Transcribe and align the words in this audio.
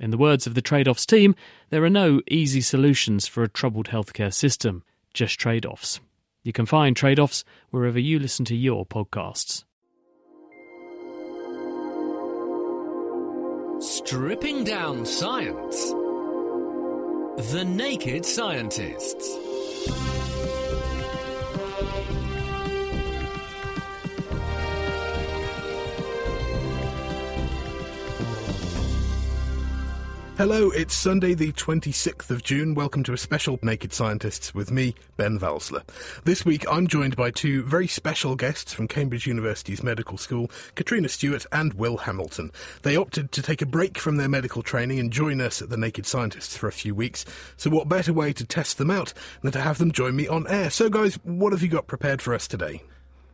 In 0.00 0.10
the 0.10 0.18
words 0.18 0.46
of 0.46 0.54
the 0.54 0.62
trade 0.62 0.86
offs 0.86 1.04
team, 1.04 1.34
there 1.70 1.84
are 1.84 1.90
no 1.90 2.20
easy 2.30 2.60
solutions 2.60 3.26
for 3.26 3.42
a 3.42 3.48
troubled 3.48 3.88
healthcare 3.88 4.32
system, 4.32 4.84
just 5.12 5.40
trade 5.40 5.66
offs. 5.66 6.00
You 6.44 6.52
can 6.52 6.66
find 6.66 6.96
trade 6.96 7.18
offs 7.18 7.44
wherever 7.70 7.98
you 7.98 8.18
listen 8.18 8.44
to 8.46 8.54
your 8.54 8.86
podcasts. 8.86 9.64
Stripping 13.80 14.64
down 14.64 15.04
science. 15.04 15.90
The 17.52 17.64
Naked 17.64 18.24
Scientists. 18.24 20.27
Hello, 30.38 30.70
it's 30.70 30.94
Sunday, 30.94 31.34
the 31.34 31.50
26th 31.50 32.30
of 32.30 32.44
June. 32.44 32.76
Welcome 32.76 33.02
to 33.02 33.12
a 33.12 33.18
special 33.18 33.58
Naked 33.60 33.92
Scientists 33.92 34.54
with 34.54 34.70
me, 34.70 34.94
Ben 35.16 35.36
Valsler. 35.36 35.82
This 36.22 36.44
week, 36.44 36.64
I'm 36.70 36.86
joined 36.86 37.16
by 37.16 37.32
two 37.32 37.64
very 37.64 37.88
special 37.88 38.36
guests 38.36 38.72
from 38.72 38.86
Cambridge 38.86 39.26
University's 39.26 39.82
Medical 39.82 40.16
School, 40.16 40.48
Katrina 40.76 41.08
Stewart 41.08 41.44
and 41.50 41.74
Will 41.74 41.96
Hamilton. 41.96 42.52
They 42.82 42.94
opted 42.94 43.32
to 43.32 43.42
take 43.42 43.62
a 43.62 43.66
break 43.66 43.98
from 43.98 44.14
their 44.14 44.28
medical 44.28 44.62
training 44.62 45.00
and 45.00 45.12
join 45.12 45.40
us 45.40 45.60
at 45.60 45.70
the 45.70 45.76
Naked 45.76 46.06
Scientists 46.06 46.56
for 46.56 46.68
a 46.68 46.72
few 46.72 46.94
weeks. 46.94 47.24
So, 47.56 47.68
what 47.68 47.88
better 47.88 48.12
way 48.12 48.32
to 48.34 48.46
test 48.46 48.78
them 48.78 48.92
out 48.92 49.12
than 49.42 49.50
to 49.50 49.60
have 49.60 49.78
them 49.78 49.90
join 49.90 50.14
me 50.14 50.28
on 50.28 50.46
air? 50.46 50.70
So, 50.70 50.88
guys, 50.88 51.16
what 51.24 51.52
have 51.52 51.64
you 51.64 51.68
got 51.68 51.88
prepared 51.88 52.22
for 52.22 52.32
us 52.32 52.46
today? 52.46 52.84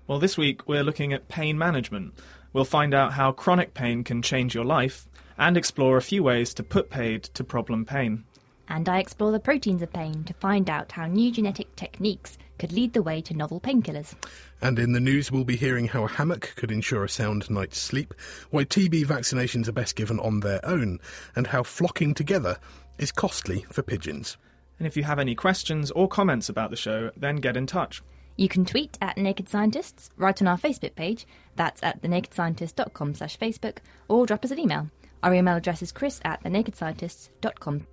Well, 0.06 0.20
this 0.20 0.38
week 0.38 0.66
we're 0.66 0.82
looking 0.82 1.12
at 1.12 1.28
pain 1.28 1.58
management. 1.58 2.14
We'll 2.54 2.64
find 2.64 2.94
out 2.94 3.12
how 3.12 3.32
chronic 3.32 3.74
pain 3.74 4.04
can 4.04 4.22
change 4.22 4.54
your 4.54 4.64
life 4.64 5.06
and 5.38 5.56
explore 5.56 5.96
a 5.96 6.02
few 6.02 6.22
ways 6.22 6.54
to 6.54 6.62
put 6.62 6.90
paid 6.90 7.24
to 7.24 7.44
problem 7.44 7.84
pain. 7.84 8.24
And 8.68 8.88
I 8.88 8.98
explore 8.98 9.30
the 9.30 9.40
proteins 9.40 9.82
of 9.82 9.92
pain 9.92 10.24
to 10.24 10.34
find 10.34 10.70
out 10.70 10.92
how 10.92 11.06
new 11.06 11.30
genetic 11.30 11.76
techniques 11.76 12.38
could 12.58 12.72
lead 12.72 12.92
the 12.92 13.02
way 13.02 13.20
to 13.20 13.34
novel 13.34 13.60
painkillers. 13.60 14.14
And 14.62 14.78
in 14.78 14.92
the 14.92 15.00
news, 15.00 15.30
we'll 15.30 15.44
be 15.44 15.56
hearing 15.56 15.88
how 15.88 16.04
a 16.04 16.08
hammock 16.08 16.54
could 16.56 16.70
ensure 16.70 17.04
a 17.04 17.08
sound 17.08 17.50
night's 17.50 17.78
sleep, 17.78 18.14
why 18.50 18.64
TB 18.64 19.04
vaccinations 19.04 19.68
are 19.68 19.72
best 19.72 19.96
given 19.96 20.18
on 20.20 20.40
their 20.40 20.64
own, 20.64 20.98
and 21.36 21.48
how 21.48 21.62
flocking 21.62 22.14
together 22.14 22.56
is 22.98 23.12
costly 23.12 23.66
for 23.70 23.82
pigeons. 23.82 24.38
And 24.78 24.86
if 24.86 24.96
you 24.96 25.04
have 25.04 25.18
any 25.18 25.34
questions 25.34 25.90
or 25.90 26.08
comments 26.08 26.48
about 26.48 26.70
the 26.70 26.76
show, 26.76 27.10
then 27.16 27.36
get 27.36 27.56
in 27.56 27.66
touch. 27.66 28.02
You 28.36 28.48
can 28.48 28.64
tweet 28.64 28.98
at 29.00 29.16
Naked 29.16 29.48
Scientists, 29.48 30.10
write 30.16 30.42
on 30.42 30.48
our 30.48 30.58
Facebook 30.58 30.96
page, 30.96 31.26
that's 31.54 31.82
at 31.82 32.02
thenakedscientist.com 32.02 33.14
slash 33.14 33.38
Facebook, 33.38 33.78
or 34.08 34.26
drop 34.26 34.44
us 34.44 34.50
an 34.50 34.58
email. 34.58 34.90
Our 35.24 35.34
email 35.34 35.56
address 35.56 35.82
is 35.82 35.90
chris 35.90 36.20
at 36.24 36.44
thenakedscientists.com. 36.44 37.86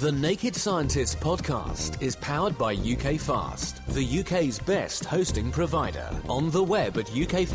The 0.00 0.10
Naked 0.10 0.56
Scientists 0.56 1.14
podcast 1.14 2.02
is 2.02 2.16
powered 2.16 2.56
by 2.56 2.72
UK 2.74 3.20
Fast, 3.20 3.86
the 3.94 4.20
UK's 4.20 4.58
best 4.58 5.04
hosting 5.04 5.52
provider. 5.52 6.08
On 6.28 6.50
the 6.50 6.62
web 6.62 6.96
at 6.96 7.06
ukfast.co.uk. 7.06 7.52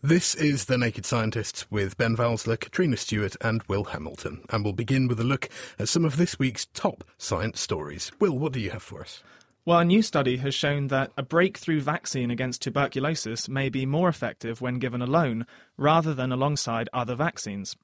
This 0.00 0.36
is 0.36 0.66
The 0.66 0.78
Naked 0.78 1.04
Scientists 1.04 1.68
with 1.72 1.98
Ben 1.98 2.16
Valsler, 2.16 2.58
Katrina 2.58 2.96
Stewart, 2.96 3.34
and 3.40 3.64
Will 3.64 3.84
Hamilton. 3.84 4.42
And 4.48 4.62
we'll 4.62 4.72
begin 4.72 5.08
with 5.08 5.18
a 5.18 5.24
look 5.24 5.48
at 5.78 5.88
some 5.88 6.04
of 6.04 6.16
this 6.16 6.38
week's 6.38 6.66
top 6.66 7.02
science 7.18 7.60
stories. 7.60 8.12
Will, 8.20 8.38
what 8.38 8.52
do 8.52 8.60
you 8.60 8.70
have 8.70 8.82
for 8.84 9.00
us? 9.00 9.22
Well, 9.68 9.80
a 9.80 9.84
new 9.84 10.00
study 10.00 10.38
has 10.38 10.54
shown 10.54 10.86
that 10.86 11.12
a 11.18 11.22
breakthrough 11.22 11.82
vaccine 11.82 12.30
against 12.30 12.62
tuberculosis 12.62 13.50
may 13.50 13.68
be 13.68 13.84
more 13.84 14.08
effective 14.08 14.62
when 14.62 14.78
given 14.78 15.02
alone 15.02 15.44
rather 15.76 16.14
than 16.14 16.32
alongside 16.32 16.88
other 16.94 17.14
vaccines. 17.14 17.76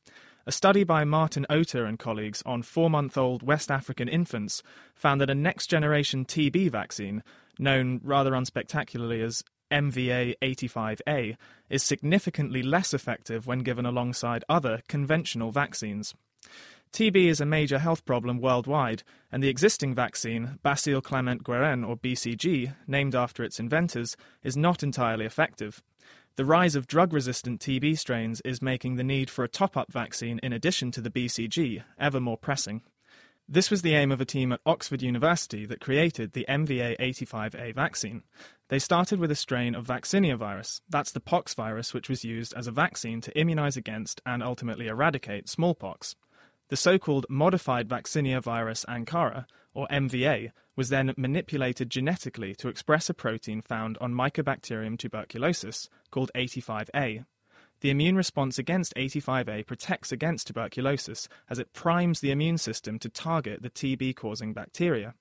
A 0.46 0.50
study 0.50 0.82
by 0.82 1.04
Martin 1.04 1.44
Ota 1.50 1.84
and 1.84 1.98
colleagues 1.98 2.42
on 2.46 2.62
four 2.62 2.88
month 2.88 3.18
old 3.18 3.42
West 3.42 3.70
African 3.70 4.08
infants 4.08 4.62
found 4.94 5.20
that 5.20 5.28
a 5.28 5.34
next 5.34 5.66
generation 5.66 6.24
TB 6.24 6.70
vaccine, 6.70 7.22
known 7.58 8.00
rather 8.02 8.34
unspectacularly 8.34 9.20
as 9.20 9.44
MVA 9.70 10.36
85A, 10.40 11.36
is 11.68 11.82
significantly 11.82 12.62
less 12.62 12.94
effective 12.94 13.46
when 13.46 13.58
given 13.58 13.84
alongside 13.84 14.42
other 14.48 14.80
conventional 14.88 15.50
vaccines. 15.50 16.14
TB 16.94 17.26
is 17.26 17.40
a 17.40 17.44
major 17.44 17.80
health 17.80 18.04
problem 18.04 18.38
worldwide, 18.38 19.02
and 19.32 19.42
the 19.42 19.48
existing 19.48 19.96
vaccine, 19.96 20.60
Bacille 20.64 21.02
Calmette 21.02 21.42
Guerin, 21.42 21.82
or 21.82 21.96
BCG, 21.96 22.72
named 22.86 23.16
after 23.16 23.42
its 23.42 23.58
inventors, 23.58 24.16
is 24.44 24.56
not 24.56 24.84
entirely 24.84 25.24
effective. 25.24 25.82
The 26.36 26.44
rise 26.44 26.76
of 26.76 26.86
drug 26.86 27.12
resistant 27.12 27.60
TB 27.60 27.98
strains 27.98 28.40
is 28.42 28.62
making 28.62 28.94
the 28.94 29.02
need 29.02 29.28
for 29.28 29.42
a 29.42 29.48
top 29.48 29.76
up 29.76 29.92
vaccine 29.92 30.38
in 30.44 30.52
addition 30.52 30.92
to 30.92 31.00
the 31.00 31.10
BCG 31.10 31.82
ever 31.98 32.20
more 32.20 32.38
pressing. 32.38 32.82
This 33.48 33.72
was 33.72 33.82
the 33.82 33.96
aim 33.96 34.12
of 34.12 34.20
a 34.20 34.24
team 34.24 34.52
at 34.52 34.60
Oxford 34.64 35.02
University 35.02 35.66
that 35.66 35.80
created 35.80 36.32
the 36.32 36.46
MVA 36.48 36.96
85A 37.00 37.74
vaccine. 37.74 38.22
They 38.68 38.78
started 38.78 39.18
with 39.18 39.32
a 39.32 39.34
strain 39.34 39.74
of 39.74 39.88
vaccinia 39.88 40.38
virus, 40.38 40.80
that's 40.88 41.10
the 41.10 41.18
pox 41.18 41.54
virus 41.54 41.92
which 41.92 42.08
was 42.08 42.24
used 42.24 42.54
as 42.54 42.68
a 42.68 42.72
vaccine 42.72 43.20
to 43.22 43.36
immunize 43.36 43.76
against 43.76 44.20
and 44.24 44.44
ultimately 44.44 44.86
eradicate 44.86 45.48
smallpox. 45.48 46.14
The 46.74 46.78
so 46.78 46.98
called 46.98 47.26
modified 47.28 47.88
vaccinia 47.88 48.42
virus 48.42 48.84
Ankara, 48.88 49.46
or 49.74 49.86
MVA, 49.92 50.50
was 50.74 50.88
then 50.88 51.14
manipulated 51.16 51.88
genetically 51.88 52.52
to 52.56 52.66
express 52.66 53.08
a 53.08 53.14
protein 53.14 53.60
found 53.60 53.96
on 54.00 54.12
Mycobacterium 54.12 54.98
tuberculosis 54.98 55.88
called 56.10 56.32
85A. 56.34 57.26
The 57.80 57.90
immune 57.90 58.16
response 58.16 58.58
against 58.58 58.92
85A 58.96 59.64
protects 59.64 60.10
against 60.10 60.48
tuberculosis 60.48 61.28
as 61.48 61.60
it 61.60 61.72
primes 61.72 62.18
the 62.18 62.32
immune 62.32 62.58
system 62.58 62.98
to 62.98 63.08
target 63.08 63.62
the 63.62 63.70
TB 63.70 64.16
causing 64.16 64.52
bacteria. 64.52 65.14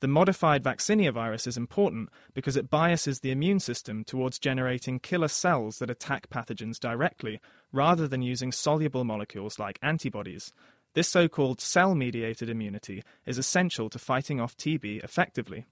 The 0.00 0.08
modified 0.08 0.62
vaccinia 0.62 1.10
virus 1.10 1.46
is 1.46 1.56
important 1.56 2.10
because 2.34 2.56
it 2.56 2.68
biases 2.68 3.20
the 3.20 3.30
immune 3.30 3.60
system 3.60 4.04
towards 4.04 4.38
generating 4.38 5.00
killer 5.00 5.26
cells 5.26 5.78
that 5.78 5.90
attack 5.90 6.28
pathogens 6.28 6.78
directly, 6.78 7.40
rather 7.72 8.06
than 8.06 8.20
using 8.20 8.52
soluble 8.52 9.04
molecules 9.04 9.58
like 9.58 9.78
antibodies. 9.82 10.52
This 10.96 11.08
so 11.08 11.28
called 11.28 11.60
cell 11.60 11.94
mediated 11.94 12.48
immunity 12.48 13.02
is 13.26 13.36
essential 13.36 13.90
to 13.90 13.98
fighting 13.98 14.40
off 14.40 14.56
TB 14.56 15.04
effectively. 15.04 15.66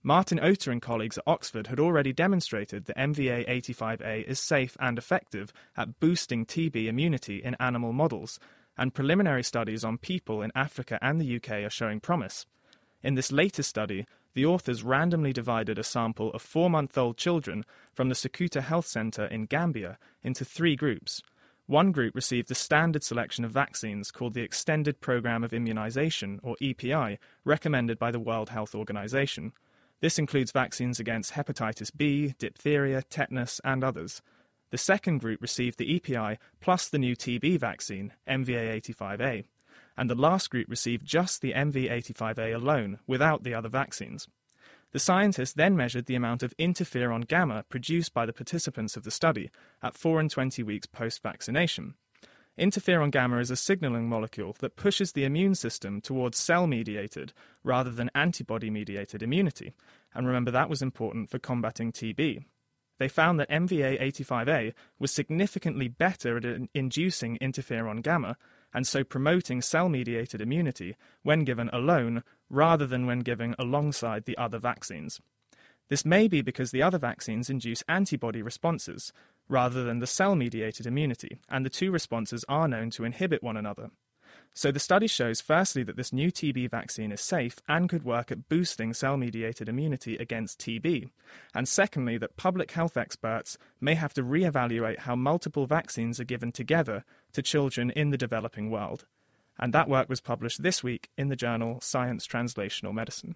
Martin 0.00 0.38
Ota 0.38 0.70
and 0.70 0.80
colleagues 0.80 1.18
at 1.18 1.24
Oxford 1.26 1.66
had 1.66 1.80
already 1.80 2.12
demonstrated 2.12 2.84
that 2.84 2.96
MVA 2.96 3.48
85A 3.48 4.22
is 4.22 4.38
safe 4.38 4.76
and 4.78 4.96
effective 4.96 5.52
at 5.76 5.98
boosting 5.98 6.46
TB 6.46 6.86
immunity 6.86 7.42
in 7.42 7.56
animal 7.58 7.92
models, 7.92 8.38
and 8.76 8.94
preliminary 8.94 9.42
studies 9.42 9.82
on 9.82 9.98
people 9.98 10.40
in 10.40 10.52
Africa 10.54 11.00
and 11.02 11.20
the 11.20 11.34
UK 11.34 11.64
are 11.64 11.68
showing 11.68 11.98
promise. 11.98 12.46
In 13.02 13.16
this 13.16 13.32
latest 13.32 13.68
study, 13.68 14.06
the 14.34 14.46
authors 14.46 14.84
randomly 14.84 15.32
divided 15.32 15.80
a 15.80 15.82
sample 15.82 16.32
of 16.32 16.42
four 16.42 16.70
month 16.70 16.96
old 16.96 17.16
children 17.16 17.64
from 17.92 18.08
the 18.08 18.14
Sukuta 18.14 18.62
Health 18.62 18.86
Centre 18.86 19.26
in 19.26 19.46
Gambia 19.46 19.98
into 20.22 20.44
three 20.44 20.76
groups. 20.76 21.22
One 21.68 21.92
group 21.92 22.14
received 22.14 22.50
a 22.50 22.54
standard 22.54 23.04
selection 23.04 23.44
of 23.44 23.52
vaccines 23.52 24.10
called 24.10 24.32
the 24.32 24.40
Extended 24.40 25.02
Programme 25.02 25.44
of 25.44 25.52
Immunization, 25.52 26.40
or 26.42 26.56
EPI, 26.62 27.18
recommended 27.44 27.98
by 27.98 28.10
the 28.10 28.18
World 28.18 28.48
Health 28.48 28.74
Organization. 28.74 29.52
This 30.00 30.18
includes 30.18 30.50
vaccines 30.50 30.98
against 30.98 31.34
hepatitis 31.34 31.94
B, 31.94 32.34
diphtheria, 32.38 33.02
tetanus, 33.02 33.60
and 33.64 33.84
others. 33.84 34.22
The 34.70 34.78
second 34.78 35.18
group 35.18 35.42
received 35.42 35.78
the 35.78 35.94
EPI 35.94 36.38
plus 36.60 36.88
the 36.88 36.98
new 36.98 37.14
TB 37.14 37.60
vaccine, 37.60 38.14
MVA85A 38.26 39.44
and 39.98 40.08
the 40.08 40.14
last 40.14 40.48
group 40.48 40.68
received 40.70 41.04
just 41.04 41.42
the 41.42 41.52
MV85A 41.52 42.54
alone, 42.54 43.00
without 43.08 43.42
the 43.42 43.52
other 43.52 43.68
vaccines. 43.68 44.28
The 44.92 44.98
scientists 44.98 45.52
then 45.52 45.76
measured 45.76 46.06
the 46.06 46.14
amount 46.14 46.42
of 46.42 46.56
interferon 46.56 47.28
gamma 47.28 47.64
produced 47.68 48.14
by 48.14 48.24
the 48.24 48.32
participants 48.32 48.96
of 48.96 49.04
the 49.04 49.10
study 49.10 49.50
at 49.82 49.94
4 49.94 50.18
and 50.18 50.30
20 50.30 50.62
weeks 50.62 50.86
post 50.86 51.22
vaccination. 51.22 51.94
Interferon 52.58 53.10
gamma 53.10 53.38
is 53.38 53.50
a 53.50 53.56
signaling 53.56 54.08
molecule 54.08 54.56
that 54.60 54.76
pushes 54.76 55.12
the 55.12 55.24
immune 55.24 55.54
system 55.54 56.00
towards 56.00 56.38
cell 56.38 56.66
mediated 56.66 57.32
rather 57.62 57.90
than 57.90 58.10
antibody 58.14 58.70
mediated 58.70 59.22
immunity, 59.22 59.74
and 60.14 60.26
remember 60.26 60.50
that 60.50 60.70
was 60.70 60.82
important 60.82 61.30
for 61.30 61.38
combating 61.38 61.92
TB. 61.92 62.44
they 62.98 63.08
found 63.08 63.38
that 63.38 63.50
MVA85A 63.50 64.72
was 64.98 65.12
significantly 65.12 65.86
better 65.86 66.38
at 66.38 66.68
inducing 66.74 67.38
interferon 67.38 68.02
gamma 68.02 68.36
and 68.74 68.86
so 68.86 69.04
promoting 69.04 69.62
cell 69.62 69.88
mediated 69.88 70.40
immunity 70.40 70.96
when 71.22 71.44
given 71.44 71.70
alone 71.72 72.24
rather 72.50 72.86
than 72.86 73.06
when 73.06 73.20
given 73.20 73.54
alongside 73.58 74.24
the 74.24 74.36
other 74.38 74.58
vaccines. 74.58 75.20
This 75.88 76.04
may 76.04 76.28
be 76.28 76.42
because 76.42 76.70
the 76.70 76.82
other 76.82 76.98
vaccines 76.98 77.48
induce 77.48 77.82
antibody 77.88 78.42
responses 78.42 79.12
rather 79.48 79.82
than 79.84 80.00
the 80.00 80.06
cell 80.06 80.34
mediated 80.34 80.86
immunity, 80.86 81.38
and 81.48 81.64
the 81.64 81.70
two 81.70 81.90
responses 81.90 82.44
are 82.48 82.68
known 82.68 82.90
to 82.90 83.04
inhibit 83.04 83.42
one 83.42 83.56
another. 83.56 83.90
So 84.54 84.72
the 84.72 84.80
study 84.80 85.06
shows 85.06 85.40
firstly 85.40 85.82
that 85.84 85.96
this 85.96 86.12
new 86.12 86.30
TB 86.30 86.70
vaccine 86.70 87.12
is 87.12 87.20
safe 87.20 87.56
and 87.68 87.88
could 87.88 88.02
work 88.02 88.30
at 88.32 88.48
boosting 88.48 88.92
cell 88.92 89.16
mediated 89.16 89.68
immunity 89.68 90.16
against 90.16 90.58
TB. 90.58 91.10
And 91.54 91.68
secondly, 91.68 92.18
that 92.18 92.36
public 92.36 92.72
health 92.72 92.96
experts 92.96 93.56
may 93.80 93.94
have 93.94 94.12
to 94.14 94.22
re-evaluate 94.22 95.00
how 95.00 95.16
multiple 95.16 95.66
vaccines 95.66 96.18
are 96.18 96.24
given 96.24 96.52
together 96.52 97.04
to 97.32 97.42
children 97.42 97.90
in 97.90 98.10
the 98.10 98.18
developing 98.18 98.70
world. 98.70 99.06
And 99.58 99.72
that 99.72 99.88
work 99.88 100.08
was 100.08 100.20
published 100.20 100.62
this 100.62 100.82
week 100.82 101.10
in 101.18 101.28
the 101.28 101.36
journal 101.36 101.80
Science 101.80 102.26
Translational 102.26 102.94
Medicine. 102.94 103.34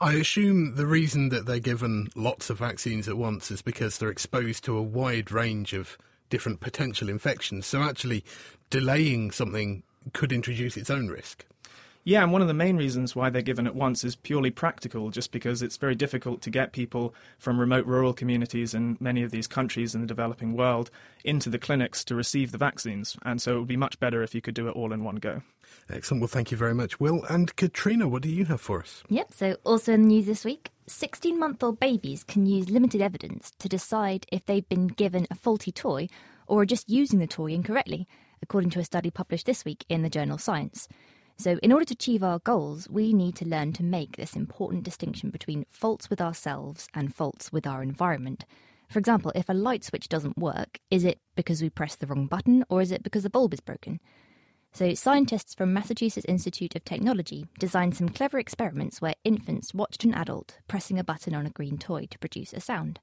I 0.00 0.14
assume 0.14 0.76
the 0.76 0.86
reason 0.86 1.28
that 1.28 1.46
they're 1.46 1.58
given 1.58 2.08
lots 2.14 2.48
of 2.48 2.58
vaccines 2.58 3.08
at 3.08 3.18
once 3.18 3.50
is 3.50 3.60
because 3.60 3.98
they're 3.98 4.08
exposed 4.10 4.64
to 4.64 4.76
a 4.76 4.82
wide 4.82 5.30
range 5.30 5.72
of 5.74 5.98
different 6.30 6.60
potential 6.60 7.08
infections. 7.08 7.66
So 7.66 7.82
actually 7.82 8.24
delaying 8.70 9.32
something 9.32 9.82
could 10.12 10.32
introduce 10.32 10.76
its 10.76 10.88
own 10.88 11.08
risk. 11.08 11.44
Yeah, 12.02 12.22
and 12.22 12.32
one 12.32 12.40
of 12.40 12.48
the 12.48 12.54
main 12.54 12.76
reasons 12.76 13.14
why 13.14 13.28
they're 13.28 13.42
given 13.42 13.66
at 13.66 13.74
once 13.74 14.04
is 14.04 14.16
purely 14.16 14.50
practical, 14.50 15.10
just 15.10 15.32
because 15.32 15.60
it's 15.60 15.76
very 15.76 15.94
difficult 15.94 16.40
to 16.42 16.50
get 16.50 16.72
people 16.72 17.14
from 17.38 17.60
remote 17.60 17.84
rural 17.84 18.14
communities 18.14 18.72
in 18.74 18.96
many 19.00 19.22
of 19.22 19.30
these 19.30 19.46
countries 19.46 19.94
in 19.94 20.00
the 20.00 20.06
developing 20.06 20.56
world 20.56 20.90
into 21.24 21.50
the 21.50 21.58
clinics 21.58 22.02
to 22.04 22.14
receive 22.14 22.52
the 22.52 22.58
vaccines. 22.58 23.18
And 23.22 23.42
so 23.42 23.56
it 23.56 23.58
would 23.58 23.68
be 23.68 23.76
much 23.76 24.00
better 24.00 24.22
if 24.22 24.34
you 24.34 24.40
could 24.40 24.54
do 24.54 24.68
it 24.68 24.72
all 24.72 24.92
in 24.92 25.04
one 25.04 25.16
go. 25.16 25.42
Excellent. 25.90 26.22
Well, 26.22 26.28
thank 26.28 26.50
you 26.50 26.56
very 26.56 26.74
much, 26.74 26.98
Will. 26.98 27.22
And 27.24 27.54
Katrina, 27.56 28.08
what 28.08 28.22
do 28.22 28.30
you 28.30 28.46
have 28.46 28.60
for 28.60 28.80
us? 28.80 29.02
Yep, 29.08 29.34
so 29.34 29.56
also 29.64 29.92
in 29.92 30.02
the 30.02 30.08
news 30.08 30.26
this 30.26 30.44
week 30.44 30.70
16 30.86 31.38
month 31.38 31.62
old 31.62 31.78
babies 31.78 32.24
can 32.24 32.46
use 32.46 32.68
limited 32.70 33.00
evidence 33.00 33.52
to 33.58 33.68
decide 33.68 34.26
if 34.32 34.46
they've 34.46 34.68
been 34.68 34.88
given 34.88 35.26
a 35.30 35.34
faulty 35.34 35.70
toy 35.70 36.08
or 36.46 36.62
are 36.62 36.66
just 36.66 36.88
using 36.88 37.18
the 37.20 37.26
toy 37.26 37.52
incorrectly 37.52 38.08
according 38.42 38.70
to 38.70 38.80
a 38.80 38.84
study 38.84 39.10
published 39.10 39.46
this 39.46 39.64
week 39.64 39.84
in 39.88 40.02
the 40.02 40.10
journal 40.10 40.38
Science. 40.38 40.88
So, 41.40 41.56
in 41.62 41.72
order 41.72 41.86
to 41.86 41.94
achieve 41.94 42.22
our 42.22 42.38
goals, 42.38 42.86
we 42.90 43.14
need 43.14 43.34
to 43.36 43.46
learn 43.46 43.72
to 43.72 43.82
make 43.82 44.16
this 44.18 44.36
important 44.36 44.82
distinction 44.82 45.30
between 45.30 45.64
faults 45.70 46.10
with 46.10 46.20
ourselves 46.20 46.86
and 46.92 47.14
faults 47.14 47.50
with 47.50 47.66
our 47.66 47.82
environment. 47.82 48.44
For 48.90 48.98
example, 48.98 49.32
if 49.34 49.48
a 49.48 49.54
light 49.54 49.82
switch 49.82 50.10
doesn't 50.10 50.36
work, 50.36 50.80
is 50.90 51.02
it 51.02 51.18
because 51.36 51.62
we 51.62 51.70
pressed 51.70 52.00
the 52.00 52.06
wrong 52.06 52.26
button 52.26 52.62
or 52.68 52.82
is 52.82 52.92
it 52.92 53.02
because 53.02 53.22
the 53.22 53.30
bulb 53.30 53.54
is 53.54 53.60
broken? 53.60 54.00
So, 54.74 54.92
scientists 54.92 55.54
from 55.54 55.72
Massachusetts 55.72 56.26
Institute 56.28 56.76
of 56.76 56.84
Technology 56.84 57.46
designed 57.58 57.96
some 57.96 58.10
clever 58.10 58.38
experiments 58.38 59.00
where 59.00 59.14
infants 59.24 59.72
watched 59.72 60.04
an 60.04 60.12
adult 60.12 60.58
pressing 60.68 60.98
a 60.98 61.04
button 61.04 61.34
on 61.34 61.46
a 61.46 61.50
green 61.50 61.78
toy 61.78 62.04
to 62.10 62.18
produce 62.18 62.52
a 62.52 62.60
sound. 62.60 63.00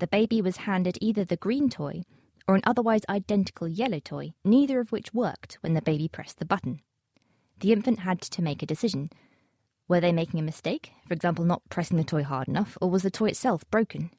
The 0.00 0.08
baby 0.08 0.42
was 0.42 0.66
handed 0.66 0.98
either 1.00 1.24
the 1.24 1.36
green 1.36 1.70
toy 1.70 2.02
or 2.48 2.56
an 2.56 2.62
otherwise 2.66 3.02
identical 3.08 3.68
yellow 3.68 4.00
toy, 4.00 4.32
neither 4.44 4.80
of 4.80 4.90
which 4.90 5.14
worked 5.14 5.58
when 5.60 5.74
the 5.74 5.82
baby 5.82 6.08
pressed 6.08 6.40
the 6.40 6.44
button. 6.44 6.80
The 7.60 7.72
infant 7.72 8.00
had 8.00 8.20
to 8.22 8.42
make 8.42 8.62
a 8.62 8.66
decision. 8.66 9.10
Were 9.86 10.00
they 10.00 10.12
making 10.12 10.40
a 10.40 10.42
mistake, 10.42 10.92
for 11.06 11.14
example, 11.14 11.44
not 11.44 11.62
pressing 11.68 11.96
the 11.96 12.04
toy 12.04 12.22
hard 12.22 12.48
enough, 12.48 12.76
or 12.80 12.90
was 12.90 13.02
the 13.02 13.10
toy 13.10 13.28
itself 13.28 13.68
broken? 13.70 14.10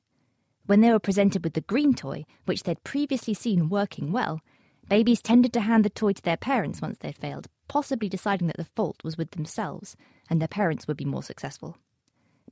When 0.67 0.81
they 0.81 0.91
were 0.91 0.99
presented 0.99 1.43
with 1.43 1.53
the 1.53 1.61
green 1.61 1.93
toy, 1.93 2.25
which 2.45 2.63
they'd 2.63 2.83
previously 2.83 3.33
seen 3.33 3.69
working 3.69 4.11
well, 4.11 4.41
babies 4.87 5.21
tended 5.21 5.53
to 5.53 5.61
hand 5.61 5.83
the 5.83 5.89
toy 5.89 6.13
to 6.13 6.21
their 6.21 6.37
parents 6.37 6.81
once 6.81 6.99
they'd 6.99 7.17
failed, 7.17 7.47
possibly 7.67 8.09
deciding 8.09 8.47
that 8.47 8.57
the 8.57 8.65
fault 8.75 9.03
was 9.03 9.17
with 9.17 9.31
themselves 9.31 9.95
and 10.29 10.39
their 10.39 10.47
parents 10.47 10.87
would 10.87 10.97
be 10.97 11.05
more 11.05 11.23
successful. 11.23 11.77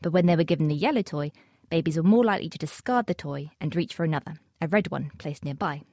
But 0.02 0.12
when 0.12 0.26
they 0.26 0.36
were 0.36 0.44
given 0.44 0.70
the 0.70 0.76
yellow 0.76 1.02
toy, 1.02 1.32
babies 1.70 1.98
were 1.98 2.04
more 2.04 2.24
likely 2.24 2.50
to 2.50 2.58
discard 2.58 3.06
the 3.06 3.14
toy 3.14 3.52
and 3.62 3.76
reach 3.76 3.94
for 3.94 4.06
another, 4.06 4.36
a 4.60 4.68
red 4.68 4.90
one 4.90 5.12
placed 5.18 5.46
nearby. 5.46 5.84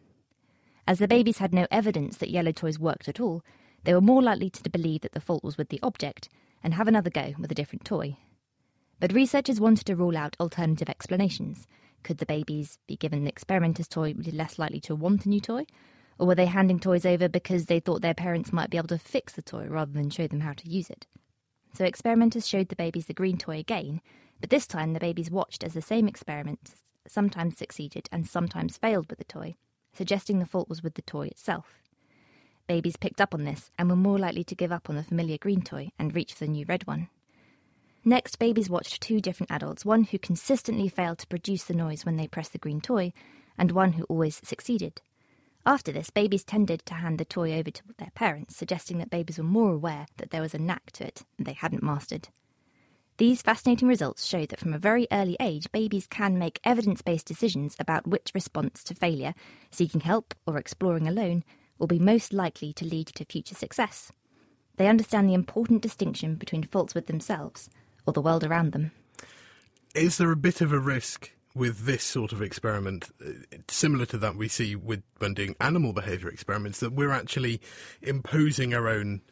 As 0.87 1.01
the 1.01 1.09
babies 1.09 1.39
had 1.39 1.53
no 1.53 1.67
evidence 1.71 2.17
that 2.19 2.31
yellow 2.31 2.53
toys 2.53 2.79
worked 2.79 3.09
at 3.09 3.21
all, 3.21 3.43
they 3.87 3.95
were 3.95 4.01
more 4.01 4.21
likely 4.21 4.51
to 4.51 4.69
believe 4.69 5.03
that 5.03 5.13
the 5.13 5.21
fault 5.21 5.45
was 5.45 5.57
with 5.57 5.69
the 5.69 5.79
object 5.81 6.29
and 6.63 6.75
have 6.75 6.89
another 6.89 7.09
go 7.09 7.35
with 7.39 7.53
a 7.53 7.55
different 7.55 7.85
toy. 7.85 8.17
But 8.99 9.13
researchers 9.13 9.61
wanted 9.61 9.85
to 9.87 9.95
rule 9.95 10.17
out 10.17 10.37
alternative 10.41 10.89
explanations. 10.89 11.69
Could 12.03 12.19
the 12.19 12.27
babies 12.27 12.79
be 12.89 12.97
given 12.97 13.23
the 13.23 13.31
experimenter's 13.31 13.87
toy 13.87 14.13
be 14.13 14.33
less 14.33 14.59
likely 14.59 14.81
to 14.81 14.97
want 14.97 15.25
a 15.25 15.29
new 15.29 15.41
toy? 15.41 15.67
Or 16.19 16.27
were 16.27 16.35
they 16.35 16.47
handing 16.47 16.81
toys 16.81 17.07
over 17.07 17.29
because 17.29 17.67
they 17.67 17.79
thought 17.79 18.03
their 18.03 18.13
parents 18.13 18.53
might 18.53 18.71
be 18.71 18.77
able 18.77 18.89
to 18.89 18.99
fix 18.99 19.35
the 19.35 19.43
toy 19.43 19.67
rather 19.67 19.93
than 19.93 20.11
show 20.11 20.27
them 20.27 20.41
how 20.41 20.55
to 20.55 20.69
use 20.69 20.91
it? 20.91 21.07
So 21.73 21.85
experimenters 21.85 22.49
showed 22.49 22.71
the 22.71 22.77
babies 22.77 23.07
the 23.07 23.15
green 23.15 23.39
toy 23.39 23.59
again, 23.59 24.01
but 24.41 24.51
this 24.51 24.67
time 24.67 24.95
the 24.95 25.01
babies 25.01 25.31
watched 25.31 25.63
as 25.63 25.75
the 25.75 25.83
same 25.83 26.09
experiments 26.09 26.75
sometimes 27.07 27.57
succeeded 27.57 28.09
and 28.11 28.27
sometimes 28.27 28.79
failed 28.79 29.09
with 29.09 29.19
the 29.19 29.25
toy, 29.25 29.55
suggesting 29.93 30.41
the 30.41 30.47
fault 30.47 30.69
was 30.69 30.83
with 30.83 30.95
the 30.95 31.03
toy 31.03 31.27
itself. 31.27 31.83
Babies 32.67 32.97
picked 32.97 33.21
up 33.21 33.33
on 33.33 33.45
this 33.45 33.71
and 33.79 33.89
were 33.89 33.97
more 33.97 34.19
likely 34.19 34.45
to 34.45 34.55
give 34.55 34.73
up 34.73 34.91
on 34.91 34.97
the 34.97 35.05
familiar 35.05 35.39
green 35.39 35.63
toy 35.63 35.91
and 35.99 36.15
reach 36.15 36.35
for 36.35 36.45
the 36.45 36.51
new 36.51 36.65
red 36.69 36.87
one. 36.87 37.09
Next, 38.05 38.39
babies 38.39 38.71
watched 38.71 39.01
two 39.01 39.21
different 39.21 39.51
adults, 39.51 39.85
one 39.85 40.05
who 40.05 40.19
consistently 40.19 40.89
failed 40.89 41.19
to 41.19 41.27
produce 41.27 41.65
the 41.65 41.75
noise 41.75 42.05
when 42.05 42.17
they 42.17 42.29
pressed 42.29 42.53
the 42.53 42.59
green 42.59 42.81
toy, 42.81 43.13
and 43.59 43.73
one 43.73 43.95
who 43.95 44.05
always 44.05 44.41
succeeded. 44.45 45.01
After 45.65 45.91
this, 45.91 46.11
babies 46.11 46.45
tended 46.45 46.87
to 46.87 46.95
hand 46.95 47.19
the 47.19 47.25
toy 47.25 47.59
over 47.59 47.71
to 47.71 47.83
their 47.99 48.13
parents, 48.15 48.57
suggesting 48.57 48.99
that 48.99 49.11
babies 49.11 49.39
were 49.39 49.45
more 49.45 49.73
aware 49.73 50.07
that 50.19 50.31
there 50.31 50.43
was 50.43 50.55
a 50.55 50.59
knack 50.59 50.93
to 50.93 51.05
it 51.05 51.25
they 51.39 51.55
hadn't 51.55 51.83
mastered. 51.83 52.29
These 53.19 53.43
fascinating 53.43 53.89
results 53.89 54.27
show 54.27 54.47
that 54.47 54.61
from 54.61 54.75
a 54.75 54.79
very 54.79 55.09
early 55.11 55.37
age, 55.41 55.73
babies 55.73 56.07
can 56.07 56.39
make 56.39 56.61
evidence 56.63 57.03
based 57.03 57.27
decisions 57.27 57.75
about 57.81 58.07
which 58.07 58.31
response 58.35 58.85
to 58.85 58.95
failure, 58.95 59.35
seeking 59.71 60.03
help, 60.03 60.35
or 60.47 60.59
exploring 60.59 61.09
alone, 61.09 61.43
will 61.79 61.87
be 61.87 61.99
most 61.99 62.33
likely 62.33 62.73
to 62.75 62.85
lead 62.85 63.09
to 63.09 63.25
future 63.25 63.55
success. 63.55 64.13
They 64.77 64.89
understand 64.89 65.29
the 65.29 65.35
important 65.35 65.83
distinction 65.83 66.35
between 66.37 66.63
faults 66.65 66.95
with 66.95 67.07
themselves 67.07 67.69
or 68.07 68.13
the 68.13 68.23
world 68.23 68.45
around 68.45 68.73
them. 68.73 68.93
Is 69.95 70.19
there 70.19 70.31
a 70.31 70.37
bit 70.37 70.61
of 70.61 70.73
a 70.73 70.79
risk 70.79 71.33
with 71.55 71.87
this 71.87 72.05
sort 72.05 72.33
of 72.33 72.43
experiment, 72.43 73.09
uh, 73.25 73.31
similar 73.69 74.05
to 74.05 74.19
that 74.19 74.37
we 74.37 74.47
see 74.47 74.77
with 74.77 75.03
when 75.19 75.33
doing 75.33 75.57
animal 75.59 75.95
behaviour 75.95 76.29
experiments, 76.29 76.81
that 76.81 76.93
we're 76.93 77.13
actually 77.13 77.61
imposing 78.03 78.75
our 78.75 78.89
own 78.89 79.23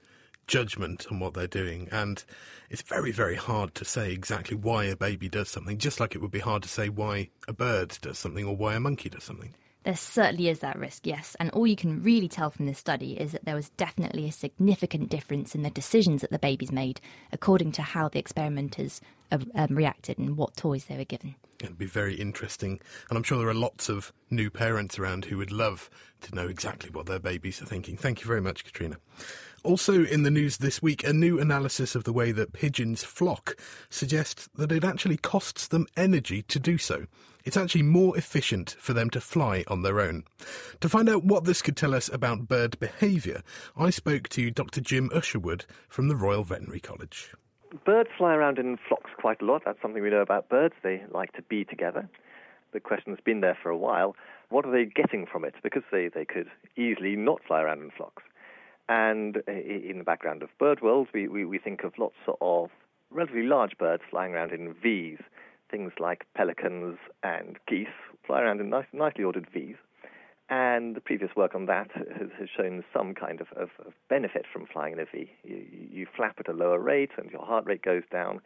judgment 0.46 1.06
on 1.10 1.20
what 1.20 1.34
they're 1.34 1.46
doing. 1.46 1.88
And 1.92 2.24
it's 2.70 2.82
very, 2.82 3.12
very 3.12 3.36
hard 3.36 3.74
to 3.74 3.84
say 3.84 4.12
exactly 4.12 4.56
why 4.56 4.84
a 4.84 4.96
baby 4.96 5.28
does 5.28 5.50
something, 5.50 5.76
just 5.76 6.00
like 6.00 6.14
it 6.14 6.22
would 6.22 6.30
be 6.30 6.40
hard 6.40 6.62
to 6.62 6.68
say 6.68 6.88
why 6.88 7.28
a 7.46 7.52
bird 7.52 7.98
does 8.00 8.18
something 8.18 8.46
or 8.46 8.56
why 8.56 8.74
a 8.74 8.80
monkey 8.80 9.10
does 9.10 9.24
something. 9.24 9.54
There 9.84 9.96
certainly 9.96 10.48
is 10.48 10.60
that 10.60 10.78
risk, 10.78 11.06
yes. 11.06 11.36
And 11.38 11.50
all 11.50 11.66
you 11.66 11.76
can 11.76 12.02
really 12.02 12.28
tell 12.28 12.50
from 12.50 12.64
this 12.64 12.78
study 12.78 13.12
is 13.20 13.32
that 13.32 13.44
there 13.44 13.54
was 13.54 13.68
definitely 13.70 14.26
a 14.26 14.32
significant 14.32 15.10
difference 15.10 15.54
in 15.54 15.62
the 15.62 15.70
decisions 15.70 16.22
that 16.22 16.30
the 16.30 16.38
babies 16.38 16.72
made 16.72 17.02
according 17.32 17.72
to 17.72 17.82
how 17.82 18.08
the 18.08 18.18
experimenters 18.18 19.02
uh, 19.30 19.38
um, 19.54 19.76
reacted 19.76 20.18
and 20.18 20.38
what 20.38 20.56
toys 20.56 20.86
they 20.86 20.96
were 20.96 21.04
given. 21.04 21.34
It'd 21.60 21.78
be 21.78 21.86
very 21.86 22.14
interesting. 22.14 22.80
And 23.10 23.18
I'm 23.18 23.22
sure 23.22 23.38
there 23.38 23.48
are 23.48 23.54
lots 23.54 23.90
of 23.90 24.10
new 24.30 24.50
parents 24.50 24.98
around 24.98 25.26
who 25.26 25.36
would 25.36 25.52
love 25.52 25.90
to 26.22 26.34
know 26.34 26.48
exactly 26.48 26.90
what 26.90 27.04
their 27.04 27.18
babies 27.18 27.60
are 27.60 27.66
thinking. 27.66 27.98
Thank 27.98 28.22
you 28.22 28.26
very 28.26 28.40
much, 28.40 28.64
Katrina. 28.64 28.96
Also 29.64 30.04
in 30.04 30.22
the 30.22 30.30
news 30.30 30.58
this 30.58 30.82
week, 30.82 31.04
a 31.04 31.12
new 31.12 31.38
analysis 31.38 31.94
of 31.94 32.04
the 32.04 32.12
way 32.12 32.32
that 32.32 32.52
pigeons 32.54 33.04
flock 33.04 33.56
suggests 33.90 34.48
that 34.56 34.72
it 34.72 34.84
actually 34.84 35.16
costs 35.18 35.68
them 35.68 35.86
energy 35.96 36.42
to 36.42 36.58
do 36.58 36.78
so. 36.78 37.06
It's 37.44 37.58
actually 37.58 37.82
more 37.82 38.16
efficient 38.16 38.74
for 38.78 38.94
them 38.94 39.10
to 39.10 39.20
fly 39.20 39.64
on 39.68 39.82
their 39.82 40.00
own. 40.00 40.24
To 40.80 40.88
find 40.88 41.10
out 41.10 41.24
what 41.24 41.44
this 41.44 41.60
could 41.60 41.76
tell 41.76 41.94
us 41.94 42.08
about 42.08 42.48
bird 42.48 42.78
behaviour, 42.80 43.42
I 43.76 43.90
spoke 43.90 44.30
to 44.30 44.50
Dr. 44.50 44.80
Jim 44.80 45.10
Usherwood 45.12 45.66
from 45.88 46.08
the 46.08 46.16
Royal 46.16 46.42
Veterinary 46.42 46.80
College. 46.80 47.34
Birds 47.84 48.08
fly 48.16 48.34
around 48.34 48.58
in 48.58 48.78
flocks 48.88 49.10
quite 49.18 49.42
a 49.42 49.44
lot. 49.44 49.62
That's 49.66 49.80
something 49.82 50.02
we 50.02 50.08
know 50.08 50.22
about 50.22 50.48
birds. 50.48 50.74
They 50.82 51.02
like 51.10 51.32
to 51.32 51.42
be 51.42 51.64
together. 51.64 52.08
The 52.72 52.80
question 52.80 53.12
has 53.12 53.20
been 53.22 53.40
there 53.40 53.58
for 53.62 53.68
a 53.68 53.76
while. 53.76 54.16
What 54.48 54.64
are 54.64 54.72
they 54.72 54.86
getting 54.86 55.26
from 55.26 55.44
it? 55.44 55.54
Because 55.62 55.82
they, 55.92 56.08
they 56.08 56.24
could 56.24 56.48
easily 56.76 57.14
not 57.14 57.42
fly 57.46 57.60
around 57.60 57.82
in 57.82 57.90
flocks. 57.90 58.22
And 58.88 59.38
in 59.48 59.98
the 59.98 60.04
background 60.04 60.42
of 60.42 60.48
bird 60.58 60.80
world, 60.80 61.08
we, 61.12 61.28
we, 61.28 61.44
we 61.44 61.58
think 61.58 61.84
of 61.84 61.92
lots 61.98 62.16
of 62.40 62.70
relatively 63.10 63.42
large 63.42 63.76
birds 63.78 64.02
flying 64.08 64.32
around 64.32 64.52
in 64.52 64.74
Vs. 64.74 65.20
Things 65.70 65.92
like 65.98 66.26
pelicans 66.34 66.98
and 67.22 67.58
geese 67.68 67.88
fly 68.26 68.42
around 68.42 68.60
in 68.60 68.70
nice, 68.70 68.86
nicely 68.92 69.24
ordered 69.24 69.48
Vs. 69.52 69.76
And 70.50 70.94
the 70.94 71.00
previous 71.00 71.30
work 71.34 71.54
on 71.54 71.66
that 71.66 71.90
has, 71.92 72.28
has 72.38 72.48
shown 72.54 72.84
some 72.92 73.14
kind 73.14 73.40
of, 73.40 73.48
of, 73.56 73.70
of, 73.86 73.94
benefit 74.10 74.44
from 74.52 74.66
flying 74.66 74.92
in 74.92 75.00
a 75.00 75.06
V. 75.06 75.30
You, 75.42 75.66
you, 75.90 76.06
flap 76.14 76.36
at 76.38 76.48
a 76.48 76.52
lower 76.52 76.78
rate 76.78 77.12
and 77.16 77.30
your 77.30 77.44
heart 77.44 77.64
rate 77.66 77.82
goes 77.82 78.02
down. 78.12 78.40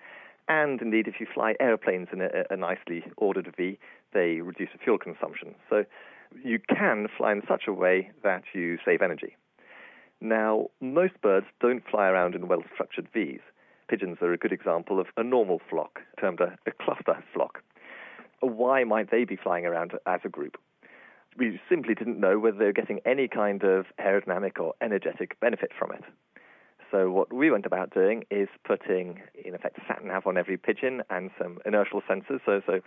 And 0.48 0.80
indeed, 0.80 1.08
if 1.08 1.14
you 1.18 1.26
fly 1.32 1.54
aeroplanes 1.60 2.08
in 2.12 2.20
a, 2.20 2.28
a 2.50 2.56
nicely 2.56 3.04
ordered 3.16 3.52
V, 3.56 3.78
they 4.14 4.40
reduce 4.40 4.70
the 4.72 4.78
fuel 4.78 4.96
consumption. 4.98 5.56
So 5.68 5.84
you 6.42 6.60
can 6.60 7.08
fly 7.16 7.32
in 7.32 7.42
such 7.48 7.64
a 7.66 7.72
way 7.72 8.12
that 8.22 8.44
you 8.54 8.78
save 8.84 9.02
energy. 9.02 9.36
Now, 10.20 10.68
most 10.80 11.20
birds 11.20 11.46
don't 11.60 11.82
fly 11.88 12.08
around 12.08 12.34
in 12.34 12.48
well 12.48 12.62
structured 12.72 13.08
Vs. 13.12 13.40
Pigeons 13.88 14.18
are 14.20 14.32
a 14.32 14.38
good 14.38 14.52
example 14.52 15.00
of 15.00 15.06
a 15.16 15.24
normal 15.24 15.60
flock, 15.70 16.00
termed 16.20 16.40
a, 16.40 16.56
a 16.66 16.72
cluster 16.72 17.24
flock. 17.32 17.62
Why 18.40 18.84
might 18.84 19.10
they 19.10 19.24
be 19.24 19.36
flying 19.36 19.64
around 19.64 19.92
as 20.06 20.20
a 20.24 20.28
group? 20.28 20.58
We 21.38 21.60
simply 21.68 21.94
didn't 21.94 22.20
know 22.20 22.38
whether 22.38 22.58
they 22.58 22.66
were 22.66 22.72
getting 22.72 23.00
any 23.06 23.28
kind 23.28 23.62
of 23.62 23.86
aerodynamic 23.98 24.60
or 24.60 24.74
energetic 24.82 25.40
benefit 25.40 25.70
from 25.78 25.92
it. 25.92 26.04
So 26.90 27.10
what 27.10 27.32
we 27.32 27.50
went 27.50 27.66
about 27.66 27.92
doing 27.92 28.24
is 28.30 28.48
putting, 28.64 29.20
in 29.44 29.54
effect, 29.54 29.78
sat 29.86 30.04
nav 30.04 30.26
on 30.26 30.36
every 30.36 30.56
pigeon 30.56 31.02
and 31.10 31.30
some 31.40 31.58
inertial 31.64 32.02
sensors. 32.02 32.40
So, 32.44 32.60
so 32.66 32.80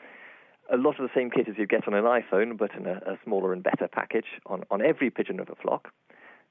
a 0.71 0.77
lot 0.77 0.99
of 0.99 1.03
the 1.07 1.09
same 1.15 1.29
kit 1.29 1.47
as 1.47 1.55
you 1.57 1.67
get 1.67 1.87
on 1.87 1.93
an 1.93 2.03
iPhone, 2.03 2.57
but 2.57 2.73
in 2.75 2.85
a, 2.87 2.97
a 3.05 3.19
smaller 3.23 3.53
and 3.53 3.63
better 3.63 3.87
package 3.87 4.25
on, 4.45 4.63
on 4.71 4.81
every 4.81 5.09
pigeon 5.09 5.39
of 5.39 5.49
a 5.49 5.55
flock. 5.55 5.89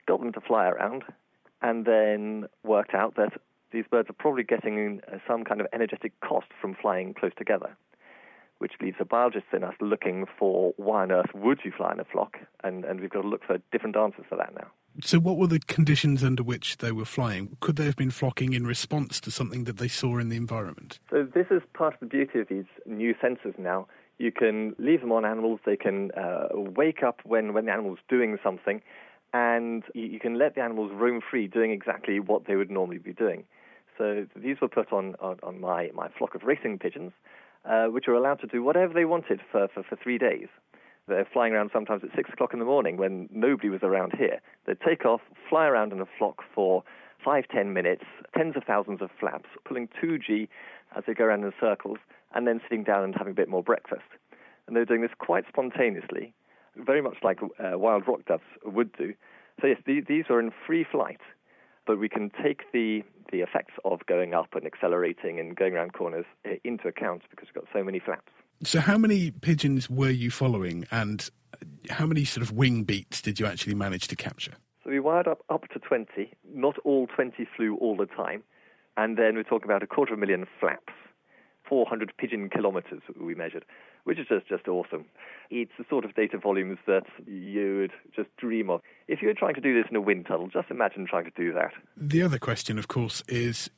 Got 0.06 0.20
them 0.20 0.32
to 0.32 0.40
fly 0.40 0.68
around, 0.68 1.04
and 1.62 1.84
then 1.84 2.46
worked 2.64 2.94
out 2.94 3.16
that 3.16 3.32
these 3.72 3.84
birds 3.90 4.10
are 4.10 4.14
probably 4.14 4.42
getting 4.42 5.00
uh, 5.08 5.18
some 5.26 5.44
kind 5.44 5.60
of 5.60 5.66
energetic 5.72 6.12
cost 6.20 6.48
from 6.60 6.74
flying 6.74 7.14
close 7.14 7.32
together, 7.36 7.76
which 8.58 8.72
leaves 8.80 8.96
the 8.98 9.04
biologists 9.04 9.50
in 9.52 9.64
us 9.64 9.74
looking 9.80 10.26
for 10.38 10.72
why 10.76 11.02
on 11.02 11.12
earth 11.12 11.30
would 11.34 11.60
you 11.64 11.72
fly 11.76 11.92
in 11.92 12.00
a 12.00 12.04
flock, 12.04 12.38
and, 12.64 12.84
and 12.84 13.00
we've 13.00 13.10
got 13.10 13.22
to 13.22 13.28
look 13.28 13.44
for 13.46 13.58
different 13.72 13.96
answers 13.96 14.24
for 14.28 14.36
that 14.36 14.54
now. 14.54 14.68
So, 15.02 15.18
what 15.18 15.36
were 15.36 15.46
the 15.46 15.60
conditions 15.60 16.24
under 16.24 16.42
which 16.42 16.78
they 16.78 16.92
were 16.92 17.04
flying? 17.04 17.56
Could 17.60 17.76
they 17.76 17.84
have 17.84 17.96
been 17.96 18.10
flocking 18.10 18.52
in 18.52 18.66
response 18.66 19.20
to 19.20 19.30
something 19.30 19.64
that 19.64 19.78
they 19.78 19.88
saw 19.88 20.18
in 20.18 20.28
the 20.28 20.36
environment? 20.36 20.98
So, 21.10 21.26
this 21.32 21.46
is 21.50 21.62
part 21.74 21.94
of 21.94 22.00
the 22.00 22.06
beauty 22.06 22.40
of 22.40 22.48
these 22.48 22.64
new 22.86 23.14
sensors 23.14 23.58
now. 23.58 23.86
You 24.18 24.32
can 24.32 24.74
leave 24.78 25.00
them 25.00 25.12
on 25.12 25.24
animals, 25.24 25.60
they 25.64 25.76
can 25.76 26.10
uh, 26.12 26.48
wake 26.52 27.02
up 27.02 27.20
when, 27.24 27.54
when 27.54 27.66
the 27.66 27.72
animal's 27.72 28.00
doing 28.08 28.36
something, 28.42 28.82
and 29.32 29.84
you, 29.94 30.06
you 30.06 30.20
can 30.20 30.38
let 30.38 30.56
the 30.56 30.60
animals 30.60 30.90
roam 30.92 31.20
free 31.30 31.46
doing 31.46 31.70
exactly 31.70 32.20
what 32.20 32.46
they 32.46 32.56
would 32.56 32.70
normally 32.70 32.98
be 32.98 33.12
doing. 33.12 33.44
So, 34.00 34.24
these 34.34 34.56
were 34.62 34.68
put 34.68 34.94
on, 34.94 35.14
on, 35.20 35.38
on 35.42 35.60
my, 35.60 35.90
my 35.92 36.08
flock 36.16 36.34
of 36.34 36.42
racing 36.42 36.78
pigeons, 36.78 37.12
uh, 37.66 37.88
which 37.88 38.06
were 38.06 38.14
allowed 38.14 38.40
to 38.40 38.46
do 38.46 38.62
whatever 38.62 38.94
they 38.94 39.04
wanted 39.04 39.42
for, 39.52 39.68
for, 39.68 39.82
for 39.82 39.94
three 40.02 40.16
days. 40.16 40.48
They're 41.06 41.28
flying 41.30 41.52
around 41.52 41.68
sometimes 41.70 42.02
at 42.02 42.08
six 42.16 42.30
o'clock 42.32 42.54
in 42.54 42.60
the 42.60 42.64
morning 42.64 42.96
when 42.96 43.28
nobody 43.30 43.68
was 43.68 43.80
around 43.82 44.14
here. 44.16 44.40
They'd 44.66 44.80
take 44.80 45.04
off, 45.04 45.20
fly 45.50 45.66
around 45.66 45.92
in 45.92 46.00
a 46.00 46.06
flock 46.16 46.42
for 46.54 46.82
five, 47.22 47.44
ten 47.54 47.74
minutes, 47.74 48.04
tens 48.34 48.56
of 48.56 48.64
thousands 48.64 49.02
of 49.02 49.10
flaps, 49.20 49.50
pulling 49.66 49.90
2G 50.02 50.48
as 50.96 51.04
they 51.06 51.12
go 51.12 51.24
around 51.24 51.44
in 51.44 51.52
circles, 51.60 51.98
and 52.34 52.46
then 52.46 52.62
sitting 52.62 52.84
down 52.84 53.04
and 53.04 53.14
having 53.14 53.32
a 53.32 53.36
bit 53.36 53.50
more 53.50 53.62
breakfast. 53.62 54.08
And 54.66 54.74
they're 54.74 54.86
doing 54.86 55.02
this 55.02 55.10
quite 55.18 55.44
spontaneously, 55.46 56.32
very 56.74 57.02
much 57.02 57.18
like 57.22 57.40
uh, 57.42 57.76
wild 57.76 58.08
rock 58.08 58.24
doves 58.24 58.44
would 58.64 58.96
do. 58.96 59.12
So, 59.60 59.66
yes, 59.66 59.78
these, 59.84 60.04
these 60.08 60.24
are 60.30 60.40
in 60.40 60.52
free 60.66 60.86
flight, 60.90 61.20
but 61.90 61.98
we 61.98 62.08
can 62.08 62.30
take 62.40 62.70
the, 62.72 63.02
the 63.32 63.40
effects 63.40 63.74
of 63.84 63.98
going 64.06 64.32
up 64.32 64.54
and 64.54 64.64
accelerating 64.64 65.40
and 65.40 65.56
going 65.56 65.74
around 65.74 65.92
corners 65.92 66.24
uh, 66.46 66.50
into 66.62 66.86
account 66.86 67.22
because 67.28 67.48
we've 67.48 67.64
got 67.64 67.72
so 67.72 67.82
many 67.82 67.98
flaps. 67.98 68.30
So, 68.62 68.78
how 68.78 68.96
many 68.96 69.32
pigeons 69.32 69.90
were 69.90 70.08
you 70.10 70.30
following, 70.30 70.86
and 70.92 71.28
how 71.88 72.06
many 72.06 72.24
sort 72.24 72.46
of 72.46 72.52
wing 72.52 72.84
beats 72.84 73.20
did 73.20 73.40
you 73.40 73.46
actually 73.46 73.74
manage 73.74 74.06
to 74.06 74.14
capture? 74.14 74.52
So, 74.84 74.90
we 74.90 75.00
wired 75.00 75.26
up 75.26 75.40
up 75.50 75.68
to 75.70 75.80
20. 75.80 76.32
Not 76.54 76.76
all 76.84 77.08
20 77.08 77.44
flew 77.56 77.76
all 77.80 77.96
the 77.96 78.06
time. 78.06 78.44
And 78.96 79.18
then 79.18 79.34
we're 79.34 79.42
talking 79.42 79.64
about 79.64 79.82
a 79.82 79.88
quarter 79.88 80.12
of 80.12 80.18
a 80.18 80.20
million 80.20 80.46
flaps, 80.60 80.92
400 81.70 82.12
pigeon 82.18 82.50
kilometers 82.50 83.00
we 83.18 83.34
measured, 83.34 83.64
which 84.04 84.18
is 84.18 84.26
just, 84.28 84.46
just 84.48 84.68
awesome. 84.68 85.06
It's 85.50 85.70
the 85.78 85.84
sort 85.88 86.04
of 86.04 86.14
data 86.14 86.36
volumes 86.36 86.78
that 86.86 87.04
you 87.26 87.78
would 87.78 87.92
just 88.14 88.36
dream 88.36 88.68
of. 88.68 88.82
If 89.08 89.22
you 89.22 89.28
were 89.28 89.34
trying 89.34 89.54
to 89.54 89.60
do 89.60 89.80
this 89.80 89.88
in 89.88 89.96
a 89.96 90.00
wind 90.00 90.26
tunnel, 90.26 90.48
just 90.48 90.70
imagine 90.70 91.06
trying 91.06 91.24
to 91.24 91.30
do 91.36 91.52
that. 91.54 91.72
The 91.96 92.22
other 92.22 92.38
question, 92.38 92.78
of 92.78 92.88
course, 92.88 93.22
is 93.28 93.70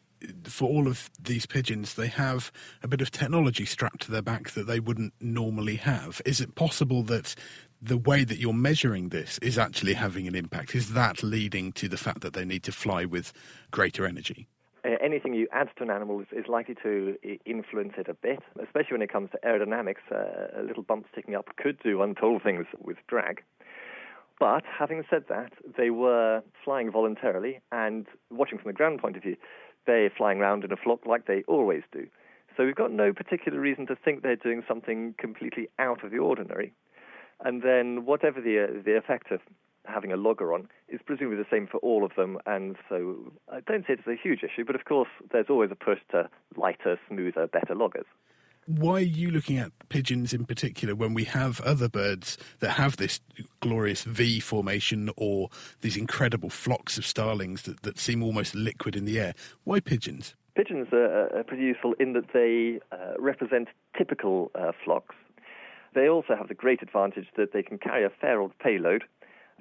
for 0.44 0.68
all 0.68 0.88
of 0.88 1.11
these 1.20 1.46
pigeons, 1.46 1.94
they 1.94 2.06
have 2.06 2.50
a 2.82 2.88
bit 2.88 3.00
of 3.00 3.11
technology 3.11 3.66
strapped 3.66 4.02
to 4.02 4.11
their 4.11 4.22
back 4.22 4.50
that 4.50 4.66
they 4.66 4.80
wouldn't 4.80 5.12
normally 5.20 5.76
have. 5.76 6.22
Is 6.25 6.40
it 6.40 6.54
possible 6.54 7.02
that 7.04 7.34
the 7.80 7.99
way 7.99 8.25
that 8.25 8.38
you're 8.38 8.52
measuring 8.52 9.08
this 9.11 9.38
is 9.38 9.58
actually 9.58 9.94
having 9.94 10.26
an 10.26 10.34
impact? 10.34 10.75
Is 10.75 10.94
that 10.94 11.22
leading 11.22 11.72
to 11.72 11.88
the 11.88 11.96
fact 11.96 12.22
that 12.22 12.32
they 12.32 12.44
need 12.44 12.62
to 12.62 12.72
fly 12.72 13.04
with 13.04 13.32
greater 13.70 14.06
energy? 14.06 14.49
Uh, 14.85 14.97
anything 15.01 15.33
you 15.33 15.47
add 15.53 15.69
to 15.77 15.85
an 15.85 15.91
animal 15.91 16.21
is, 16.21 16.27
is, 16.33 16.49
likely 16.49 16.75
to 16.83 17.17
influence 17.45 17.93
it 17.97 18.09
a 18.09 18.15
bit, 18.15 18.41
especially 18.61 18.93
when 18.93 19.03
it 19.03 19.12
comes 19.12 19.31
to 19.31 19.39
aerodynamics. 19.47 20.03
Uh, 20.11 20.61
a 20.61 20.62
little 20.62 20.83
bump 20.83 21.07
sticking 21.12 21.37
up 21.37 21.49
could 21.57 21.79
do 21.83 22.03
untold 22.03 22.43
things 22.43 22.67
with 22.81 22.97
drag. 23.07 23.43
But 24.41 24.65
having 24.67 25.05
said 25.09 25.27
that, 25.29 25.53
they 25.79 25.91
were 25.91 26.43
flying 26.65 26.91
voluntarily 26.91 27.61
and 27.71 28.07
watching 28.31 28.59
from 28.59 28.71
the 28.71 28.77
ground 28.77 29.01
point 29.01 29.17
of 29.17 29.23
view, 29.23 29.37
they're 29.87 30.11
flying 30.11 30.41
around 30.41 30.65
in 30.65 30.73
a 30.73 30.77
flock 30.77 31.07
like 31.07 31.27
they 31.27 31.45
always 31.47 31.83
do. 31.93 32.09
So 32.57 32.65
we've 32.65 32.75
got 32.75 32.91
no 32.91 33.12
particular 33.12 33.61
reason 33.61 33.87
to 33.87 33.97
think 33.97 34.23
they're 34.23 34.35
doing 34.35 34.65
something 34.67 35.15
completely 35.17 35.69
out 35.79 36.05
of 36.05 36.11
the 36.11 36.19
ordinary. 36.19 36.73
And 37.45 37.62
then 37.62 38.05
whatever 38.05 38.41
the 38.41 38.65
uh, 38.65 38.83
the 38.85 38.97
effect 38.97 39.31
of 39.31 39.41
having 39.85 40.12
a 40.12 40.17
logger 40.17 40.53
on 40.53 40.69
is 40.89 41.01
presumably 41.05 41.37
the 41.37 41.47
same 41.51 41.67
for 41.67 41.79
all 41.79 42.05
of 42.05 42.12
them. 42.17 42.39
And 42.47 42.77
so 42.89 43.33
I 43.51 43.61
don't 43.61 43.87
say 43.87 43.95
it's 43.95 44.07
a 44.07 44.17
huge 44.21 44.43
issue, 44.43 44.65
but 44.65 44.75
of 44.75 44.85
course 44.85 45.09
there's 45.33 45.47
always 45.49 45.71
a 45.71 45.77
push 45.77 45.99
to 46.11 46.29
lighter, 46.57 46.99
smoother, 47.09 47.47
better 47.47 47.75
loggers 47.75 48.07
why 48.67 48.95
are 48.95 49.01
you 49.01 49.31
looking 49.31 49.59
at 49.59 49.73
pigeons 49.89 50.33
in 50.33 50.45
particular 50.45 50.95
when 50.95 51.15
we 51.15 51.25
have 51.25 51.61
other 51.62 51.89
birds 51.89 52.39
that 52.61 52.71
have 52.71 52.97
this 52.97 53.21
glorious 53.61 54.05
V 54.05 54.41
formation 54.41 55.11
or 55.17 55.49
these 55.81 55.97
incredible 55.97 56.49
flocks 56.51 56.97
of 56.97 57.07
starlings 57.07 57.62
that, 57.62 57.83
that 57.83 57.99
seem 57.99 58.23
almost 58.23 58.55
liquid 58.55 58.95
in 58.95 59.05
the 59.05 59.19
air? 59.19 59.35
Why 59.65 59.81
pigeons? 59.81 60.35
Pigeons 60.55 60.89
are, 60.93 61.37
are 61.37 61.43
pretty 61.43 61.65
useful 61.65 61.95
in 61.99 62.12
that 62.12 62.33
they 62.33 62.79
uh, 62.93 63.15
represent 63.19 63.69
typical 63.97 64.51
uh, 64.55 64.73
flocks. 64.85 65.17
They 65.95 66.09
also 66.09 66.37
have 66.37 66.49
the 66.49 66.55
great 66.55 66.83
advantage 66.83 67.27
that 67.37 67.53
they 67.53 67.62
can 67.62 67.79
carry 67.79 68.05
a 68.05 68.11
fair 68.11 68.41
old 68.41 68.53
payload. 68.59 69.05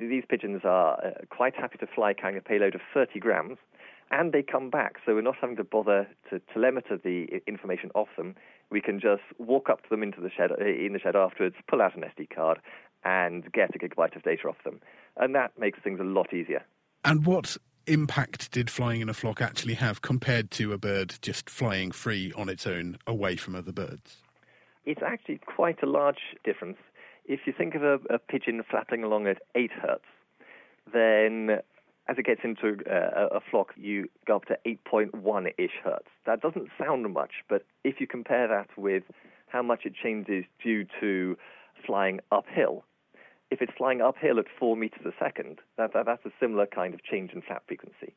These 0.09 0.23
pigeons 0.27 0.61
are 0.63 0.97
uh, 1.05 1.11
quite 1.29 1.55
happy 1.55 1.77
to 1.77 1.87
fly 1.87 2.13
carrying 2.13 2.37
a 2.37 2.41
payload 2.41 2.73
of 2.73 2.81
30 2.91 3.19
grams, 3.19 3.57
and 4.09 4.33
they 4.33 4.41
come 4.41 4.71
back, 4.71 4.95
so 5.05 5.13
we're 5.13 5.21
not 5.21 5.35
having 5.39 5.55
to 5.57 5.63
bother 5.63 6.07
to 6.29 6.41
telemeter 6.55 7.01
the 7.01 7.39
information 7.47 7.91
off 7.93 8.07
them. 8.17 8.35
We 8.71 8.81
can 8.81 8.99
just 8.99 9.21
walk 9.37 9.69
up 9.69 9.83
to 9.83 9.89
them 9.89 10.01
into 10.01 10.19
the 10.19 10.31
shed, 10.35 10.51
uh, 10.51 10.65
in 10.65 10.93
the 10.93 10.99
shed 10.99 11.15
afterwards, 11.15 11.55
pull 11.69 11.81
out 11.81 11.95
an 11.95 12.03
SD 12.03 12.35
card, 12.35 12.59
and 13.03 13.51
get 13.51 13.75
a 13.75 13.79
gigabyte 13.79 14.15
of 14.15 14.23
data 14.23 14.47
off 14.47 14.63
them, 14.63 14.81
and 15.17 15.35
that 15.35 15.57
makes 15.59 15.79
things 15.83 15.99
a 15.99 16.03
lot 16.03 16.33
easier. 16.33 16.63
And 17.05 17.25
what 17.25 17.57
impact 17.85 18.51
did 18.51 18.69
flying 18.69 19.01
in 19.01 19.09
a 19.09 19.13
flock 19.13 19.39
actually 19.41 19.75
have 19.75 20.01
compared 20.01 20.49
to 20.51 20.73
a 20.73 20.77
bird 20.77 21.15
just 21.21 21.49
flying 21.49 21.91
free 21.91 22.31
on 22.35 22.49
its 22.49 22.65
own 22.65 22.97
away 23.05 23.35
from 23.35 23.55
other 23.55 23.71
birds? 23.71 24.17
It's 24.85 25.01
actually 25.05 25.39
quite 25.45 25.83
a 25.83 25.85
large 25.85 26.35
difference. 26.43 26.77
If 27.31 27.47
you 27.47 27.53
think 27.57 27.75
of 27.75 27.83
a, 27.83 27.93
a 28.09 28.19
pigeon 28.19 28.61
flapping 28.69 29.05
along 29.05 29.25
at 29.25 29.41
8 29.55 29.71
hertz, 29.81 30.03
then 30.91 31.61
as 32.09 32.17
it 32.17 32.25
gets 32.25 32.41
into 32.43 32.83
uh, 32.91 33.29
a 33.31 33.39
flock, 33.39 33.69
you 33.77 34.09
go 34.27 34.35
up 34.35 34.45
to 34.47 34.57
8.1 34.65 35.53
ish 35.57 35.71
hertz. 35.81 36.09
That 36.25 36.41
doesn't 36.41 36.67
sound 36.77 37.13
much, 37.13 37.31
but 37.47 37.63
if 37.85 38.01
you 38.01 38.07
compare 38.07 38.49
that 38.49 38.67
with 38.77 39.03
how 39.47 39.61
much 39.61 39.85
it 39.85 39.93
changes 39.95 40.43
due 40.61 40.85
to 40.99 41.37
flying 41.85 42.19
uphill, 42.33 42.83
if 43.49 43.61
it's 43.61 43.71
flying 43.77 44.01
uphill 44.01 44.37
at 44.37 44.45
4 44.59 44.75
meters 44.75 45.05
a 45.05 45.13
second, 45.17 45.59
that, 45.77 45.93
that, 45.93 46.05
that's 46.05 46.25
a 46.25 46.31
similar 46.37 46.65
kind 46.65 46.93
of 46.93 47.01
change 47.01 47.31
in 47.31 47.41
flap 47.41 47.63
frequency. 47.65 48.13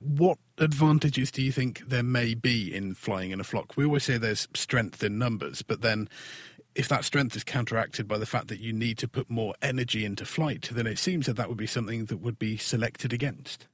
What 0.00 0.38
advantages 0.58 1.30
do 1.30 1.42
you 1.42 1.52
think 1.52 1.80
there 1.88 2.02
may 2.02 2.34
be 2.34 2.74
in 2.74 2.94
flying 2.94 3.30
in 3.30 3.38
a 3.38 3.44
flock? 3.44 3.76
We 3.76 3.84
always 3.84 4.04
say 4.04 4.18
there's 4.18 4.48
strength 4.54 5.04
in 5.04 5.16
numbers, 5.16 5.62
but 5.62 5.80
then 5.80 6.08
if 6.78 6.86
that 6.88 7.04
strength 7.04 7.34
is 7.34 7.42
counteracted 7.42 8.06
by 8.06 8.16
the 8.18 8.24
fact 8.24 8.46
that 8.46 8.60
you 8.60 8.72
need 8.72 8.96
to 8.98 9.08
put 9.08 9.28
more 9.28 9.52
energy 9.60 10.04
into 10.04 10.24
flight, 10.24 10.70
then 10.72 10.86
it 10.86 10.96
seems 10.96 11.26
that 11.26 11.34
that 11.34 11.48
would 11.48 11.58
be 11.58 11.66
something 11.66 12.04
that 12.04 12.18
would 12.18 12.38
be 12.38 12.56
selected 12.56 13.12
against. 13.12 13.66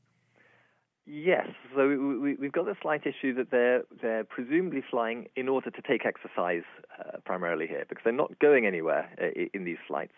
Yes, 1.07 1.49
so 1.77 1.87
we, 1.87 2.35
have 2.43 2.53
got 2.53 2.65
the 2.65 2.77
slight 2.81 3.03
issue 3.07 3.35
that 3.35 3.51
they're 3.51 3.83
they're 4.01 4.25
presumably 4.25 4.83
flying 4.91 5.29
in 5.37 5.51
order 5.51 5.71
to 5.71 5.83
take 5.83 6.07
exercise 6.07 6.63
uh, 6.99 7.19
primarily 7.27 7.67
here 7.67 7.85
because 7.87 8.03
they're 8.05 8.13
not 8.15 8.39
going 8.39 8.65
anywhere 8.65 9.11
uh, 9.21 9.49
in 9.53 9.65
these 9.65 9.77
flights. 9.87 10.15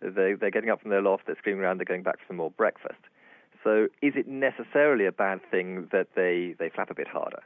They, 0.00 0.32
they're 0.32 0.50
getting 0.50 0.70
up 0.70 0.80
from 0.80 0.92
their 0.92 1.02
loft, 1.02 1.26
they're 1.26 1.36
screaming 1.36 1.62
around, 1.62 1.76
they're 1.76 1.84
going 1.84 2.04
back 2.04 2.20
for 2.20 2.24
some 2.28 2.38
more 2.38 2.50
breakfast. 2.50 3.02
So 3.62 3.88
is 4.00 4.14
it 4.16 4.26
necessarily 4.26 5.04
a 5.04 5.12
bad 5.12 5.40
thing 5.50 5.88
that 5.92 6.08
they, 6.16 6.54
they 6.58 6.70
flap 6.70 6.88
a 6.88 6.94
bit 6.94 7.06
harder? 7.06 7.42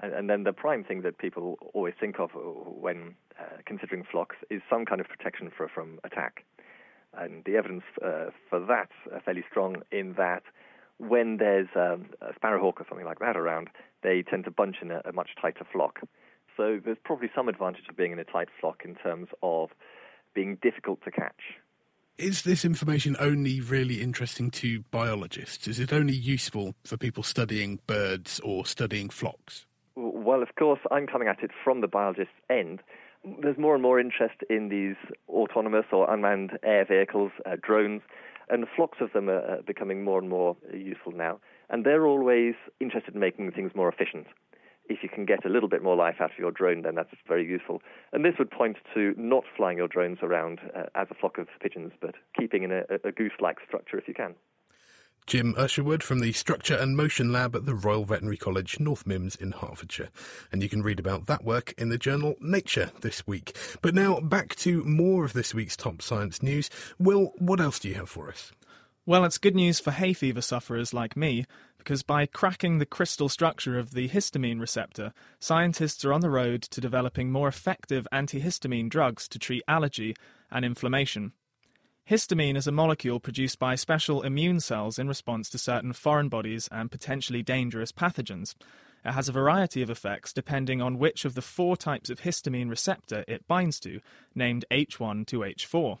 And, 0.00 0.12
and 0.12 0.30
then 0.30 0.44
the 0.44 0.52
prime 0.52 0.84
thing 0.84 1.02
that 1.02 1.18
people 1.18 1.58
always 1.72 1.94
think 1.98 2.18
of 2.18 2.30
when 2.34 3.14
uh, 3.38 3.58
considering 3.66 4.04
flocks 4.10 4.36
is 4.50 4.62
some 4.68 4.84
kind 4.84 5.00
of 5.00 5.08
protection 5.08 5.50
for, 5.56 5.68
from 5.68 5.98
attack. 6.04 6.44
And 7.16 7.44
the 7.44 7.56
evidence 7.56 7.84
uh, 8.04 8.30
for 8.50 8.60
that 8.66 8.90
are 9.12 9.20
fairly 9.20 9.44
strong 9.50 9.82
in 9.92 10.14
that 10.14 10.42
when 10.98 11.38
there's 11.38 11.68
um, 11.76 12.06
a 12.20 12.32
sparrowhawk 12.34 12.80
or 12.80 12.86
something 12.88 13.06
like 13.06 13.20
that 13.20 13.36
around, 13.36 13.68
they 14.02 14.22
tend 14.22 14.44
to 14.44 14.50
bunch 14.50 14.76
in 14.82 14.90
a, 14.90 15.00
a 15.04 15.12
much 15.12 15.30
tighter 15.40 15.66
flock. 15.72 16.00
So 16.56 16.80
there's 16.84 16.98
probably 17.04 17.30
some 17.34 17.48
advantage 17.48 17.84
of 17.88 17.96
being 17.96 18.12
in 18.12 18.18
a 18.18 18.24
tight 18.24 18.48
flock 18.60 18.82
in 18.84 18.94
terms 18.94 19.28
of 19.42 19.70
being 20.34 20.58
difficult 20.62 21.02
to 21.04 21.10
catch. 21.10 21.40
Is 22.16 22.42
this 22.42 22.64
information 22.64 23.16
only 23.18 23.60
really 23.60 24.00
interesting 24.00 24.50
to 24.52 24.84
biologists? 24.92 25.66
Is 25.66 25.80
it 25.80 25.92
only 25.92 26.14
useful 26.14 26.76
for 26.84 26.96
people 26.96 27.24
studying 27.24 27.80
birds 27.88 28.40
or 28.40 28.66
studying 28.66 29.08
flocks? 29.08 29.66
Well, 30.24 30.42
of 30.42 30.54
course, 30.58 30.80
I'm 30.90 31.06
coming 31.06 31.28
at 31.28 31.42
it 31.42 31.50
from 31.62 31.82
the 31.82 31.86
biologist's 31.86 32.32
end. 32.48 32.80
There's 33.42 33.58
more 33.58 33.74
and 33.74 33.82
more 33.82 34.00
interest 34.00 34.36
in 34.48 34.70
these 34.70 34.96
autonomous 35.28 35.84
or 35.92 36.10
unmanned 36.10 36.58
air 36.62 36.86
vehicles, 36.86 37.30
uh, 37.44 37.56
drones, 37.60 38.00
and 38.48 38.64
flocks 38.74 38.98
of 39.02 39.12
them 39.12 39.28
are 39.28 39.60
becoming 39.66 40.02
more 40.02 40.18
and 40.18 40.30
more 40.30 40.56
useful 40.72 41.12
now. 41.12 41.40
And 41.68 41.84
they're 41.84 42.06
always 42.06 42.54
interested 42.80 43.12
in 43.12 43.20
making 43.20 43.52
things 43.52 43.72
more 43.74 43.90
efficient. 43.90 44.26
If 44.88 45.02
you 45.02 45.10
can 45.10 45.26
get 45.26 45.44
a 45.44 45.50
little 45.50 45.68
bit 45.68 45.82
more 45.82 45.94
life 45.94 46.16
out 46.20 46.32
of 46.32 46.38
your 46.38 46.52
drone, 46.52 46.82
then 46.82 46.94
that's 46.94 47.10
very 47.28 47.46
useful. 47.46 47.82
And 48.14 48.24
this 48.24 48.34
would 48.38 48.50
point 48.50 48.78
to 48.94 49.12
not 49.18 49.44
flying 49.54 49.76
your 49.76 49.88
drones 49.88 50.20
around 50.22 50.60
uh, 50.74 50.84
as 50.94 51.08
a 51.10 51.14
flock 51.14 51.36
of 51.36 51.48
pigeons, 51.60 51.92
but 52.00 52.14
keeping 52.38 52.62
in 52.62 52.72
a, 52.72 52.84
a 53.04 53.12
goose 53.12 53.36
like 53.40 53.58
structure 53.66 53.98
if 53.98 54.08
you 54.08 54.14
can. 54.14 54.34
Jim 55.26 55.54
Usherwood 55.56 56.02
from 56.02 56.20
the 56.20 56.32
Structure 56.32 56.76
and 56.76 56.96
Motion 56.96 57.32
Lab 57.32 57.56
at 57.56 57.64
the 57.64 57.74
Royal 57.74 58.04
Veterinary 58.04 58.36
College, 58.36 58.78
North 58.78 59.06
Mymms 59.06 59.34
in 59.34 59.52
Hertfordshire. 59.52 60.10
And 60.52 60.62
you 60.62 60.68
can 60.68 60.82
read 60.82 61.00
about 61.00 61.26
that 61.26 61.44
work 61.44 61.72
in 61.78 61.88
the 61.88 61.96
journal 61.96 62.34
Nature 62.40 62.90
this 63.00 63.26
week. 63.26 63.56
But 63.80 63.94
now 63.94 64.20
back 64.20 64.54
to 64.56 64.84
more 64.84 65.24
of 65.24 65.32
this 65.32 65.54
week's 65.54 65.76
top 65.76 66.02
science 66.02 66.42
news. 66.42 66.68
Will, 66.98 67.32
what 67.38 67.58
else 67.58 67.78
do 67.78 67.88
you 67.88 67.94
have 67.94 68.10
for 68.10 68.28
us? 68.28 68.52
Well, 69.06 69.24
it's 69.24 69.38
good 69.38 69.54
news 69.54 69.80
for 69.80 69.92
hay 69.92 70.12
fever 70.12 70.42
sufferers 70.42 70.92
like 70.92 71.16
me, 71.16 71.46
because 71.78 72.02
by 72.02 72.26
cracking 72.26 72.78
the 72.78 72.86
crystal 72.86 73.28
structure 73.28 73.78
of 73.78 73.92
the 73.92 74.08
histamine 74.08 74.60
receptor, 74.60 75.12
scientists 75.40 76.04
are 76.04 76.12
on 76.12 76.20
the 76.20 76.30
road 76.30 76.62
to 76.62 76.80
developing 76.80 77.30
more 77.30 77.48
effective 77.48 78.06
antihistamine 78.12 78.90
drugs 78.90 79.26
to 79.28 79.38
treat 79.38 79.62
allergy 79.68 80.16
and 80.50 80.64
inflammation. 80.64 81.32
Histamine 82.10 82.54
is 82.54 82.66
a 82.66 82.72
molecule 82.72 83.18
produced 83.18 83.58
by 83.58 83.76
special 83.76 84.20
immune 84.20 84.60
cells 84.60 84.98
in 84.98 85.08
response 85.08 85.48
to 85.48 85.56
certain 85.56 85.94
foreign 85.94 86.28
bodies 86.28 86.68
and 86.70 86.90
potentially 86.90 87.42
dangerous 87.42 87.92
pathogens. 87.92 88.54
It 89.06 89.12
has 89.12 89.30
a 89.30 89.32
variety 89.32 89.80
of 89.80 89.88
effects 89.88 90.30
depending 90.30 90.82
on 90.82 90.98
which 90.98 91.24
of 91.24 91.34
the 91.34 91.40
four 91.40 91.78
types 91.78 92.10
of 92.10 92.20
histamine 92.20 92.68
receptor 92.68 93.24
it 93.26 93.48
binds 93.48 93.80
to, 93.80 94.00
named 94.34 94.66
H1 94.70 95.26
to 95.28 95.38
H4. 95.38 95.98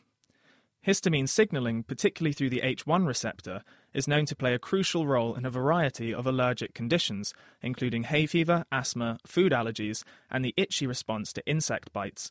Histamine 0.86 1.26
signaling, 1.26 1.82
particularly 1.82 2.34
through 2.34 2.50
the 2.50 2.60
H1 2.60 3.06
receptor, 3.06 3.62
is 3.94 4.06
known 4.06 4.26
to 4.26 4.36
play 4.36 4.52
a 4.52 4.58
crucial 4.58 5.06
role 5.06 5.34
in 5.34 5.46
a 5.46 5.50
variety 5.50 6.12
of 6.12 6.26
allergic 6.26 6.74
conditions, 6.74 7.32
including 7.62 8.02
hay 8.02 8.26
fever, 8.26 8.66
asthma, 8.70 9.16
food 9.26 9.52
allergies, 9.52 10.04
and 10.30 10.44
the 10.44 10.52
itchy 10.58 10.86
response 10.86 11.32
to 11.32 11.46
insect 11.46 11.94
bites. 11.94 12.30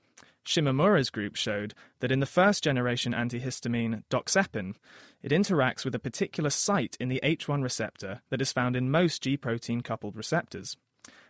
Shimamura's 0.44 1.10
group 1.10 1.36
showed 1.36 1.74
that 2.00 2.10
in 2.10 2.18
the 2.18 2.26
first 2.26 2.64
generation 2.64 3.12
antihistamine, 3.12 4.02
doxepin, 4.10 4.74
it 5.22 5.30
interacts 5.30 5.84
with 5.84 5.94
a 5.94 6.00
particular 6.00 6.50
site 6.50 6.96
in 6.98 7.08
the 7.08 7.20
H1 7.22 7.62
receptor 7.62 8.22
that 8.30 8.42
is 8.42 8.52
found 8.52 8.74
in 8.74 8.90
most 8.90 9.22
G 9.22 9.36
protein 9.36 9.82
coupled 9.82 10.16
receptors. 10.16 10.76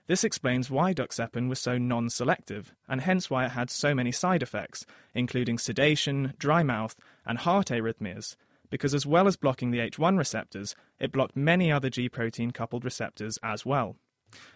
This 0.06 0.24
explains 0.24 0.70
why 0.70 0.94
doxepin 0.94 1.48
was 1.48 1.60
so 1.60 1.78
non 1.78 2.08
selective, 2.08 2.74
and 2.88 3.02
hence 3.02 3.28
why 3.28 3.44
it 3.44 3.52
had 3.52 3.70
so 3.70 3.94
many 3.94 4.10
side 4.10 4.42
effects, 4.42 4.84
including 5.14 5.58
sedation, 5.58 6.32
dry 6.38 6.62
mouth, 6.62 6.96
and 7.24 7.38
heart 7.38 7.68
arrhythmias, 7.68 8.36
because 8.72 8.94
as 8.94 9.04
well 9.04 9.28
as 9.28 9.36
blocking 9.36 9.70
the 9.70 9.80
H1 9.80 10.16
receptors, 10.16 10.74
it 10.98 11.12
blocked 11.12 11.36
many 11.36 11.70
other 11.70 11.90
G 11.90 12.08
protein 12.08 12.52
coupled 12.52 12.86
receptors 12.86 13.38
as 13.42 13.66
well. 13.66 13.96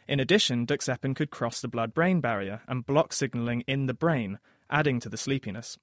In 0.08 0.20
addition, 0.20 0.66
doxepin 0.66 1.14
could 1.14 1.30
cross 1.30 1.60
the 1.60 1.68
blood 1.68 1.92
brain 1.92 2.22
barrier 2.22 2.62
and 2.66 2.86
block 2.86 3.12
signaling 3.12 3.62
in 3.66 3.84
the 3.84 3.92
brain, 3.92 4.38
adding 4.70 5.00
to 5.00 5.10
the 5.10 5.18
sleepiness. 5.18 5.76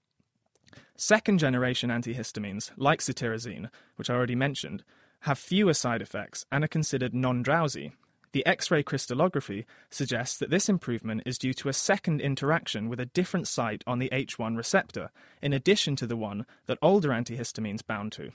Second 0.97 1.37
generation 1.37 1.91
antihistamines, 1.91 2.71
like 2.75 3.01
cetirizine, 3.01 3.69
which 3.97 4.09
I 4.09 4.15
already 4.15 4.35
mentioned, 4.35 4.83
have 5.21 5.37
fewer 5.37 5.75
side 5.75 6.01
effects 6.01 6.43
and 6.51 6.63
are 6.63 6.67
considered 6.67 7.13
non 7.13 7.43
drowsy, 7.43 7.93
the 8.33 8.45
X 8.47 8.71
ray 8.71 8.83
crystallography 8.83 9.65
suggests 9.89 10.37
that 10.39 10.49
this 10.49 10.67
improvement 10.67 11.21
is 11.25 11.37
due 11.37 11.53
to 11.53 11.69
a 11.69 11.73
second 11.73 12.19
interaction 12.19 12.89
with 12.89 12.99
a 12.99 13.05
different 13.05 13.47
site 13.47 13.83
on 13.85 13.99
the 13.99 14.09
H1 14.11 14.57
receptor, 14.57 15.11
in 15.41 15.53
addition 15.53 15.95
to 15.95 16.07
the 16.07 16.17
one 16.17 16.45
that 16.65 16.79
older 16.81 17.09
antihistamines 17.09 17.85
bound 17.85 18.11
to. 18.13 18.31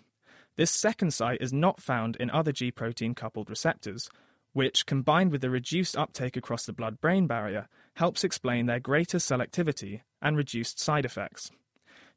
This 0.57 0.71
second 0.71 1.13
site 1.13 1.41
is 1.41 1.53
not 1.53 1.83
found 1.83 2.17
in 2.17 2.31
other 2.31 2.53
G 2.53 2.71
protein 2.71 3.15
coupled 3.15 3.51
receptors, 3.51 4.09
which, 4.53 4.87
combined 4.87 5.33
with 5.33 5.41
the 5.41 5.51
reduced 5.51 5.97
uptake 5.97 6.37
across 6.37 6.65
the 6.65 6.73
blood 6.73 7.01
brain 7.01 7.27
barrier, 7.27 7.69
helps 7.95 8.23
explain 8.23 8.67
their 8.67 8.81
greater 8.81 9.19
selectivity 9.19 10.03
and 10.23 10.37
reduced 10.37 10.79
side 10.79 11.05
effects. 11.05 11.51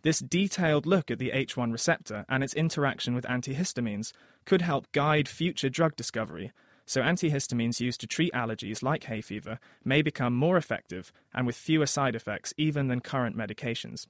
This 0.04 0.20
detailed 0.20 0.86
look 0.86 1.10
at 1.10 1.20
the 1.20 1.32
H1 1.32 1.72
receptor 1.72 2.26
and 2.30 2.44
its 2.44 2.54
interaction 2.54 3.16
with 3.16 3.26
antihistamines 3.26 4.12
could 4.46 4.62
help 4.62 4.92
guide 4.92 5.28
future 5.28 5.70
drug 5.70 5.96
discovery 5.96 6.52
so 6.92 7.00
antihistamines 7.00 7.80
used 7.80 8.02
to 8.02 8.06
treat 8.06 8.34
allergies 8.34 8.84
like 8.84 9.06
hay 9.06 9.22
fever 9.22 9.60
may 9.86 10.02
become 10.02 10.34
more 10.34 10.58
effective 10.58 11.14
and 11.34 11.48
with 11.48 11.56
fewer 11.56 11.86
side 11.86 12.16
effects 12.16 12.54
even 12.58 12.90
than 12.90 13.00
current 13.00 13.38
medications. 13.38 14.08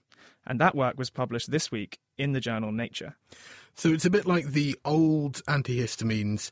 And 0.47 0.59
that 0.59 0.73
work 0.73 0.97
was 0.97 1.11
published 1.11 1.51
this 1.51 1.71
week 1.71 1.99
in 2.17 2.31
the 2.31 2.39
journal 2.39 2.71
Nature. 2.71 3.17
So 3.75 3.89
it's 3.89 4.05
a 4.05 4.09
bit 4.09 4.25
like 4.25 4.47
the 4.47 4.75
old 4.83 5.45
antihistamines 5.45 6.49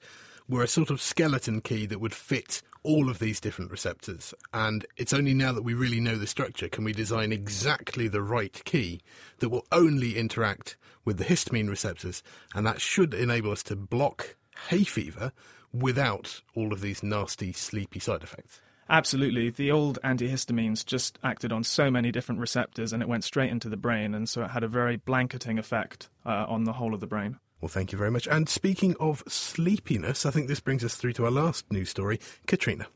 were 0.48 0.62
a 0.62 0.68
sort 0.68 0.92
of 0.92 1.02
skeleton 1.02 1.62
key 1.62 1.88
that 1.88 2.00
would 2.00 2.14
fit 2.14 2.62
all 2.84 3.10
of 3.10 3.18
these 3.18 3.40
different 3.40 3.72
receptors. 3.72 4.32
And 4.54 4.86
it's 4.98 5.14
only 5.14 5.34
now 5.34 5.52
that 5.54 5.64
we 5.64 5.74
really 5.74 6.00
know 6.00 6.16
the 6.16 6.28
structure 6.28 6.70
can 6.70 6.84
we 6.84 6.94
design 6.94 7.32
exactly 7.32 8.08
the 8.08 8.22
right 8.22 8.62
key 8.66 9.02
that 9.40 9.50
will 9.50 9.66
only 9.72 10.16
interact 10.16 10.78
with 11.04 11.18
the 11.18 11.26
histamine 11.26 11.70
receptors. 11.70 12.22
And 12.54 12.68
that 12.68 12.82
should 12.82 13.16
enable 13.16 13.50
us 13.50 13.64
to 13.64 13.76
block 13.76 14.36
hay 14.68 14.84
fever 14.84 15.32
without 15.72 16.42
all 16.56 16.74
of 16.74 16.82
these 16.82 17.04
nasty, 17.04 17.54
sleepy 17.54 18.00
side 18.00 18.24
effects. 18.24 18.62
Absolutely. 18.90 19.52
The 19.52 19.72
old 19.72 20.00
antihistamines 20.04 20.84
just 20.84 21.20
acted 21.24 21.52
on 21.52 21.64
so 21.64 21.92
many 21.92 22.12
different 22.12 22.42
receptors 22.42 22.92
and 22.92 23.04
it 23.04 23.08
went 23.08 23.24
straight 23.24 23.52
into 23.52 23.70
the 23.70 23.78
brain, 23.78 24.16
and 24.16 24.28
so 24.28 24.44
it 24.44 24.50
had 24.50 24.64
a 24.64 24.68
very 24.68 24.98
blanketing 24.98 25.60
effect 25.60 26.10
uh, 26.26 26.46
on 26.48 26.64
the 26.64 26.74
whole 26.74 26.96
of 26.96 27.00
the 27.00 27.08
brain. 27.08 27.38
Well, 27.62 27.70
thank 27.70 27.92
you 27.92 27.98
very 27.98 28.10
much. 28.10 28.28
And 28.28 28.50
speaking 28.50 28.96
of 29.00 29.24
sleepiness, 29.28 30.26
I 30.26 30.32
think 30.32 30.48
this 30.48 30.60
brings 30.60 30.84
us 30.84 30.96
through 30.96 31.14
to 31.14 31.26
our 31.26 31.32
last 31.32 31.72
news 31.72 31.90
story. 31.90 32.20
Katrina. 32.48 32.88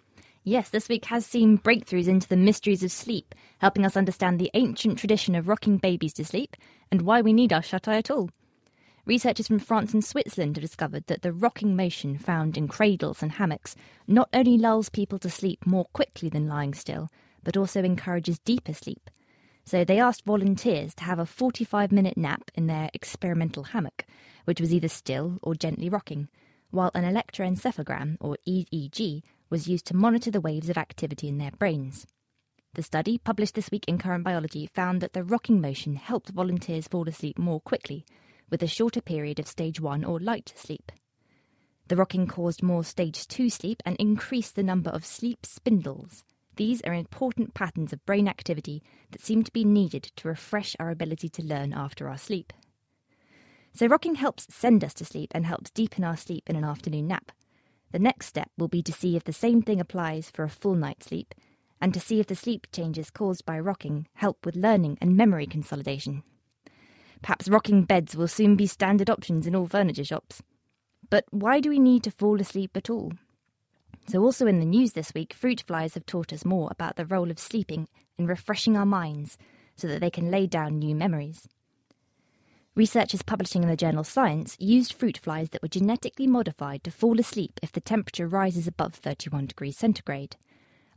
Yes, 0.46 0.70
this 0.70 0.90
week 0.90 1.06
has 1.06 1.26
seen 1.26 1.58
breakthroughs 1.58 2.08
into 2.08 2.28
the 2.28 2.36
mysteries 2.36 2.84
of 2.84 2.92
sleep, 2.92 3.36
helping 3.60 3.86
us 3.86 3.96
understand 3.96 4.40
the 4.40 4.52
ancient 4.54 4.98
tradition 4.98 5.36
of 5.36 5.48
rocking 5.48 5.78
babies 5.78 6.14
to 6.14 6.26
sleep 6.26 6.58
and 6.92 7.04
why 7.04 7.22
we 7.22 7.34
need 7.34 7.54
our 7.54 7.62
shut 7.62 7.88
eye 7.88 7.98
at 7.98 8.12
all. 8.12 8.30
Researchers 9.06 9.48
from 9.48 9.60
France 9.60 9.94
and 9.94 10.04
Switzerland 10.04 10.56
have 10.56 10.62
discovered 10.62 11.08
that 11.08 11.24
the 11.24 11.34
rocking 11.34 11.76
motion 11.76 12.18
found 12.18 12.58
in 12.58 12.70
cradles 12.70 13.22
and 13.22 13.34
hammocks 13.34 13.76
not 14.08 14.30
only 14.32 14.58
lulls 14.58 14.88
people 14.88 15.20
to 15.20 15.30
sleep 15.30 15.66
more 15.66 15.86
quickly 15.92 16.30
than 16.30 16.48
lying 16.48 16.74
still, 16.74 17.10
but 17.44 17.58
also 17.58 17.84
encourages 17.84 18.40
deeper 18.40 18.74
sleep. 18.74 19.10
So 19.66 19.84
they 19.84 20.00
asked 20.00 20.24
volunteers 20.24 20.96
to 20.96 21.04
have 21.04 21.20
a 21.20 21.26
45 21.26 21.92
minute 21.92 22.18
nap 22.18 22.50
in 22.56 22.68
their 22.68 22.90
experimental 22.94 23.64
hammock, 23.64 24.06
which 24.46 24.62
was 24.62 24.74
either 24.74 24.88
still 24.88 25.38
or 25.42 25.54
gently 25.54 25.90
rocking, 25.90 26.30
while 26.72 26.92
an 26.94 27.04
electroencephalogram, 27.04 28.16
or 28.22 28.38
EEG, 28.48 29.22
was 29.50 29.68
used 29.68 29.86
to 29.88 29.96
monitor 29.96 30.32
the 30.32 30.42
waves 30.42 30.70
of 30.70 30.78
activity 30.78 31.28
in 31.28 31.40
their 31.40 31.52
brains. 31.52 32.08
The 32.74 32.84
study, 32.84 33.18
published 33.18 33.56
this 33.56 33.70
week 33.70 33.84
in 33.86 33.98
Current 33.98 34.24
Biology, 34.24 34.66
found 34.74 35.02
that 35.02 35.12
the 35.12 35.26
rocking 35.26 35.60
motion 35.60 35.98
helped 35.98 36.30
volunteers 36.30 36.88
fall 36.88 37.08
asleep 37.08 37.38
more 37.38 37.60
quickly, 37.60 38.06
with 38.50 38.64
a 38.64 38.68
shorter 38.68 39.02
period 39.02 39.40
of 39.40 39.48
stage 39.48 39.80
1 39.80 40.04
or 40.04 40.20
light 40.20 40.54
sleep. 40.56 40.92
The 41.88 41.96
rocking 41.96 42.28
caused 42.28 42.64
more 42.64 42.84
stage 42.84 43.28
2 43.28 43.50
sleep 43.50 43.84
and 43.86 43.96
increased 43.98 44.56
the 44.56 44.64
number 44.64 44.90
of 44.90 45.06
sleep 45.06 45.46
spindles. 45.46 46.24
These 46.56 46.82
are 46.82 46.94
important 46.94 47.54
patterns 47.54 47.94
of 47.94 48.06
brain 48.06 48.28
activity 48.28 48.84
that 49.12 49.22
seem 49.22 49.44
to 49.44 49.52
be 49.52 49.66
needed 49.66 50.04
to 50.16 50.28
refresh 50.28 50.76
our 50.80 50.90
ability 50.90 51.30
to 51.30 51.44
learn 51.44 51.74
after 51.74 52.08
our 52.08 52.18
sleep. 52.18 52.54
So, 53.74 53.88
rocking 53.88 54.16
helps 54.16 54.48
send 54.54 54.84
us 54.84 54.94
to 54.96 55.06
sleep 55.06 55.32
and 55.34 55.46
helps 55.46 55.72
deepen 55.72 56.04
our 56.04 56.16
sleep 56.16 56.50
in 56.50 56.56
an 56.56 56.64
afternoon 56.64 57.08
nap. 57.08 57.32
The 57.92 58.00
next 58.00 58.28
step 58.28 58.52
will 58.58 58.68
be 58.68 58.84
to 58.84 58.92
see 58.92 59.16
if 59.16 59.24
the 59.24 59.34
same 59.34 59.62
thing 59.62 59.82
applies 59.82 60.30
for 60.30 60.44
a 60.44 60.50
full 60.50 60.76
night's 60.76 61.08
sleep 61.08 61.34
and 61.82 61.94
to 61.94 62.00
see 62.00 62.20
if 62.20 62.28
the 62.28 62.36
sleep 62.36 62.68
changes 62.72 63.12
caused 63.12 63.46
by 63.46 63.60
rocking 63.60 64.08
help 64.14 64.46
with 64.46 64.56
learning 64.56 64.98
and 65.02 65.18
memory 65.18 65.46
consolidation. 65.46 66.24
Perhaps 67.24 67.48
rocking 67.48 67.84
beds 67.84 68.16
will 68.16 68.28
soon 68.28 68.56
be 68.56 68.68
standard 68.68 69.10
options 69.10 69.48
in 69.48 69.56
all 69.56 69.66
furniture 69.66 70.04
shops. 70.04 70.44
But 71.10 71.26
why 71.32 71.62
do 71.62 71.70
we 71.70 71.80
need 71.80 72.04
to 72.04 72.12
fall 72.12 72.40
asleep 72.40 72.76
at 72.76 72.90
all? 72.90 73.14
So, 74.08 74.22
also 74.22 74.46
in 74.46 74.60
the 74.60 74.66
news 74.66 74.92
this 74.92 75.14
week, 75.14 75.34
fruit 75.34 75.64
flies 75.66 75.94
have 75.94 76.06
taught 76.06 76.34
us 76.34 76.44
more 76.44 76.68
about 76.70 76.98
the 76.98 77.06
role 77.06 77.32
of 77.32 77.40
sleeping 77.40 77.88
in 78.18 78.28
refreshing 78.28 78.76
our 78.76 78.86
minds 78.86 79.38
so 79.78 79.88
that 79.88 80.02
they 80.02 80.10
can 80.10 80.30
lay 80.30 80.46
down 80.48 80.78
new 80.78 80.94
memories. 80.94 81.48
Researchers 82.76 83.22
publishing 83.22 83.64
in 83.64 83.70
the 83.70 83.78
journal 83.78 84.04
Science 84.04 84.58
used 84.60 84.94
fruit 84.94 85.18
flies 85.18 85.50
that 85.50 85.62
were 85.62 85.68
genetically 85.68 86.28
modified 86.28 86.84
to 86.84 86.92
fall 86.92 87.20
asleep 87.20 87.60
if 87.62 87.72
the 87.72 87.80
temperature 87.80 88.28
rises 88.28 88.68
above 88.68 88.96
31 88.96 89.46
degrees 89.46 89.78
centigrade. 89.78 90.36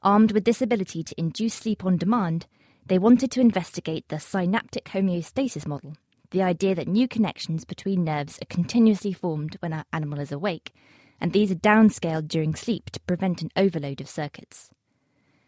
Armed 0.02 0.32
with 0.32 0.44
this 0.44 0.60
ability 0.60 1.04
to 1.04 1.20
induce 1.20 1.54
sleep 1.54 1.84
on 1.84 1.96
demand, 1.96 2.46
they 2.84 2.98
wanted 2.98 3.30
to 3.32 3.40
investigate 3.40 4.08
the 4.08 4.18
synaptic 4.18 4.86
homeostasis 4.86 5.66
model, 5.66 5.96
the 6.30 6.42
idea 6.42 6.74
that 6.74 6.88
new 6.88 7.08
connections 7.08 7.64
between 7.64 8.04
nerves 8.04 8.38
are 8.42 8.46
continuously 8.46 9.12
formed 9.12 9.56
when 9.60 9.72
an 9.72 9.84
animal 9.92 10.20
is 10.20 10.32
awake, 10.32 10.72
and 11.20 11.32
these 11.32 11.50
are 11.50 11.56
downscaled 11.56 12.28
during 12.28 12.54
sleep 12.54 12.90
to 12.90 13.00
prevent 13.00 13.42
an 13.42 13.50
overload 13.56 14.00
of 14.00 14.08
circuits. 14.08 14.70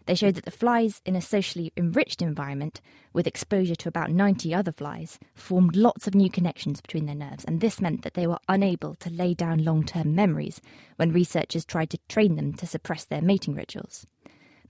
They 0.08 0.14
showed 0.14 0.36
that 0.36 0.46
the 0.46 0.50
flies 0.50 1.02
in 1.04 1.16
a 1.16 1.20
socially 1.20 1.70
enriched 1.76 2.22
environment, 2.22 2.80
with 3.12 3.26
exposure 3.26 3.74
to 3.74 3.90
about 3.90 4.10
90 4.10 4.54
other 4.54 4.72
flies, 4.72 5.18
formed 5.34 5.76
lots 5.76 6.06
of 6.06 6.14
new 6.14 6.30
connections 6.30 6.80
between 6.80 7.04
their 7.04 7.14
nerves, 7.14 7.44
and 7.44 7.60
this 7.60 7.78
meant 7.78 8.02
that 8.04 8.14
they 8.14 8.26
were 8.26 8.38
unable 8.48 8.94
to 8.94 9.10
lay 9.10 9.34
down 9.34 9.64
long 9.64 9.84
term 9.84 10.14
memories 10.14 10.62
when 10.96 11.12
researchers 11.12 11.66
tried 11.66 11.90
to 11.90 11.98
train 12.08 12.36
them 12.36 12.54
to 12.54 12.66
suppress 12.66 13.04
their 13.04 13.20
mating 13.20 13.54
rituals. 13.54 14.06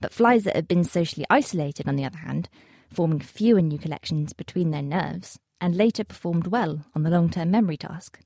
But 0.01 0.13
flies 0.13 0.43
that 0.43 0.57
had 0.57 0.67
been 0.67 0.83
socially 0.83 1.25
isolated, 1.29 1.87
on 1.87 1.95
the 1.95 2.03
other 2.03 2.17
hand, 2.17 2.49
forming 2.89 3.21
fewer 3.21 3.61
new 3.61 3.77
connections 3.77 4.33
between 4.33 4.71
their 4.71 4.81
nerves, 4.81 5.39
and 5.61 5.75
later 5.75 6.03
performed 6.03 6.47
well 6.47 6.85
on 6.95 7.03
the 7.03 7.09
long 7.09 7.29
term 7.29 7.51
memory 7.51 7.77
task. 7.77 8.19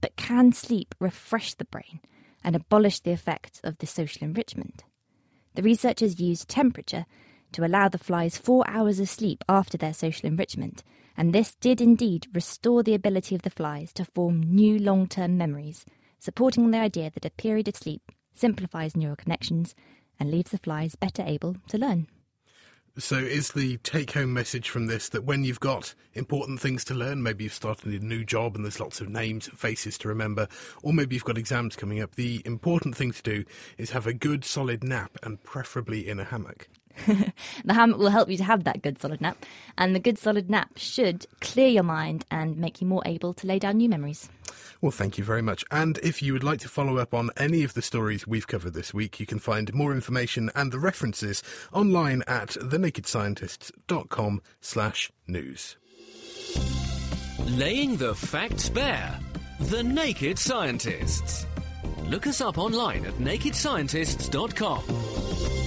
But 0.00 0.16
can 0.16 0.52
sleep 0.52 0.94
refresh 0.98 1.54
the 1.54 1.64
brain 1.64 2.00
and 2.42 2.54
abolish 2.54 3.00
the 3.00 3.12
effects 3.12 3.60
of 3.64 3.78
the 3.78 3.86
social 3.86 4.24
enrichment? 4.24 4.84
The 5.54 5.62
researchers 5.62 6.20
used 6.20 6.48
temperature 6.48 7.06
to 7.52 7.64
allow 7.64 7.88
the 7.88 7.98
flies 7.98 8.36
four 8.36 8.64
hours 8.68 8.98
of 8.98 9.08
sleep 9.08 9.44
after 9.48 9.78
their 9.78 9.94
social 9.94 10.26
enrichment, 10.26 10.82
and 11.16 11.32
this 11.32 11.54
did 11.54 11.80
indeed 11.80 12.26
restore 12.32 12.82
the 12.82 12.94
ability 12.94 13.34
of 13.34 13.42
the 13.42 13.50
flies 13.50 13.92
to 13.92 14.04
form 14.04 14.42
new 14.42 14.78
long 14.78 15.06
term 15.06 15.38
memories, 15.38 15.86
supporting 16.18 16.70
the 16.70 16.78
idea 16.78 17.10
that 17.10 17.24
a 17.24 17.30
period 17.30 17.68
of 17.68 17.76
sleep 17.76 18.10
simplifies 18.34 18.96
neural 18.96 19.16
connections 19.16 19.74
and 20.18 20.30
leaves 20.30 20.50
the 20.50 20.58
flies 20.58 20.96
better 20.96 21.22
able 21.24 21.56
to 21.68 21.78
learn. 21.78 22.08
So, 22.96 23.16
is 23.16 23.50
the 23.50 23.78
take 23.78 24.12
home 24.12 24.32
message 24.32 24.70
from 24.70 24.86
this 24.86 25.08
that 25.08 25.24
when 25.24 25.42
you've 25.42 25.58
got 25.58 25.94
important 26.12 26.60
things 26.60 26.84
to 26.84 26.94
learn, 26.94 27.24
maybe 27.24 27.42
you've 27.42 27.52
started 27.52 27.92
a 27.92 28.04
new 28.04 28.24
job 28.24 28.54
and 28.54 28.64
there's 28.64 28.78
lots 28.78 29.00
of 29.00 29.08
names 29.08 29.48
and 29.48 29.58
faces 29.58 29.98
to 29.98 30.08
remember, 30.08 30.46
or 30.80 30.92
maybe 30.92 31.16
you've 31.16 31.24
got 31.24 31.36
exams 31.36 31.74
coming 31.74 32.00
up, 32.00 32.14
the 32.14 32.40
important 32.44 32.94
thing 32.94 33.10
to 33.10 33.22
do 33.22 33.44
is 33.78 33.90
have 33.90 34.06
a 34.06 34.14
good 34.14 34.44
solid 34.44 34.84
nap 34.84 35.18
and 35.24 35.42
preferably 35.42 36.06
in 36.06 36.20
a 36.20 36.24
hammock? 36.24 36.68
the 37.64 37.74
hammock 37.74 37.98
will 37.98 38.10
help 38.10 38.28
you 38.28 38.36
to 38.36 38.44
have 38.44 38.64
that 38.64 38.82
good 38.82 39.00
solid 39.00 39.20
nap, 39.20 39.44
and 39.78 39.94
the 39.94 40.00
good 40.00 40.18
solid 40.18 40.50
nap 40.50 40.70
should 40.76 41.26
clear 41.40 41.68
your 41.68 41.82
mind 41.82 42.24
and 42.30 42.56
make 42.56 42.80
you 42.80 42.86
more 42.86 43.02
able 43.04 43.34
to 43.34 43.46
lay 43.46 43.58
down 43.58 43.78
new 43.78 43.88
memories. 43.88 44.28
Well, 44.80 44.92
thank 44.92 45.18
you 45.18 45.24
very 45.24 45.42
much. 45.42 45.64
And 45.70 45.98
if 46.02 46.22
you 46.22 46.32
would 46.34 46.44
like 46.44 46.60
to 46.60 46.68
follow 46.68 46.98
up 46.98 47.14
on 47.14 47.30
any 47.36 47.64
of 47.64 47.74
the 47.74 47.82
stories 47.82 48.26
we've 48.26 48.46
covered 48.46 48.74
this 48.74 48.92
week, 48.92 49.18
you 49.18 49.26
can 49.26 49.38
find 49.38 49.72
more 49.72 49.92
information 49.92 50.50
and 50.54 50.72
the 50.72 50.78
references 50.78 51.42
online 51.72 52.22
at 52.26 52.50
thenakedscientists.com 52.50 54.42
slash 54.60 55.10
news. 55.26 55.76
Laying 57.46 57.96
the 57.96 58.14
facts 58.14 58.68
bare. 58.68 59.18
The 59.60 59.82
Naked 59.82 60.38
Scientists. 60.38 61.46
Look 62.08 62.26
us 62.26 62.40
up 62.40 62.58
online 62.58 63.06
at 63.06 63.14
nakedscientists.com. 63.14 65.63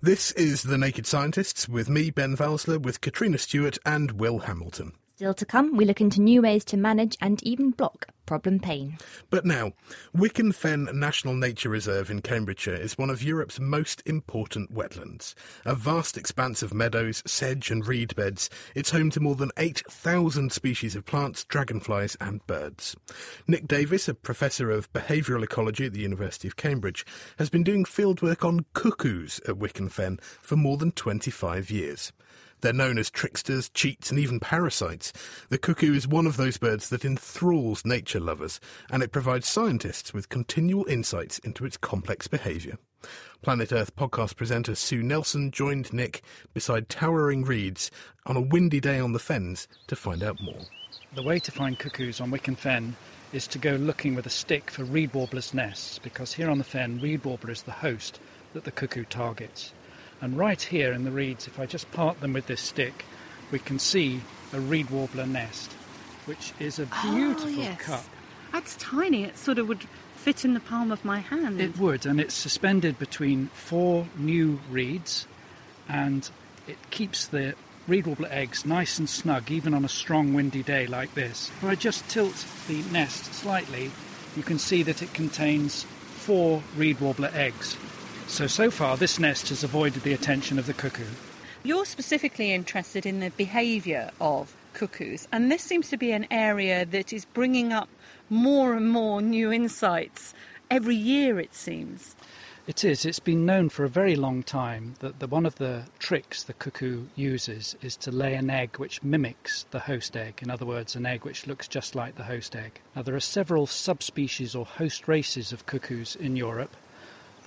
This 0.00 0.30
is 0.32 0.62
The 0.62 0.78
Naked 0.78 1.08
Scientists 1.08 1.68
with 1.68 1.88
me, 1.88 2.10
Ben 2.10 2.36
Valsler, 2.36 2.80
with 2.80 3.00
Katrina 3.00 3.36
Stewart 3.36 3.78
and 3.84 4.12
Will 4.12 4.38
Hamilton. 4.38 4.92
Still 5.18 5.34
to 5.34 5.44
come, 5.44 5.76
we 5.76 5.84
look 5.84 6.00
into 6.00 6.20
new 6.20 6.42
ways 6.42 6.64
to 6.66 6.76
manage 6.76 7.16
and 7.20 7.42
even 7.42 7.72
block 7.72 8.06
problem 8.24 8.60
pain. 8.60 8.98
But 9.30 9.44
now, 9.44 9.72
Wicken 10.16 10.54
Fen 10.54 10.88
National 10.94 11.34
Nature 11.34 11.70
Reserve 11.70 12.08
in 12.08 12.22
Cambridgeshire 12.22 12.76
is 12.76 12.96
one 12.96 13.10
of 13.10 13.20
Europe's 13.20 13.58
most 13.58 14.00
important 14.06 14.72
wetlands. 14.72 15.34
A 15.64 15.74
vast 15.74 16.16
expanse 16.16 16.62
of 16.62 16.72
meadows, 16.72 17.24
sedge 17.26 17.68
and 17.72 17.84
reed 17.84 18.14
beds, 18.14 18.48
it's 18.76 18.92
home 18.92 19.10
to 19.10 19.18
more 19.18 19.34
than 19.34 19.50
8,000 19.56 20.52
species 20.52 20.94
of 20.94 21.04
plants, 21.04 21.42
dragonflies 21.42 22.16
and 22.20 22.46
birds. 22.46 22.94
Nick 23.48 23.66
Davies, 23.66 24.08
a 24.08 24.14
professor 24.14 24.70
of 24.70 24.92
behavioural 24.92 25.42
ecology 25.42 25.86
at 25.86 25.94
the 25.94 26.02
University 26.02 26.46
of 26.46 26.54
Cambridge, 26.54 27.04
has 27.40 27.50
been 27.50 27.64
doing 27.64 27.84
fieldwork 27.84 28.46
on 28.46 28.66
cuckoos 28.72 29.40
at 29.48 29.56
Wicken 29.56 29.90
Fen 29.90 30.20
for 30.40 30.54
more 30.54 30.76
than 30.76 30.92
25 30.92 31.72
years. 31.72 32.12
They're 32.60 32.72
known 32.72 32.98
as 32.98 33.10
tricksters, 33.10 33.68
cheats, 33.70 34.10
and 34.10 34.18
even 34.18 34.40
parasites. 34.40 35.12
The 35.48 35.58
cuckoo 35.58 35.94
is 35.94 36.08
one 36.08 36.26
of 36.26 36.36
those 36.36 36.56
birds 36.56 36.88
that 36.90 37.04
enthralls 37.04 37.84
nature 37.84 38.20
lovers, 38.20 38.60
and 38.90 39.02
it 39.02 39.12
provides 39.12 39.48
scientists 39.48 40.12
with 40.12 40.28
continual 40.28 40.86
insights 40.86 41.38
into 41.40 41.64
its 41.64 41.76
complex 41.76 42.26
behaviour. 42.26 42.78
Planet 43.42 43.72
Earth 43.72 43.94
podcast 43.94 44.36
presenter 44.36 44.74
Sue 44.74 45.02
Nelson 45.02 45.52
joined 45.52 45.92
Nick 45.92 46.22
beside 46.52 46.88
towering 46.88 47.44
reeds 47.44 47.90
on 48.26 48.36
a 48.36 48.40
windy 48.40 48.80
day 48.80 48.98
on 48.98 49.12
the 49.12 49.20
fens 49.20 49.68
to 49.86 49.94
find 49.94 50.22
out 50.22 50.40
more. 50.42 50.62
The 51.14 51.22
way 51.22 51.38
to 51.38 51.52
find 51.52 51.78
cuckoos 51.78 52.20
on 52.20 52.30
Wicken 52.30 52.56
Fen 52.56 52.96
is 53.32 53.46
to 53.48 53.58
go 53.58 53.72
looking 53.72 54.14
with 54.14 54.26
a 54.26 54.30
stick 54.30 54.70
for 54.70 54.84
reed 54.84 55.14
warblers' 55.14 55.54
nests, 55.54 55.98
because 55.98 56.32
here 56.32 56.50
on 56.50 56.58
the 56.58 56.64
fen, 56.64 57.00
reed 57.00 57.24
warbler 57.24 57.52
is 57.52 57.62
the 57.62 57.70
host 57.70 58.18
that 58.54 58.64
the 58.64 58.70
cuckoo 58.70 59.04
targets. 59.04 59.72
And 60.20 60.36
right 60.36 60.60
here 60.60 60.92
in 60.92 61.04
the 61.04 61.10
reeds, 61.10 61.46
if 61.46 61.60
I 61.60 61.66
just 61.66 61.90
part 61.92 62.20
them 62.20 62.32
with 62.32 62.46
this 62.46 62.60
stick, 62.60 63.04
we 63.50 63.58
can 63.58 63.78
see 63.78 64.20
a 64.52 64.60
reed 64.60 64.90
warbler 64.90 65.26
nest, 65.26 65.72
which 66.26 66.52
is 66.58 66.78
a 66.78 66.88
oh, 66.92 67.12
beautiful 67.12 67.50
oh, 67.50 67.62
yes. 67.62 67.80
cup. 67.80 68.04
That's 68.52 68.76
tiny. 68.76 69.24
It 69.24 69.38
sort 69.38 69.58
of 69.58 69.68
would 69.68 69.86
fit 70.16 70.44
in 70.44 70.54
the 70.54 70.60
palm 70.60 70.90
of 70.90 71.04
my 71.04 71.20
hand. 71.20 71.60
It 71.60 71.78
would, 71.78 72.04
and 72.04 72.20
it's 72.20 72.34
suspended 72.34 72.98
between 72.98 73.46
four 73.48 74.06
new 74.16 74.58
reeds, 74.70 75.26
and 75.88 76.28
it 76.66 76.78
keeps 76.90 77.26
the 77.26 77.54
reed 77.86 78.06
warbler 78.06 78.28
eggs 78.30 78.66
nice 78.66 78.98
and 78.98 79.08
snug, 79.08 79.50
even 79.50 79.72
on 79.72 79.84
a 79.84 79.88
strong 79.88 80.34
windy 80.34 80.62
day 80.62 80.86
like 80.86 81.14
this. 81.14 81.50
If 81.62 81.64
I 81.64 81.74
just 81.74 82.08
tilt 82.08 82.44
the 82.66 82.82
nest 82.90 83.32
slightly, 83.32 83.90
you 84.36 84.42
can 84.42 84.58
see 84.58 84.82
that 84.82 85.02
it 85.02 85.14
contains 85.14 85.84
four 85.84 86.62
reed 86.76 87.00
warbler 87.00 87.30
eggs. 87.32 87.76
So, 88.28 88.46
so 88.46 88.70
far, 88.70 88.96
this 88.96 89.18
nest 89.18 89.48
has 89.48 89.64
avoided 89.64 90.02
the 90.02 90.12
attention 90.12 90.58
of 90.58 90.66
the 90.66 90.74
cuckoo. 90.74 91.06
You're 91.64 91.86
specifically 91.86 92.52
interested 92.52 93.04
in 93.06 93.20
the 93.20 93.30
behaviour 93.30 94.10
of 94.20 94.54
cuckoos, 94.74 95.26
and 95.32 95.50
this 95.50 95.62
seems 95.62 95.88
to 95.88 95.96
be 95.96 96.12
an 96.12 96.26
area 96.30 96.84
that 96.84 97.12
is 97.12 97.24
bringing 97.24 97.72
up 97.72 97.88
more 98.30 98.74
and 98.74 98.88
more 98.88 99.22
new 99.22 99.50
insights 99.50 100.34
every 100.70 100.94
year, 100.94 101.40
it 101.40 101.54
seems. 101.54 102.14
It 102.68 102.84
is. 102.84 103.06
It's 103.06 103.18
been 103.18 103.46
known 103.46 103.70
for 103.70 103.84
a 103.84 103.88
very 103.88 104.14
long 104.14 104.42
time 104.42 104.94
that 105.00 105.20
the, 105.20 105.26
one 105.26 105.46
of 105.46 105.54
the 105.54 105.84
tricks 105.98 106.42
the 106.42 106.52
cuckoo 106.52 107.06
uses 107.16 107.76
is 107.80 107.96
to 107.96 108.12
lay 108.12 108.34
an 108.34 108.50
egg 108.50 108.76
which 108.76 109.02
mimics 109.02 109.64
the 109.70 109.80
host 109.80 110.14
egg. 110.18 110.40
In 110.42 110.50
other 110.50 110.66
words, 110.66 110.94
an 110.94 111.06
egg 111.06 111.24
which 111.24 111.46
looks 111.46 111.66
just 111.66 111.94
like 111.94 112.16
the 112.16 112.24
host 112.24 112.54
egg. 112.54 112.78
Now, 112.94 113.02
there 113.02 113.16
are 113.16 113.20
several 113.20 113.66
subspecies 113.66 114.54
or 114.54 114.66
host 114.66 115.08
races 115.08 115.50
of 115.50 115.64
cuckoos 115.64 116.14
in 116.14 116.36
Europe. 116.36 116.76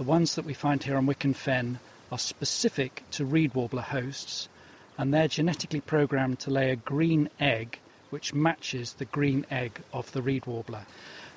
The 0.02 0.08
ones 0.08 0.34
that 0.34 0.46
we 0.46 0.56
find 0.56 0.82
here 0.82 0.98
on 0.98 1.06
Wicken 1.06 1.36
Fen 1.36 1.78
are 2.12 2.18
specific 2.18 3.04
to 3.12 3.24
reed 3.24 3.54
warbler 3.54 3.84
hosts, 3.84 4.50
and 4.98 5.14
they're 5.14 5.28
genetically 5.28 5.80
programmed 5.80 6.40
to 6.40 6.50
lay 6.50 6.72
a 6.72 6.76
green 6.76 7.30
egg 7.40 7.78
which 8.10 8.34
matches 8.34 8.94
the 8.94 9.06
green 9.06 9.46
egg 9.52 9.80
of 9.94 10.12
the 10.12 10.24
reed 10.24 10.48
warbler. 10.48 10.88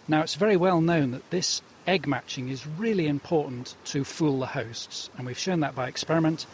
Now, 0.09 0.23
it's 0.23 0.37
very 0.37 0.57
well 0.57 0.81
known 0.81 1.11
that 1.11 1.29
this 1.29 1.61
egg 1.87 2.07
matching 2.07 2.49
is 2.49 2.67
really 2.67 3.07
important 3.07 3.75
to 3.85 4.03
fool 4.03 4.41
the 4.41 4.47
hosts, 4.47 5.11
and 5.19 5.27
we've 5.27 5.39
shown 5.39 5.61
that 5.61 5.75
by 5.75 5.87
experiment. 5.87 6.47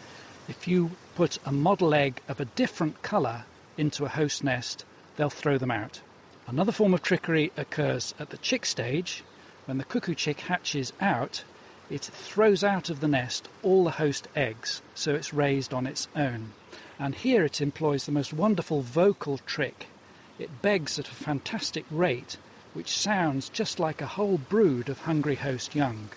If 0.49 0.67
you 0.67 0.91
put 1.15 1.39
a 1.47 1.53
model 1.53 1.95
egg 1.95 2.23
of 2.27 2.41
a 2.41 2.45
different 2.45 3.03
colour 3.03 3.45
into 3.79 4.05
a 4.05 4.09
host 4.09 4.43
nest, 4.43 4.85
they'll 5.15 5.31
throw 5.31 5.59
them 5.59 5.71
out. 5.71 6.01
Another 6.49 6.73
form 6.73 6.93
of 6.93 7.05
trickery 7.05 7.53
occurs 7.57 8.15
at 8.19 8.31
the 8.31 8.39
chick 8.39 8.67
stage. 8.67 9.23
When 9.67 9.79
the 9.79 9.85
cuckoo 9.85 10.17
chick 10.17 10.41
hatches 10.41 10.93
out, 11.01 11.45
it 11.91 12.05
throws 12.05 12.63
out 12.63 12.89
of 12.89 13.01
the 13.01 13.09
nest 13.09 13.49
all 13.63 13.85
the 13.85 13.91
host 13.91 14.29
eggs, 14.37 14.81
so 14.95 15.15
it's 15.15 15.35
raised 15.35 15.75
on 15.75 15.87
its 15.87 16.09
own. 16.15 16.53
And 16.99 17.15
here 17.15 17.45
it 17.45 17.61
employs 17.61 18.07
the 18.07 18.13
most 18.13 18.33
wonderful 18.33 18.83
vocal 18.83 19.39
trick. 19.39 19.87
It 20.39 20.63
begs 20.63 20.99
at 20.99 21.09
a 21.09 21.15
fantastic 21.15 21.85
rate, 21.91 22.37
which 22.75 22.97
sounds 22.97 23.49
just 23.49 23.81
like 23.81 24.01
a 24.01 24.07
whole 24.07 24.39
brood 24.39 24.89
of 24.89 25.01
hungry 25.01 25.35
host 25.35 25.75
young. 25.75 26.11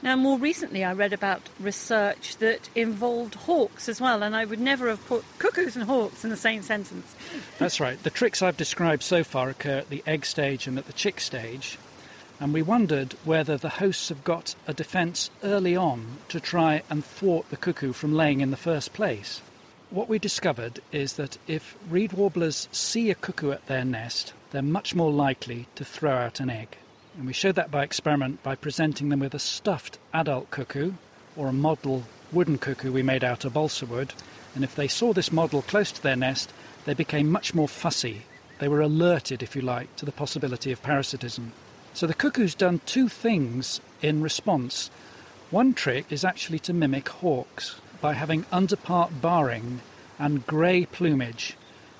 Now, 0.00 0.14
more 0.14 0.38
recently, 0.38 0.84
I 0.84 0.92
read 0.92 1.12
about 1.12 1.48
research 1.58 2.36
that 2.36 2.68
involved 2.76 3.34
hawks 3.34 3.88
as 3.88 4.00
well, 4.00 4.22
and 4.22 4.36
I 4.36 4.44
would 4.44 4.60
never 4.60 4.88
have 4.88 5.04
put 5.06 5.24
cuckoos 5.38 5.74
and 5.74 5.84
hawks 5.84 6.22
in 6.22 6.30
the 6.30 6.36
same 6.36 6.62
sentence. 6.62 7.16
That's 7.58 7.80
right. 7.80 8.00
The 8.00 8.10
tricks 8.10 8.40
I've 8.40 8.56
described 8.56 9.02
so 9.02 9.24
far 9.24 9.48
occur 9.48 9.78
at 9.78 9.90
the 9.90 10.04
egg 10.06 10.24
stage 10.24 10.68
and 10.68 10.78
at 10.78 10.86
the 10.86 10.92
chick 10.92 11.18
stage, 11.18 11.78
and 12.40 12.52
we 12.52 12.62
wondered 12.62 13.14
whether 13.24 13.56
the 13.56 13.68
hosts 13.68 14.08
have 14.08 14.22
got 14.24 14.54
a 14.66 14.74
defence 14.74 15.30
early 15.42 15.74
on 15.74 16.18
to 16.28 16.38
try 16.38 16.82
and 16.88 17.04
thwart 17.04 17.48
the 17.50 17.56
cuckoo 17.56 17.92
from 17.92 18.14
laying 18.14 18.40
in 18.40 18.50
the 18.50 18.56
first 18.56 18.92
place. 18.92 19.40
What 19.90 20.08
we 20.08 20.18
discovered 20.18 20.80
is 20.92 21.14
that 21.14 21.38
if 21.46 21.76
reed 21.88 22.12
warblers 22.12 22.68
see 22.70 23.10
a 23.10 23.14
cuckoo 23.14 23.50
at 23.50 23.66
their 23.66 23.84
nest, 23.84 24.34
they're 24.50 24.62
much 24.62 24.94
more 24.94 25.10
likely 25.10 25.66
to 25.74 25.84
throw 25.84 26.12
out 26.12 26.40
an 26.40 26.50
egg. 26.50 26.76
And 27.16 27.26
we 27.26 27.32
showed 27.32 27.56
that 27.56 27.70
by 27.70 27.82
experiment 27.82 28.42
by 28.42 28.54
presenting 28.54 29.08
them 29.08 29.20
with 29.20 29.34
a 29.34 29.40
stuffed 29.40 29.98
adult 30.14 30.50
cuckoo 30.50 30.92
or 31.36 31.48
a 31.48 31.52
model 31.52 32.04
wooden 32.30 32.58
cuckoo 32.58 32.92
we 32.92 33.02
made 33.02 33.24
out 33.24 33.44
of 33.44 33.54
balsa 33.54 33.86
wood. 33.86 34.12
And 34.54 34.62
if 34.62 34.74
they 34.74 34.88
saw 34.88 35.12
this 35.12 35.32
model 35.32 35.62
close 35.62 35.90
to 35.90 36.02
their 36.02 36.16
nest, 36.16 36.52
they 36.84 36.94
became 36.94 37.30
much 37.30 37.54
more 37.54 37.68
fussy. 37.68 38.22
They 38.58 38.68
were 38.68 38.80
alerted, 38.80 39.42
if 39.42 39.56
you 39.56 39.62
like, 39.62 39.94
to 39.96 40.04
the 40.04 40.12
possibility 40.12 40.70
of 40.70 40.82
parasitism. 40.82 41.52
So 41.98 42.06
the 42.06 42.14
cuckoo's 42.14 42.54
done 42.54 42.80
two 42.86 43.08
things 43.08 43.80
in 44.02 44.22
response. 44.22 44.88
One 45.50 45.74
trick 45.74 46.12
is 46.12 46.24
actually 46.24 46.60
to 46.60 46.72
mimic 46.72 47.08
hawks 47.08 47.80
by 48.00 48.12
having 48.12 48.44
underpart 48.52 49.20
barring 49.20 49.80
and 50.16 50.46
grey 50.46 50.84
plumage 50.84 51.56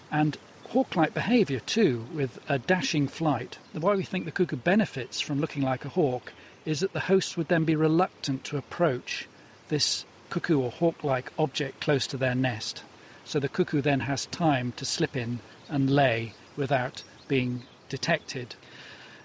and 0.08 0.36
hawk-like 0.68 1.14
behaviour 1.14 1.58
too 1.58 2.06
with 2.14 2.38
a 2.48 2.60
dashing 2.60 3.08
flight. 3.08 3.58
Way 3.74 3.96
we 3.96 4.04
think 4.04 4.24
the 4.24 4.30
cuckoo 4.30 4.54
benefits 4.54 5.20
from 5.20 5.40
looking 5.40 5.64
like 5.64 5.84
a 5.84 5.88
hawk 5.88 6.32
is 6.64 6.78
that 6.78 6.92
the 6.92 7.00
host 7.10 7.36
would 7.36 7.48
then 7.48 7.64
be 7.64 7.74
reluctant 7.74 8.44
to 8.44 8.56
approach 8.56 9.26
this 9.66 10.04
cuckoo 10.30 10.60
or 10.60 10.70
hawk-like 10.70 11.32
object 11.40 11.80
close 11.80 12.06
to 12.06 12.16
their 12.16 12.36
nest. 12.36 12.84
So 13.24 13.40
the 13.40 13.48
cuckoo 13.48 13.80
then 13.80 13.98
has 13.98 14.26
time 14.26 14.74
to 14.76 14.84
slip 14.84 15.16
in 15.16 15.40
and 15.68 15.90
lay 15.90 16.34
without 16.56 17.02
being 17.26 17.64
detected. 17.88 18.54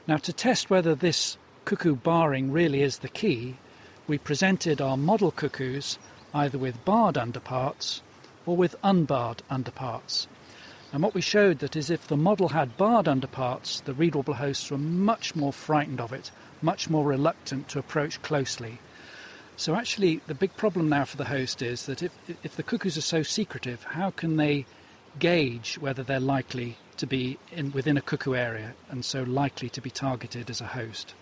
Now 0.05 0.17
to 0.17 0.33
test 0.33 0.69
whether 0.69 0.95
this 0.95 1.37
cuckoo 1.63 1.95
barring 1.95 2.51
really 2.51 2.81
is 2.81 2.99
the 2.99 3.07
key, 3.07 3.55
we 4.05 4.17
presented 4.17 4.81
our 4.81 4.97
model 4.97 5.31
cuckoos 5.31 5.97
either 6.33 6.57
with 6.57 6.83
barred 6.83 7.17
underparts 7.17 8.01
or 8.45 8.57
with 8.57 8.75
unbarred 8.83 9.43
underparts. 9.49 10.27
And 10.91 11.01
what 11.01 11.13
we 11.13 11.21
showed 11.21 11.59
that 11.59 11.77
is 11.77 11.89
if 11.89 12.05
the 12.05 12.17
model 12.17 12.49
had 12.49 12.75
barred 12.75 13.07
underparts, 13.07 13.79
the 13.79 13.93
reed 13.93 14.15
warbler 14.15 14.35
hosts 14.35 14.69
were 14.69 14.77
much 14.77 15.37
more 15.37 15.53
frightened 15.53 16.01
of 16.01 16.11
it, 16.11 16.31
much 16.61 16.89
more 16.89 17.05
reluctant 17.05 17.69
to 17.69 17.79
approach 17.79 18.21
closely. 18.21 18.79
So 19.55 19.73
actually, 19.73 20.19
the 20.27 20.35
big 20.35 20.57
problem 20.57 20.89
now 20.89 21.05
for 21.05 21.15
the 21.15 21.25
host 21.25 21.61
is 21.61 21.85
that 21.85 22.03
if, 22.03 22.11
if 22.43 22.57
the 22.57 22.63
cuckoos 22.63 22.97
are 22.97 23.01
so 23.01 23.23
secretive, 23.23 23.83
how 23.83 24.11
can 24.11 24.35
they 24.35 24.65
gauge 25.17 25.77
whether 25.79 26.03
they're 26.03 26.19
likely 26.19 26.77
to 27.03 27.07
be 27.07 27.37
in, 27.51 27.69
within 27.73 27.97
a 27.97 28.01
cuckoo 28.01 28.33
area 28.33 28.73
and 28.89 29.03
so 29.03 29.23
likely 29.23 29.67
to 29.67 29.81
be 29.81 29.89
targeted 29.89 30.49
as 30.49 30.61
a 30.61 30.67
host? 30.67 31.13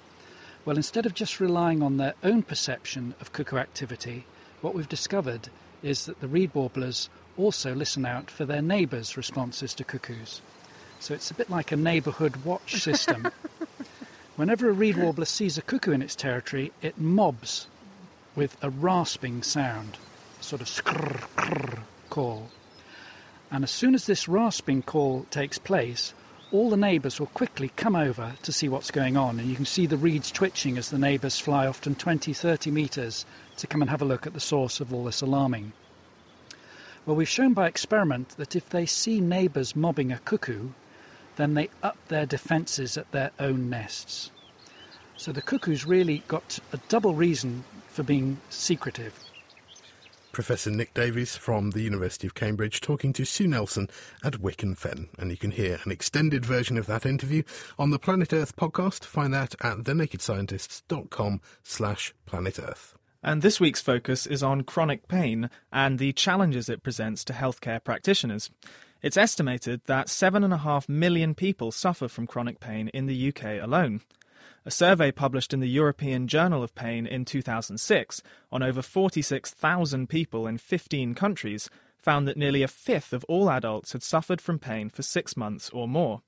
Well, 0.64 0.78
instead 0.78 1.08
of 1.08 1.16
just 1.16 1.40
relying 1.40 1.82
on 1.82 1.98
their 1.98 2.14
own 2.24 2.44
perception 2.44 3.16
of 3.20 3.34
cuckoo 3.34 3.58
activity, 3.58 4.26
what 4.62 4.76
we've 4.76 4.88
discovered 4.88 5.50
is 5.82 6.06
that 6.06 6.22
the 6.22 6.28
reed 6.28 6.52
warblers 6.54 7.10
also 7.36 7.74
listen 7.74 8.06
out 8.06 8.30
for 8.30 8.46
their 8.46 8.62
neighbours' 8.62 9.18
responses 9.18 9.74
to 9.74 9.84
cuckoos. 9.84 10.44
So 11.00 11.16
it's 11.16 11.32
a 11.32 11.34
bit 11.34 11.50
like 11.50 11.72
a 11.72 11.78
neighbourhood 11.78 12.46
watch 12.46 12.80
system. 12.80 13.30
Whenever 14.36 14.70
a 14.70 14.74
reed 14.74 14.98
warbler 14.98 15.26
sees 15.26 15.58
a 15.58 15.64
cuckoo 15.64 15.94
in 15.94 16.04
its 16.04 16.16
territory, 16.16 16.72
it 16.84 17.00
mobs 17.00 17.66
with 18.36 18.56
a 18.62 18.70
rasping 18.70 19.42
sound, 19.42 19.98
a 20.40 20.44
sort 20.44 20.62
of 20.62 20.68
skrrr 20.68 21.80
call. 22.12 22.52
And 23.52 23.66
as 23.66 23.72
soon 23.72 23.94
as 23.94 24.06
this 24.06 24.30
rasping 24.30 24.82
call 24.82 25.26
takes 25.30 25.58
place, 25.58 26.14
all 26.52 26.70
the 26.70 26.78
neighbours 26.78 27.20
will 27.20 27.28
quickly 27.28 27.70
come 27.76 27.96
over 27.96 28.34
to 28.44 28.52
see 28.52 28.70
what's 28.70 28.92
going 28.92 29.18
on. 29.18 29.40
And 29.40 29.50
you 29.50 29.56
can 29.56 29.66
see 29.66 29.86
the 29.86 29.98
reeds 29.98 30.32
twitching 30.32 30.78
as 30.78 30.90
the 30.90 30.98
neighbours 30.98 31.38
fly 31.38 31.68
often 31.68 31.96
20, 31.96 32.32
30 32.32 32.72
metres 32.72 33.26
to 33.58 33.68
come 33.68 33.82
and 33.82 33.90
have 33.90 34.02
a 34.02 34.06
look 34.06 34.26
at 34.26 34.34
the 34.34 34.40
source 34.40 34.80
of 34.80 34.94
all 34.94 35.04
this 35.04 35.22
alarming. 35.22 35.74
Well, 37.06 37.16
we've 37.16 37.28
shown 37.28 37.54
by 37.54 37.68
experiment 37.68 38.30
that 38.38 38.56
if 38.56 38.70
they 38.70 38.86
see 38.86 39.20
neighbours 39.20 39.76
mobbing 39.76 40.12
a 40.12 40.20
cuckoo, 40.20 40.70
then 41.36 41.54
they 41.54 41.70
up 41.84 41.98
their 42.08 42.26
defences 42.26 42.98
at 42.98 43.12
their 43.12 43.32
own 43.40 43.70
nests. 43.70 44.32
So 45.18 45.32
the 45.32 45.42
cuckoo's 45.42 45.86
really 45.86 46.24
got 46.28 46.60
a 46.72 46.78
double 46.90 47.16
reason 47.16 47.64
for 47.88 48.04
being 48.04 48.40
secretive. 48.50 49.14
Professor 50.32 50.72
Nick 50.72 50.94
Davies 50.94 51.36
from 51.36 51.72
the 51.72 51.82
University 51.82 52.28
of 52.28 52.36
Cambridge 52.36 52.82
talking 52.82 53.14
to 53.14 53.26
Sue 53.26 53.48
Nelson 53.48 53.90
at 54.24 54.42
Wicken 54.42 54.78
Fen. 54.78 55.10
And 55.18 55.32
you 55.32 55.38
can 55.38 55.52
hear 55.52 55.80
an 55.84 55.92
extended 55.92 56.46
version 56.46 56.78
of 56.78 56.86
that 56.88 57.06
interview 57.06 57.44
on 57.78 57.90
the 57.90 58.00
Planet 58.00 58.34
Earth 58.34 58.56
podcast. 58.56 59.04
Find 59.04 59.34
that 59.34 59.56
at 59.62 59.78
thenakedscientists.com 59.80 61.42
slash 61.64 62.14
planet 62.26 62.60
Earth. 62.60 62.96
And 63.24 63.42
this 63.42 63.60
week's 63.60 63.82
focus 63.82 64.26
is 64.26 64.42
on 64.42 64.64
chronic 64.64 65.08
pain 65.08 65.50
and 65.72 66.00
the 66.00 66.14
challenges 66.14 66.70
it 66.70 66.84
presents 66.84 67.24
to 67.26 67.34
healthcare 67.34 67.84
practitioners. 67.84 68.50
It's 69.02 69.18
estimated 69.18 69.82
that 69.86 70.08
7.5 70.08 70.88
million 70.88 71.36
people 71.36 71.72
suffer 71.72 72.08
from 72.08 72.28
chronic 72.28 72.60
pain 72.60 72.88
in 72.90 73.06
the 73.06 73.30
UK 73.30 73.62
alone. 73.62 74.02
A 74.64 74.70
survey 74.70 75.12
published 75.12 75.54
in 75.54 75.60
the 75.60 75.68
European 75.68 76.28
Journal 76.28 76.62
of 76.62 76.76
Pain 76.76 77.08
in 77.08 77.26
2006 77.26 78.22
on 78.52 78.62
over 78.62 78.84
46,000 78.84 80.08
people 80.08 80.46
in 80.46 80.60
15 80.60 81.16
countries 81.16 81.68
found 81.98 82.28
that 82.28 82.38
nearly 82.38 82.62
a 82.62 82.68
fifth 82.68 83.12
of 83.12 83.24
all 83.24 83.50
adults 83.50 83.94
had 83.94 84.04
suffered 84.04 84.40
from 84.40 84.60
pain 84.60 84.92
for 84.92 85.02
six 85.02 85.36
months 85.36 85.72
or 85.72 85.88
more. 85.88 86.22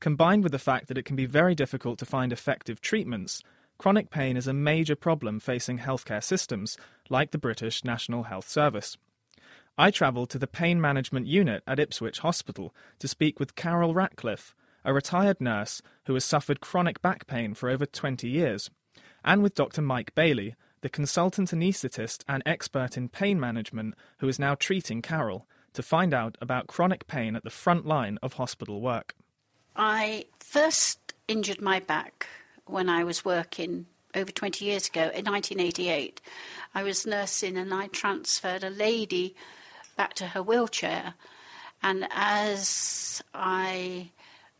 Combined 0.00 0.42
with 0.42 0.50
the 0.50 0.58
fact 0.58 0.88
that 0.88 0.98
it 0.98 1.04
can 1.04 1.14
be 1.14 1.26
very 1.26 1.54
difficult 1.54 2.00
to 2.00 2.04
find 2.04 2.32
effective 2.32 2.80
treatments, 2.80 3.40
chronic 3.78 4.10
pain 4.10 4.36
is 4.36 4.48
a 4.48 4.52
major 4.52 4.96
problem 4.96 5.38
facing 5.38 5.78
healthcare 5.78 6.24
systems, 6.24 6.76
like 7.08 7.30
the 7.30 7.38
British 7.38 7.84
National 7.84 8.24
Health 8.24 8.48
Service. 8.48 8.96
I 9.78 9.92
travelled 9.92 10.30
to 10.30 10.38
the 10.38 10.48
pain 10.48 10.80
management 10.80 11.28
unit 11.28 11.62
at 11.68 11.78
Ipswich 11.78 12.18
Hospital 12.18 12.74
to 12.98 13.06
speak 13.06 13.38
with 13.38 13.54
Carol 13.54 13.94
Ratcliffe, 13.94 14.56
a 14.84 14.94
retired 14.94 15.40
nurse 15.40 15.82
who 16.06 16.14
has 16.14 16.24
suffered 16.24 16.60
chronic 16.60 17.02
back 17.02 17.26
pain 17.26 17.54
for 17.54 17.68
over 17.68 17.86
20 17.86 18.28
years, 18.28 18.70
and 19.24 19.42
with 19.42 19.54
Dr. 19.54 19.82
Mike 19.82 20.14
Bailey, 20.14 20.54
the 20.80 20.88
consultant 20.88 21.50
anaesthetist 21.50 22.24
and 22.28 22.42
expert 22.46 22.96
in 22.96 23.08
pain 23.08 23.38
management 23.38 23.94
who 24.18 24.28
is 24.28 24.38
now 24.38 24.54
treating 24.54 25.02
Carol, 25.02 25.46
to 25.72 25.82
find 25.82 26.12
out 26.12 26.36
about 26.40 26.66
chronic 26.66 27.06
pain 27.06 27.36
at 27.36 27.44
the 27.44 27.50
front 27.50 27.86
line 27.86 28.18
of 28.22 28.34
hospital 28.34 28.80
work. 28.80 29.14
I 29.76 30.26
first 30.40 31.14
injured 31.28 31.60
my 31.60 31.80
back 31.80 32.26
when 32.66 32.88
I 32.88 33.04
was 33.04 33.24
working 33.24 33.86
over 34.14 34.32
20 34.32 34.64
years 34.64 34.88
ago 34.88 35.02
in 35.02 35.24
1988. 35.24 36.20
I 36.74 36.82
was 36.82 37.06
nursing 37.06 37.56
and 37.56 37.72
I 37.72 37.86
transferred 37.86 38.64
a 38.64 38.70
lady 38.70 39.36
back 39.96 40.14
to 40.14 40.26
her 40.26 40.42
wheelchair. 40.42 41.14
And 41.82 42.08
as 42.10 43.22
I 43.32 44.10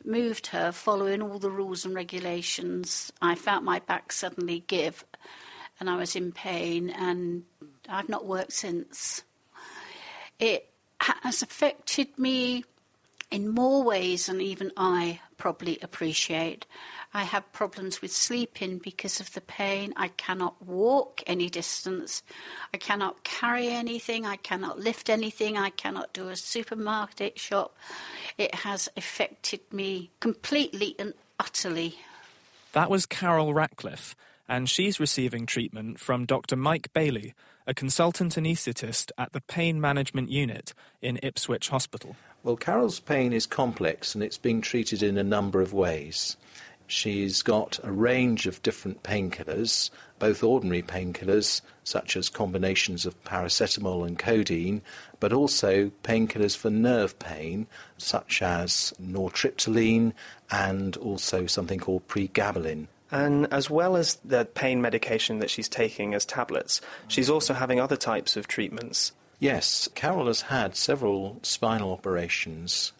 moved 0.05 0.49
her, 0.49 0.73
following 0.73 1.23
all 1.23 1.39
the 1.39 1.51
rules 1.51 1.85
and 1.85 1.95
regulations, 1.95 3.13
I 3.21 3.35
felt 3.35 3.63
my 3.63 3.81
back 3.81 4.13
suddenly 4.13 4.65
give 4.67 5.05
and 5.81 5.89
I 5.89 5.97
was 5.97 6.15
in 6.15 6.31
pain, 6.31 6.91
and 6.91 7.45
I've 7.89 8.11
not 8.11 8.27
worked 8.27 8.53
since. 8.53 9.23
It 10.39 10.69
has 11.01 11.43
affected 11.43 12.19
me 12.19 12.65
in 13.31 13.49
more 13.49 13.83
ways 13.83 14.27
than 14.27 14.43
even 14.43 14.73
I 14.77 15.21
probably 15.41 15.79
appreciate. 15.83 16.67
I 17.15 17.25
have 17.25 17.51
problems 17.53 18.01
with 18.01 18.13
sleeping 18.13 18.79
because 18.79 19.19
of 19.19 19.33
the 19.33 19.41
pain. 19.41 19.93
I 19.97 20.09
cannot 20.09 20.63
walk 20.65 21.23
any 21.27 21.49
distance. 21.49 22.23
I 22.73 22.77
cannot 22.77 23.25
carry 23.25 23.69
anything. 23.69 24.27
I 24.27 24.37
cannot 24.37 24.79
lift 24.79 25.09
anything. 25.09 25.57
I 25.57 25.71
cannot 25.71 26.13
do 26.13 26.29
a 26.29 26.37
supermarket 26.37 27.39
shop. 27.39 27.75
It 28.39 28.55
has 28.55 28.89
affected 28.97 29.61
me 29.73 30.11
completely 30.21 30.95
and 30.99 31.15
utterly. 31.41 31.97
That 32.73 32.91
was 32.91 33.07
Carol 33.07 33.55
Ratcliffe, 33.55 34.15
and 34.47 34.69
she's 34.69 35.01
receiving 35.01 35.47
treatment 35.47 35.99
from 35.99 36.27
Dr. 36.27 36.55
Mike 36.55 36.93
Bailey, 36.93 37.35
a 37.67 37.75
consultant 37.75 38.37
anaesthetist 38.37 39.11
at 39.17 39.33
the 39.33 39.41
Pain 39.41 39.81
Management 39.81 40.31
Unit 40.31 40.75
in 41.01 41.19
Ipswich 41.23 41.71
Hospital. 41.71 42.15
Well, 42.43 42.57
Carol's 42.57 43.01
pain 43.01 43.35
is 43.35 43.45
complex 43.45 44.15
and 44.15 44.25
it's 44.25 44.39
being 44.39 44.63
treated 44.63 45.03
in 45.03 45.19
a 45.19 45.23
number 45.23 45.61
of 45.61 45.75
ways. 45.75 46.39
She's 46.87 47.43
got 47.43 47.79
a 47.85 47.93
range 47.93 48.47
of 48.47 48.63
different 48.63 49.03
painkillers, 49.03 49.91
both 50.19 50.43
ordinary 50.43 50.83
painkillers, 50.83 51.61
such 51.85 52.17
as 52.17 52.29
combinations 52.29 53.05
of 53.05 53.23
paracetamol 53.25 54.07
and 54.07 54.19
codeine, 54.19 54.83
but 55.21 55.33
also 55.33 55.93
painkillers 56.03 56.57
for 56.57 56.71
nerve 56.71 57.19
pain, 57.19 57.67
such 57.99 58.41
as 58.43 58.95
nortriptyline 59.01 60.15
and 60.51 60.97
also 60.97 61.47
something 61.47 61.79
called 61.79 62.09
pregabalin. 62.09 62.89
And 63.11 63.53
as 63.53 63.69
well 63.69 63.97
as 63.97 64.17
the 64.25 64.47
pain 64.47 64.81
medication 64.81 65.41
that 65.41 65.51
she's 65.51 65.69
taking 65.69 66.15
as 66.15 66.25
tablets, 66.25 66.81
she's 67.07 67.29
also 67.29 67.55
having 67.55 67.79
other 67.79 67.97
types 67.97 68.37
of 68.37 68.49
treatments. 68.49 69.13
Yes, 69.41 69.89
Carol 69.95 70.27
has 70.27 70.43
had 70.43 70.77
several 70.77 71.39
spinal 71.41 71.93
operations. 71.93 72.93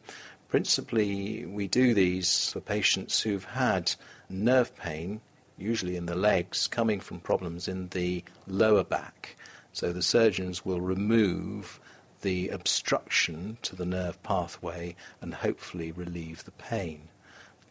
Principally, 0.49 1.45
we 1.45 1.69
do 1.69 1.93
these 1.93 2.51
for 2.53 2.61
patients 2.61 3.21
who've 3.21 3.45
had 3.45 3.93
nerve 4.31 4.75
pain, 4.75 5.21
usually 5.59 5.97
in 5.97 6.07
the 6.07 6.15
legs, 6.15 6.67
coming 6.67 6.99
from 6.99 7.21
problems 7.21 7.69
in 7.69 7.89
the 7.89 8.25
lower 8.47 8.83
back. 8.83 9.37
So 9.75 9.93
the 9.93 10.01
surgeons 10.01 10.65
will 10.65 10.81
remove 10.81 11.79
the 12.23 12.49
obstruction 12.49 13.59
to 13.61 13.77
the 13.77 13.85
nerve 13.85 14.23
pathway 14.23 14.97
and 15.21 15.35
hopefully 15.35 15.93
relieve 15.93 16.45
the 16.45 16.53
pain. 16.53 17.09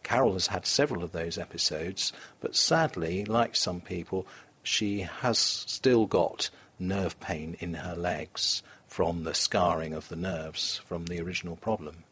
Carol 0.04 0.34
has 0.34 0.46
had 0.46 0.64
several 0.64 1.02
of 1.02 1.10
those 1.10 1.38
episodes, 1.38 2.12
but 2.40 2.54
sadly, 2.54 3.24
like 3.24 3.56
some 3.56 3.80
people, 3.80 4.28
she 4.62 5.00
has 5.00 5.40
still 5.40 6.06
got 6.06 6.50
nerve 6.80 7.18
pain 7.20 7.56
in 7.60 7.74
her 7.74 7.94
legs 7.94 8.62
from 8.86 9.24
the 9.24 9.34
scarring 9.34 9.92
of 9.92 10.08
the 10.08 10.16
nerves 10.16 10.80
from 10.86 11.06
the 11.06 11.20
original 11.20 11.56
problem 11.56 12.04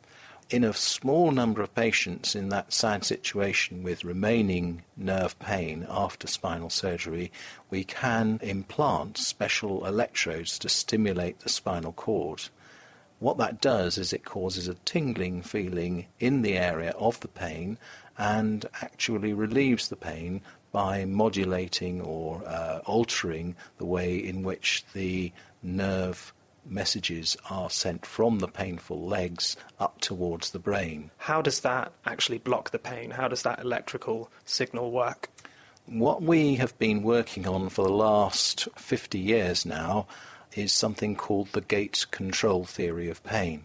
in 0.50 0.64
a 0.64 0.72
small 0.72 1.30
number 1.30 1.60
of 1.60 1.74
patients 1.74 2.34
in 2.34 2.48
that 2.48 2.72
sad 2.72 3.04
situation 3.04 3.82
with 3.82 4.04
remaining 4.04 4.82
nerve 4.96 5.38
pain 5.38 5.86
after 5.90 6.26
spinal 6.26 6.70
surgery, 6.70 7.30
we 7.68 7.84
can 7.84 8.40
implant 8.42 9.18
special 9.18 9.84
electrodes 9.84 10.58
to 10.58 10.68
stimulate 10.68 11.40
the 11.40 11.50
spinal 11.50 11.92
cord. 11.92 12.48
What 13.18 13.36
that 13.38 13.60
does 13.60 13.98
is 13.98 14.12
it 14.12 14.24
causes 14.24 14.68
a 14.68 14.74
tingling 14.74 15.42
feeling 15.42 16.06
in 16.18 16.42
the 16.42 16.56
area 16.56 16.92
of 16.92 17.20
the 17.20 17.28
pain 17.28 17.76
and 18.16 18.64
actually 18.80 19.34
relieves 19.34 19.88
the 19.88 19.96
pain 19.96 20.40
by 20.72 21.04
modulating 21.04 22.00
or 22.00 22.42
uh, 22.46 22.80
altering 22.84 23.56
the 23.78 23.86
way 23.86 24.16
in 24.16 24.42
which 24.42 24.84
the 24.92 25.32
nerve 25.62 26.32
messages 26.64 27.36
are 27.50 27.70
sent 27.70 28.04
from 28.04 28.38
the 28.38 28.48
painful 28.48 29.06
legs 29.06 29.56
up 29.80 30.00
towards 30.00 30.50
the 30.50 30.58
brain. 30.58 31.10
How 31.18 31.40
does 31.40 31.60
that 31.60 31.92
actually 32.04 32.38
block 32.38 32.70
the 32.70 32.78
pain? 32.78 33.10
How 33.12 33.28
does 33.28 33.42
that 33.42 33.60
electrical 33.60 34.30
signal 34.44 34.90
work? 34.90 35.30
What 35.86 36.22
we 36.22 36.56
have 36.56 36.78
been 36.78 37.02
working 37.02 37.46
on 37.46 37.70
for 37.70 37.82
the 37.82 37.92
last 37.92 38.68
50 38.76 39.18
years 39.18 39.64
now 39.64 40.06
is 40.54 40.72
something 40.72 41.16
called 41.16 41.52
the 41.52 41.60
gate 41.62 42.06
control 42.10 42.64
theory 42.64 43.08
of 43.08 43.24
pain. 43.24 43.64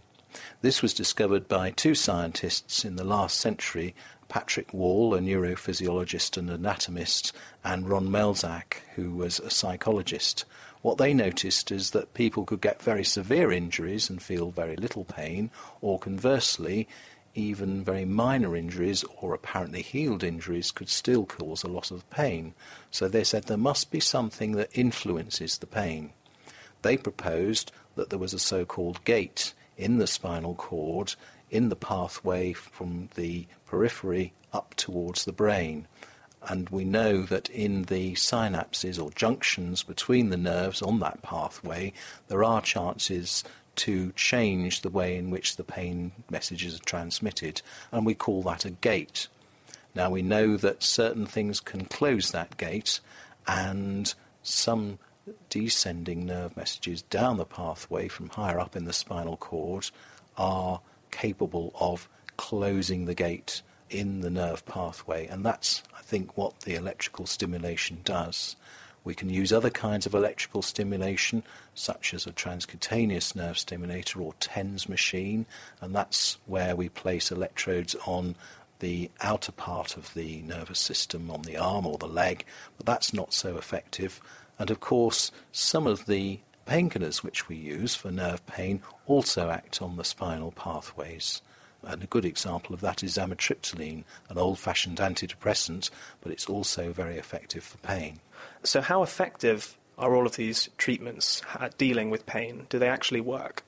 This 0.61 0.81
was 0.81 0.93
discovered 0.93 1.47
by 1.47 1.71
two 1.71 1.95
scientists 1.95 2.85
in 2.85 2.95
the 2.95 3.03
last 3.03 3.37
century, 3.39 3.93
Patrick 4.29 4.73
Wall, 4.73 5.13
a 5.13 5.19
neurophysiologist 5.19 6.37
and 6.37 6.49
anatomist, 6.49 7.33
and 7.63 7.87
Ron 7.87 8.07
Melzack, 8.07 8.77
who 8.95 9.11
was 9.11 9.39
a 9.39 9.49
psychologist. 9.49 10.45
What 10.81 10.97
they 10.97 11.13
noticed 11.13 11.71
is 11.71 11.91
that 11.91 12.13
people 12.13 12.45
could 12.45 12.61
get 12.61 12.81
very 12.81 13.03
severe 13.03 13.51
injuries 13.51 14.09
and 14.09 14.21
feel 14.21 14.51
very 14.51 14.75
little 14.75 15.05
pain, 15.05 15.49
or 15.81 15.99
conversely, 15.99 16.87
even 17.35 17.83
very 17.83 18.05
minor 18.05 18.55
injuries 18.55 19.03
or 19.21 19.33
apparently 19.33 19.81
healed 19.81 20.23
injuries 20.23 20.71
could 20.71 20.89
still 20.89 21.25
cause 21.25 21.63
a 21.63 21.67
lot 21.67 21.91
of 21.91 22.09
pain. 22.09 22.53
So 22.91 23.07
they 23.07 23.23
said 23.23 23.45
there 23.45 23.57
must 23.57 23.91
be 23.91 23.99
something 23.99 24.51
that 24.53 24.69
influences 24.73 25.57
the 25.57 25.67
pain. 25.67 26.11
They 26.81 26.97
proposed 26.97 27.71
that 27.95 28.09
there 28.09 28.19
was 28.19 28.33
a 28.33 28.39
so 28.39 28.65
called 28.65 29.03
gate 29.05 29.53
in 29.77 29.97
the 29.97 30.07
spinal 30.07 30.53
cord 30.55 31.15
in 31.53 31.69
the 31.69 31.75
pathway 31.75 32.51
from 32.53 33.09
the 33.15 33.47
periphery 33.65 34.33
up 34.51 34.73
towards 34.75 35.25
the 35.25 35.31
brain 35.31 35.87
and 36.47 36.69
we 36.69 36.83
know 36.83 37.23
that 37.23 37.49
in 37.49 37.83
the 37.83 38.13
synapses 38.13 39.01
or 39.01 39.11
junctions 39.11 39.83
between 39.83 40.29
the 40.29 40.37
nerves 40.37 40.81
on 40.81 40.99
that 40.99 41.21
pathway, 41.21 41.93
there 42.27 42.43
are 42.43 42.61
chances 42.61 43.43
to 43.75 44.11
change 44.11 44.81
the 44.81 44.89
way 44.89 45.17
in 45.17 45.29
which 45.29 45.55
the 45.55 45.63
pain 45.63 46.11
messages 46.29 46.75
are 46.75 46.83
transmitted, 46.83 47.61
and 47.91 48.05
we 48.05 48.13
call 48.13 48.43
that 48.43 48.65
a 48.65 48.71
gate. 48.71 49.27
Now 49.95 50.09
we 50.09 50.21
know 50.21 50.57
that 50.57 50.83
certain 50.83 51.25
things 51.25 51.59
can 51.59 51.85
close 51.85 52.31
that 52.31 52.57
gate, 52.57 52.99
and 53.47 54.13
some 54.43 54.99
descending 55.49 56.25
nerve 56.25 56.57
messages 56.57 57.01
down 57.03 57.37
the 57.37 57.45
pathway 57.45 58.09
from 58.09 58.29
higher 58.29 58.59
up 58.59 58.75
in 58.75 58.83
the 58.83 58.93
spinal 58.93 59.37
cord 59.37 59.89
are 60.37 60.81
capable 61.13 61.71
of 61.79 62.09
closing 62.35 63.05
the 63.05 63.13
gate 63.13 63.61
in 63.89 64.21
the 64.21 64.29
nerve 64.29 64.65
pathway, 64.65 65.27
and 65.27 65.45
that's, 65.45 65.83
I 65.95 66.01
think, 66.01 66.35
what 66.35 66.61
the 66.61 66.75
electrical 66.75 67.27
stimulation 67.27 67.99
does. 68.03 68.55
We 69.03 69.13
can 69.13 69.29
use 69.29 69.53
other 69.53 69.69
kinds 69.69 70.05
of 70.05 70.15
electrical 70.15 70.61
stimulation, 70.61 71.43
such 71.75 72.13
as 72.13 72.25
a 72.25 72.31
transcutaneous 72.31 73.35
nerve 73.35 73.57
stimulator 73.57 74.21
or 74.21 74.33
TENS 74.39 74.89
machine, 74.89 75.45
and 75.79 75.93
that's 75.93 76.37
where 76.45 76.75
we 76.75 76.89
place 76.89 77.31
electrodes 77.31 77.95
on 78.05 78.35
the 78.79 79.11
outer 79.21 79.51
part 79.51 79.95
of 79.95 80.13
the 80.13 80.41
nervous 80.41 80.79
system, 80.79 81.29
on 81.29 81.43
the 81.43 81.57
arm 81.57 81.85
or 81.85 81.97
the 81.97 82.07
leg, 82.07 82.45
but 82.77 82.85
that's 82.85 83.13
not 83.13 83.33
so 83.33 83.57
effective. 83.57 84.19
And 84.57 84.71
of 84.71 84.79
course, 84.79 85.31
some 85.51 85.85
of 85.85 86.05
the 86.05 86.39
painkillers 86.65 87.23
which 87.23 87.47
we 87.47 87.55
use 87.55 87.95
for 87.95 88.11
nerve 88.11 88.45
pain 88.45 88.81
also 89.05 89.49
act 89.49 89.81
on 89.81 89.95
the 89.95 90.03
spinal 90.03 90.51
pathways. 90.51 91.41
And 91.83 92.03
a 92.03 92.07
good 92.07 92.25
example 92.25 92.73
of 92.73 92.81
that 92.81 93.03
is 93.03 93.17
amitriptyline, 93.17 94.05
an 94.29 94.37
old 94.37 94.57
fashioned 94.57 94.99
antidepressant, 94.99 95.89
but 96.21 96.31
it's 96.31 96.45
also 96.45 96.93
very 96.93 97.17
effective 97.17 97.63
for 97.63 97.77
pain. 97.79 98.19
So, 98.63 98.81
how 98.81 99.03
effective 99.03 99.77
are 99.97 100.15
all 100.15 100.25
of 100.25 100.37
these 100.37 100.69
treatments 100.77 101.41
at 101.59 101.77
dealing 101.77 102.09
with 102.09 102.25
pain? 102.25 102.67
Do 102.69 102.79
they 102.79 102.87
actually 102.87 103.21
work? 103.21 103.63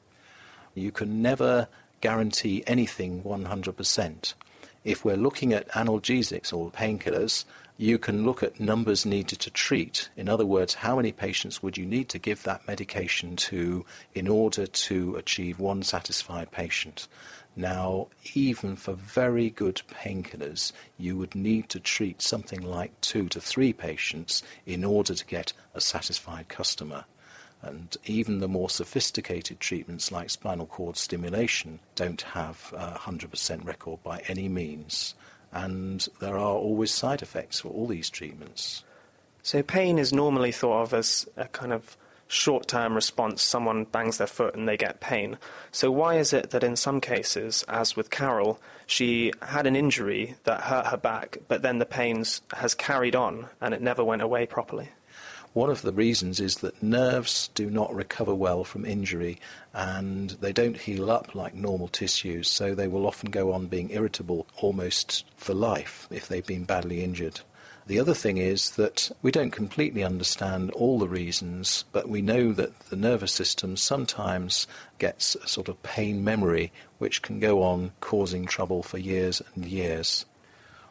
You 0.74 0.92
can 0.92 1.22
never 1.22 1.68
guarantee 2.02 2.64
anything 2.68 3.22
100%. 3.24 4.34
If 4.84 5.04
we're 5.04 5.18
looking 5.18 5.54
at 5.54 5.68
analgesics 5.70 6.54
or 6.54 6.72
painkillers, 6.72 7.46
you 7.78 7.98
can 7.98 8.26
look 8.26 8.42
at 8.42 8.60
numbers 8.60 9.06
needed 9.06 9.40
to 9.40 9.50
treat. 9.50 10.10
In 10.16 10.30
other 10.30 10.46
words, 10.46 10.76
how 10.76 10.96
many 10.96 11.12
patients 11.12 11.62
would 11.62 11.78
you 11.78 11.86
need 11.86 12.08
to 12.10 12.20
give 12.20 12.44
that 12.44 12.66
medication 12.68 13.36
to 13.36 13.86
in 14.14 14.28
order 14.28 14.66
to 14.66 15.16
achieve 15.16 15.60
one 15.60 15.84
satisfied 15.84 16.52
patient? 16.52 17.08
Now, 17.58 18.08
even 18.34 18.76
for 18.76 18.94
very 18.94 19.50
good 19.50 19.82
painkillers, 19.90 20.72
you 20.98 21.18
would 21.18 21.36
need 21.36 21.70
to 21.70 21.80
treat 21.80 22.22
something 22.22 22.62
like 22.62 23.00
two 23.02 23.28
to 23.30 23.42
three 23.42 23.74
patients 23.74 24.44
in 24.66 24.84
order 24.84 25.14
to 25.14 25.26
get 25.26 25.54
a 25.74 25.82
satisfied 25.82 26.48
customer. 26.48 27.06
And 27.62 27.96
even 28.06 28.40
the 28.40 28.48
more 28.48 28.70
sophisticated 28.70 29.60
treatments 29.60 30.12
like 30.12 30.30
spinal 30.30 30.66
cord 30.66 30.98
stimulation 30.98 31.80
don't 31.96 32.22
have 32.22 32.74
a 32.78 33.00
100% 33.00 33.66
record 33.66 34.04
by 34.04 34.22
any 34.28 34.48
means. 34.48 35.16
And 35.56 36.08
there 36.20 36.36
are 36.36 36.56
always 36.56 36.92
side 36.92 37.24
effects 37.24 37.62
for 37.62 37.70
all 37.70 37.88
these 37.88 38.12
treatments. 38.12 38.84
So, 39.42 39.64
pain 39.64 39.98
is 39.98 40.14
normally 40.14 40.52
thought 40.52 40.84
of 40.84 40.94
as 40.94 41.28
a 41.38 41.48
kind 41.48 41.74
of 41.74 41.98
short 42.28 42.68
term 42.68 42.94
response, 42.94 43.42
someone 43.42 43.86
bangs 43.86 44.18
their 44.18 44.28
foot 44.28 44.56
and 44.56 44.68
they 44.68 44.78
get 44.78 45.00
pain. 45.00 45.38
So, 45.72 45.92
why 45.92 46.16
is 46.16 46.34
it 46.34 46.50
that 46.52 46.64
in 46.64 46.76
some 46.76 47.00
cases, 47.02 47.64
as 47.68 47.96
with 47.96 48.10
Carol, 48.10 48.60
she 48.86 49.32
had 49.42 49.66
an 49.68 49.76
injury 49.76 50.36
that 50.44 50.62
hurt 50.62 50.88
her 50.88 50.98
back, 50.98 51.38
but 51.48 51.62
then 51.62 51.80
the 51.80 51.86
pain 51.86 52.24
has 52.54 52.76
carried 52.76 53.16
on 53.16 53.48
and 53.62 53.74
it 53.74 53.82
never 53.82 54.04
went 54.04 54.22
away 54.22 54.46
properly? 54.46 54.90
One 55.56 55.70
of 55.70 55.84
the 55.84 55.94
reasons 55.94 56.42
is 56.42 56.58
that 56.58 56.84
nerves 56.84 57.50
do 57.56 57.70
not 57.70 57.96
recover 57.96 58.36
well 58.36 58.66
from 58.66 58.84
injury 58.84 59.40
and 59.74 60.32
they 60.32 60.52
don't 60.52 60.76
heal 60.76 61.10
up 61.10 61.34
like 61.34 61.56
normal 61.56 61.88
tissues, 61.88 62.50
so 62.50 62.76
they 62.76 62.90
will 62.90 63.08
often 63.08 63.32
go 63.32 63.54
on 63.54 63.68
being 63.68 63.90
irritable 63.92 64.48
almost 64.58 65.24
for 65.38 65.54
life 65.54 66.10
if 66.12 66.28
they've 66.28 66.46
been 66.46 66.66
badly 66.66 67.02
injured. 67.02 67.40
The 67.88 68.02
other 68.02 68.14
thing 68.14 68.38
is 68.38 68.72
that 68.72 69.10
we 69.22 69.32
don't 69.32 69.52
completely 69.52 70.04
understand 70.04 70.72
all 70.72 71.00
the 71.00 71.08
reasons, 71.08 71.86
but 71.94 72.10
we 72.10 72.22
know 72.22 72.52
that 72.52 72.78
the 72.90 72.98
nervous 72.98 73.32
system 73.32 73.78
sometimes 73.78 74.68
gets 75.00 75.36
a 75.36 75.48
sort 75.48 75.70
of 75.70 75.82
pain 75.84 76.22
memory 76.22 76.74
which 76.98 77.22
can 77.22 77.40
go 77.40 77.64
on 77.64 77.94
causing 78.02 78.46
trouble 78.46 78.84
for 78.84 78.98
years 78.98 79.42
and 79.56 79.64
years. 79.64 80.26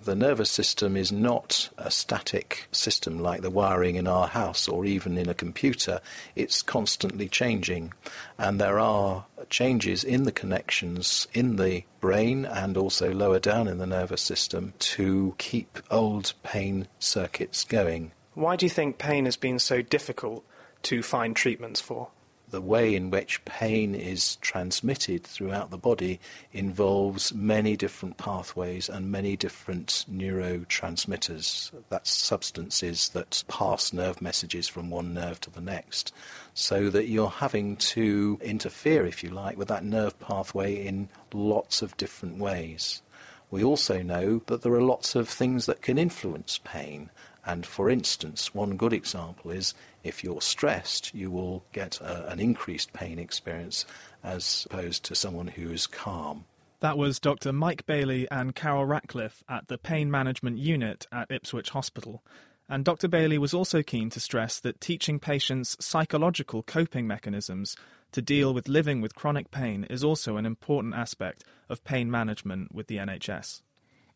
The 0.04 0.14
nervous 0.14 0.50
system 0.50 0.98
is 0.98 1.10
not 1.10 1.70
a 1.78 1.90
static 1.90 2.68
system 2.72 3.18
like 3.18 3.40
the 3.40 3.48
wiring 3.48 3.96
in 3.96 4.06
our 4.06 4.26
house 4.26 4.68
or 4.68 4.84
even 4.84 5.16
in 5.16 5.30
a 5.30 5.34
computer. 5.34 6.02
It's 6.36 6.60
constantly 6.60 7.26
changing. 7.26 7.94
And 8.36 8.60
there 8.60 8.78
are 8.78 9.24
changes 9.48 10.04
in 10.04 10.24
the 10.24 10.32
connections 10.32 11.26
in 11.32 11.56
the 11.56 11.84
brain 12.00 12.44
and 12.44 12.76
also 12.76 13.14
lower 13.14 13.38
down 13.38 13.66
in 13.66 13.78
the 13.78 13.86
nervous 13.86 14.20
system 14.20 14.74
to 14.78 15.34
keep 15.38 15.78
old 15.90 16.34
pain 16.42 16.86
circuits 16.98 17.64
going. 17.64 18.12
Why 18.34 18.56
do 18.56 18.66
you 18.66 18.70
think 18.70 18.98
pain 18.98 19.24
has 19.24 19.38
been 19.38 19.58
so 19.58 19.80
difficult 19.80 20.44
to 20.82 21.02
find 21.02 21.34
treatments 21.34 21.80
for? 21.80 22.08
The 22.54 22.60
way 22.60 22.94
in 22.94 23.10
which 23.10 23.44
pain 23.44 23.96
is 23.96 24.36
transmitted 24.36 25.24
throughout 25.24 25.70
the 25.72 25.76
body 25.76 26.20
involves 26.52 27.34
many 27.34 27.76
different 27.76 28.16
pathways 28.16 28.88
and 28.88 29.10
many 29.10 29.36
different 29.36 30.06
neurotransmitters. 30.08 31.72
That's 31.88 32.10
substances 32.10 33.08
that 33.08 33.42
pass 33.48 33.92
nerve 33.92 34.22
messages 34.22 34.68
from 34.68 34.88
one 34.88 35.12
nerve 35.12 35.40
to 35.40 35.50
the 35.50 35.60
next. 35.60 36.12
So 36.54 36.90
that 36.90 37.08
you're 37.08 37.28
having 37.28 37.76
to 37.76 38.38
interfere, 38.40 39.04
if 39.04 39.24
you 39.24 39.30
like, 39.30 39.58
with 39.58 39.66
that 39.68 39.84
nerve 39.84 40.16
pathway 40.20 40.86
in 40.86 41.08
lots 41.32 41.82
of 41.82 41.96
different 41.96 42.38
ways. 42.38 43.02
We 43.50 43.64
also 43.64 44.00
know 44.00 44.42
that 44.46 44.62
there 44.62 44.74
are 44.74 44.80
lots 44.80 45.16
of 45.16 45.28
things 45.28 45.66
that 45.66 45.82
can 45.82 45.98
influence 45.98 46.60
pain. 46.62 47.10
And 47.46 47.66
for 47.66 47.90
instance, 47.90 48.54
one 48.54 48.76
good 48.76 48.92
example 48.92 49.50
is 49.50 49.74
if 50.02 50.24
you're 50.24 50.40
stressed, 50.40 51.14
you 51.14 51.30
will 51.30 51.64
get 51.72 52.00
a, 52.00 52.30
an 52.30 52.40
increased 52.40 52.92
pain 52.92 53.18
experience 53.18 53.84
as 54.22 54.66
opposed 54.70 55.04
to 55.04 55.14
someone 55.14 55.48
who 55.48 55.70
is 55.70 55.86
calm. 55.86 56.44
That 56.80 56.98
was 56.98 57.18
Dr. 57.18 57.52
Mike 57.52 57.86
Bailey 57.86 58.28
and 58.30 58.54
Carol 58.54 58.84
Ratcliffe 58.84 59.42
at 59.48 59.68
the 59.68 59.78
Pain 59.78 60.10
Management 60.10 60.58
Unit 60.58 61.06
at 61.12 61.30
Ipswich 61.30 61.70
Hospital. 61.70 62.22
And 62.68 62.84
Dr. 62.84 63.08
Bailey 63.08 63.38
was 63.38 63.54
also 63.54 63.82
keen 63.82 64.10
to 64.10 64.20
stress 64.20 64.58
that 64.60 64.80
teaching 64.80 65.18
patients 65.18 65.76
psychological 65.80 66.62
coping 66.62 67.06
mechanisms 67.06 67.76
to 68.12 68.22
deal 68.22 68.54
with 68.54 68.68
living 68.68 69.00
with 69.00 69.14
chronic 69.14 69.50
pain 69.50 69.84
is 69.90 70.04
also 70.04 70.36
an 70.36 70.46
important 70.46 70.94
aspect 70.94 71.44
of 71.68 71.84
pain 71.84 72.10
management 72.10 72.74
with 72.74 72.86
the 72.86 72.96
NHS. 72.96 73.62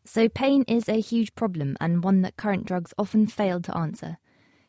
So, 0.05 0.27
pain 0.27 0.63
is 0.67 0.89
a 0.89 1.01
huge 1.01 1.35
problem 1.35 1.77
and 1.79 2.03
one 2.03 2.21
that 2.21 2.37
current 2.37 2.65
drugs 2.65 2.93
often 2.97 3.27
fail 3.27 3.61
to 3.61 3.77
answer. 3.77 4.17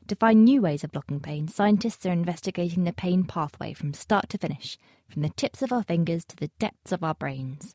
To 0.08 0.16
find 0.16 0.44
new 0.44 0.60
ways 0.60 0.82
of 0.82 0.92
blocking 0.92 1.20
pain, 1.20 1.46
scientists 1.48 2.04
are 2.04 2.12
investigating 2.12 2.84
the 2.84 2.92
pain 2.92 3.24
pathway 3.24 3.72
from 3.72 3.94
start 3.94 4.28
to 4.30 4.38
finish, 4.38 4.76
from 5.08 5.22
the 5.22 5.30
tips 5.30 5.62
of 5.62 5.72
our 5.72 5.84
fingers 5.84 6.24
to 6.26 6.36
the 6.36 6.50
depths 6.58 6.92
of 6.92 7.04
our 7.04 7.14
brains. 7.14 7.74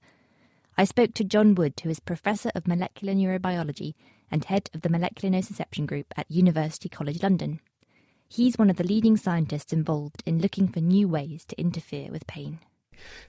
I 0.78 0.84
spoke 0.84 1.14
to 1.14 1.24
John 1.24 1.56
Wood, 1.56 1.80
who 1.82 1.90
is 1.90 2.02
Professor 2.02 2.52
of 2.54 2.68
Molecular 2.68 3.14
Neurobiology 3.14 3.94
and 4.30 4.44
head 4.44 4.70
of 4.74 4.82
the 4.82 4.90
Molecular 4.90 5.34
Nociception 5.34 5.86
Group 5.86 6.14
at 6.18 6.30
University 6.30 6.90
College 6.90 7.24
London. 7.24 7.62
He's 8.28 8.58
one 8.58 8.70
of 8.70 8.76
the 8.76 8.84
leading 8.84 9.16
scientists 9.16 9.72
involved 9.72 10.22
in 10.26 10.40
looking 10.40 10.68
for 10.68 10.82
new 10.82 11.08
ways 11.08 11.46
to 11.46 11.58
interfere 11.58 12.12
with 12.12 12.28
pain. 12.28 12.60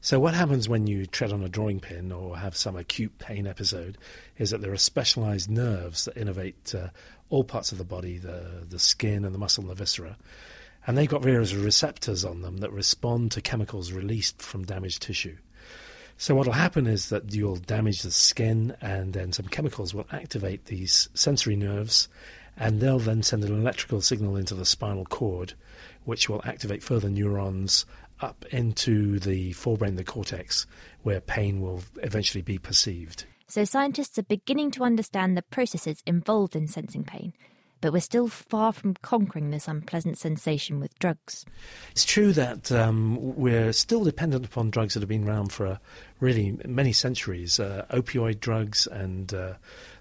So, 0.00 0.20
what 0.20 0.34
happens 0.34 0.68
when 0.68 0.86
you 0.86 1.06
tread 1.06 1.32
on 1.32 1.42
a 1.42 1.48
drawing 1.48 1.80
pin 1.80 2.12
or 2.12 2.36
have 2.36 2.56
some 2.56 2.76
acute 2.76 3.18
pain 3.18 3.46
episode 3.46 3.98
is 4.38 4.50
that 4.50 4.60
there 4.60 4.72
are 4.72 4.78
specialized 4.78 5.50
nerves 5.50 6.04
that 6.04 6.16
innervate 6.16 6.74
uh, 6.74 6.88
all 7.30 7.44
parts 7.44 7.72
of 7.72 7.78
the 7.78 7.84
body 7.84 8.18
the, 8.18 8.64
the 8.68 8.78
skin 8.78 9.24
and 9.24 9.34
the 9.34 9.38
muscle 9.38 9.62
and 9.62 9.70
the 9.70 9.74
viscera. 9.74 10.16
And 10.86 10.96
they've 10.96 11.08
got 11.08 11.22
various 11.22 11.52
receptors 11.52 12.24
on 12.24 12.42
them 12.42 12.58
that 12.58 12.70
respond 12.70 13.32
to 13.32 13.40
chemicals 13.40 13.90
released 13.90 14.40
from 14.40 14.64
damaged 14.64 15.02
tissue. 15.02 15.36
So, 16.18 16.34
what 16.34 16.46
will 16.46 16.54
happen 16.54 16.86
is 16.86 17.10
that 17.10 17.34
you'll 17.34 17.56
damage 17.56 18.02
the 18.02 18.10
skin, 18.10 18.74
and 18.80 19.12
then 19.12 19.32
some 19.32 19.48
chemicals 19.48 19.92
will 19.92 20.06
activate 20.10 20.64
these 20.64 21.10
sensory 21.12 21.56
nerves, 21.56 22.08
and 22.56 22.80
they'll 22.80 22.98
then 22.98 23.22
send 23.22 23.44
an 23.44 23.52
electrical 23.52 24.00
signal 24.00 24.36
into 24.36 24.54
the 24.54 24.64
spinal 24.64 25.04
cord, 25.04 25.52
which 26.04 26.28
will 26.28 26.40
activate 26.46 26.82
further 26.82 27.10
neurons 27.10 27.84
up 28.20 28.44
into 28.50 29.18
the 29.18 29.52
forebrain, 29.52 29.96
the 29.96 30.04
cortex, 30.04 30.66
where 31.02 31.20
pain 31.20 31.60
will 31.60 31.82
eventually 32.02 32.42
be 32.42 32.58
perceived. 32.58 33.24
So 33.48 33.64
scientists 33.64 34.18
are 34.18 34.24
beginning 34.24 34.72
to 34.72 34.82
understand 34.82 35.36
the 35.36 35.42
processes 35.42 36.02
involved 36.06 36.56
in 36.56 36.66
sensing 36.66 37.04
pain, 37.04 37.32
but 37.80 37.92
we're 37.92 38.00
still 38.00 38.26
far 38.26 38.72
from 38.72 38.94
conquering 39.02 39.50
this 39.50 39.68
unpleasant 39.68 40.18
sensation 40.18 40.80
with 40.80 40.98
drugs. 40.98 41.44
It's 41.92 42.04
true 42.04 42.32
that 42.32 42.72
um, 42.72 43.36
we're 43.36 43.72
still 43.72 44.02
dependent 44.02 44.46
upon 44.46 44.70
drugs 44.70 44.94
that 44.94 45.00
have 45.00 45.08
been 45.08 45.28
around 45.28 45.52
for 45.52 45.66
uh, 45.66 45.78
really 46.18 46.58
many 46.64 46.92
centuries. 46.92 47.60
Uh, 47.60 47.86
opioid 47.90 48.40
drugs 48.40 48.88
and 48.88 49.32
uh, 49.32 49.54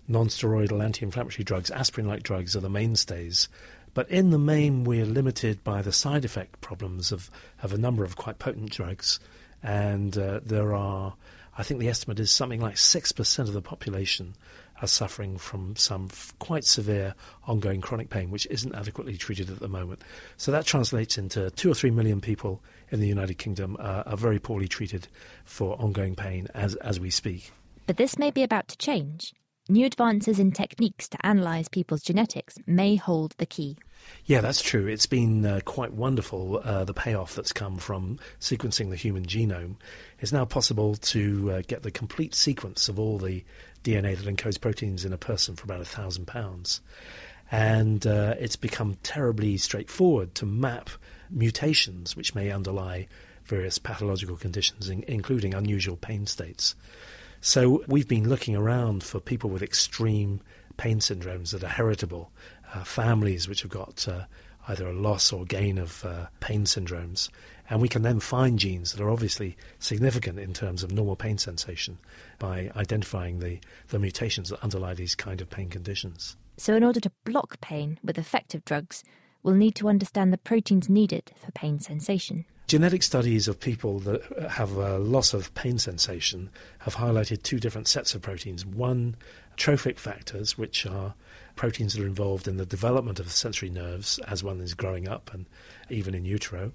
non 0.08 0.28
steroidal 0.28 0.84
anti 0.84 1.06
inflammatory 1.06 1.44
drugs, 1.44 1.70
aspirin 1.70 2.08
like 2.08 2.24
drugs, 2.24 2.56
are 2.56 2.62
the 2.62 2.70
mainstays 2.70 3.48
but 3.96 4.10
in 4.12 4.30
the 4.30 4.38
main, 4.38 4.84
we're 4.84 5.06
limited 5.06 5.64
by 5.64 5.82
the 5.82 5.94
side 5.94 6.26
effect 6.26 6.60
problems 6.60 7.14
of, 7.14 7.32
of 7.64 7.74
a 7.74 7.78
number 7.78 8.04
of 8.04 8.18
quite 8.18 8.38
potent 8.38 8.70
drugs. 8.70 9.20
And 9.64 10.16
uh, 10.18 10.42
there 10.46 10.76
are, 10.76 11.16
I 11.58 11.64
think 11.64 11.80
the 11.80 11.88
estimate 11.88 12.20
is 12.20 12.30
something 12.30 12.60
like 12.60 12.76
6% 12.76 13.40
of 13.40 13.54
the 13.54 13.62
population 13.62 14.36
are 14.82 14.88
suffering 14.88 15.38
from 15.38 15.78
some 15.78 16.10
f- 16.12 16.34
quite 16.40 16.66
severe 16.66 17.16
ongoing 17.48 17.80
chronic 17.80 18.10
pain, 18.10 18.30
which 18.32 18.46
isn't 18.48 18.76
adequately 18.76 19.16
treated 19.16 19.50
at 19.50 19.60
the 19.60 19.70
moment. 19.70 20.02
So 20.36 20.52
that 20.52 20.66
translates 20.66 21.18
into 21.18 21.50
two 21.52 21.72
or 21.72 21.74
three 21.74 21.92
million 21.92 22.20
people 22.20 22.62
in 22.92 23.00
the 23.00 23.08
United 23.08 23.38
Kingdom 23.38 23.78
uh, 23.80 24.04
are 24.06 24.18
very 24.18 24.40
poorly 24.40 24.68
treated 24.68 25.08
for 25.46 25.82
ongoing 25.82 26.18
pain 26.18 26.50
as, 26.54 26.76
as 26.76 27.00
we 27.00 27.10
speak. 27.10 27.54
But 27.88 27.96
this 27.96 28.20
may 28.20 28.30
be 28.30 28.44
about 28.44 28.68
to 28.68 28.78
change. 28.78 29.34
New 29.70 29.86
advances 29.86 30.38
in 30.38 30.52
techniques 30.52 31.08
to 31.10 31.18
analyse 31.24 31.70
people's 31.70 32.04
genetics 32.04 32.58
may 32.68 32.98
hold 32.98 33.34
the 33.38 33.46
key. 33.46 33.78
Yeah, 34.26 34.42
that's 34.42 34.62
true. 34.62 34.88
It's 34.88 35.06
been 35.06 35.46
uh, 35.46 35.60
quite 35.66 35.94
wonderful, 35.94 36.62
uh, 36.64 36.84
the 36.84 36.94
payoff 36.94 37.36
that's 37.36 37.52
come 37.52 37.78
from 37.78 38.20
sequencing 38.40 38.90
the 38.90 38.96
human 38.96 39.26
genome. 39.26 39.76
It's 40.20 40.32
now 40.32 40.46
possible 40.46 40.96
to 40.96 41.52
uh, 41.52 41.62
get 41.68 41.84
the 41.84 41.92
complete 41.92 42.34
sequence 42.34 42.90
of 42.90 43.00
all 43.00 43.20
the 43.20 43.44
DNA 43.84 44.18
that 44.18 44.26
encodes 44.26 44.60
proteins 44.60 45.06
in 45.06 45.14
a 45.14 45.18
person 45.18 45.56
for 45.56 45.66
about 45.66 45.82
a 45.82 45.86
thousand 45.86 46.26
pounds. 46.26 46.82
And 47.52 48.06
uh, 48.08 48.34
it's 48.40 48.56
become 48.56 48.98
terribly 49.04 49.58
straightforward 49.58 50.34
to 50.36 50.46
map 50.48 50.90
mutations 51.30 52.16
which 52.16 52.34
may 52.34 52.50
underlie 52.50 53.08
various 53.46 53.78
pathological 53.78 54.38
conditions, 54.38 54.90
in- 54.90 55.04
including 55.08 55.54
unusual 55.54 55.98
pain 55.98 56.26
states. 56.26 56.76
So 57.42 57.84
we've 57.88 58.08
been 58.08 58.28
looking 58.28 58.56
around 58.56 59.04
for 59.04 59.20
people 59.20 59.52
with 59.52 59.62
extreme 59.62 60.42
pain 60.78 61.00
syndromes 61.00 61.52
that 61.52 61.64
are 61.64 61.70
heritable, 61.70 62.32
uh, 62.76 62.84
families 62.84 63.48
which 63.48 63.62
have 63.62 63.72
got 63.72 64.08
uh, 64.08 64.26
either 64.68 64.88
a 64.88 64.94
loss 64.94 65.32
or 65.32 65.46
gain 65.46 65.78
of 65.78 66.04
uh, 66.06 66.28
pain 66.40 66.66
syndromes. 66.66 67.30
And 67.70 67.82
we 67.82 67.90
can 67.90 68.04
then 68.04 68.20
find 68.20 68.60
genes 68.60 68.92
that 68.92 69.02
are 69.02 69.10
obviously 69.10 69.58
significant 69.80 70.40
in 70.40 70.54
terms 70.54 70.84
of 70.84 70.92
normal 70.92 71.16
pain 71.16 71.38
sensation 71.38 71.98
by 72.38 72.72
identifying 72.76 73.40
the, 73.40 73.60
the 73.88 73.98
mutations 74.00 74.50
that 74.50 74.62
underlie 74.64 74.94
these 74.94 75.16
kind 75.16 75.42
of 75.42 75.50
pain 75.50 75.70
conditions. 75.70 76.36
So, 76.58 76.76
in 76.76 76.84
order 76.84 77.00
to 77.00 77.12
block 77.26 77.60
pain 77.62 78.00
with 78.04 78.18
effective 78.18 78.64
drugs, 78.66 79.04
we'll 79.42 79.56
need 79.56 79.76
to 79.76 79.90
understand 79.90 80.32
the 80.32 80.38
proteins 80.38 80.90
needed 80.90 81.32
for 81.44 81.52
pain 81.52 81.80
sensation. 81.80 82.46
Genetic 82.68 83.04
studies 83.04 83.48
of 83.48 83.60
people 83.60 84.00
that 84.00 84.22
have 84.50 84.76
a 84.78 84.98
loss 84.98 85.34
of 85.34 85.54
pain 85.54 85.78
sensation 85.78 86.50
have 86.80 86.96
highlighted 86.96 87.44
two 87.44 87.60
different 87.60 87.88
sets 87.88 88.16
of 88.16 88.22
proteins. 88.22 88.66
One, 88.66 89.16
trophic 89.56 90.00
factors, 90.00 90.58
which 90.58 90.86
are 90.86 91.14
proteins 91.56 91.94
that 91.94 92.04
are 92.04 92.08
involved 92.08 92.48
in 92.48 92.58
the 92.58 92.66
development 92.66 93.20
of 93.20 93.26
the 93.26 93.32
sensory 93.32 93.70
nerves 93.70 94.20
as 94.28 94.44
one 94.44 94.60
is 94.60 94.74
growing 94.74 95.08
up 95.08 95.34
and 95.34 95.46
even 95.90 96.14
in 96.14 96.26
utero. 96.26 96.72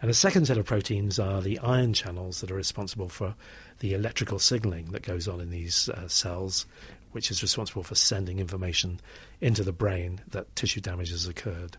And 0.00 0.10
a 0.10 0.14
second 0.14 0.46
set 0.46 0.58
of 0.58 0.66
proteins 0.66 1.18
are 1.18 1.40
the 1.40 1.58
ion 1.60 1.92
channels 1.92 2.40
that 2.40 2.50
are 2.50 2.56
responsible 2.56 3.08
for 3.08 3.34
the 3.78 3.94
electrical 3.94 4.40
signaling 4.40 4.86
that 4.86 5.02
goes 5.02 5.28
on 5.28 5.40
in 5.40 5.50
these 5.50 5.88
uh, 5.88 6.08
cells, 6.08 6.66
which 7.12 7.30
is 7.30 7.42
responsible 7.42 7.84
for 7.84 7.94
sending 7.94 8.40
information 8.40 9.00
into 9.40 9.62
the 9.62 9.72
brain 9.72 10.20
that 10.28 10.54
tissue 10.56 10.80
damage 10.80 11.10
has 11.10 11.28
occurred. 11.28 11.76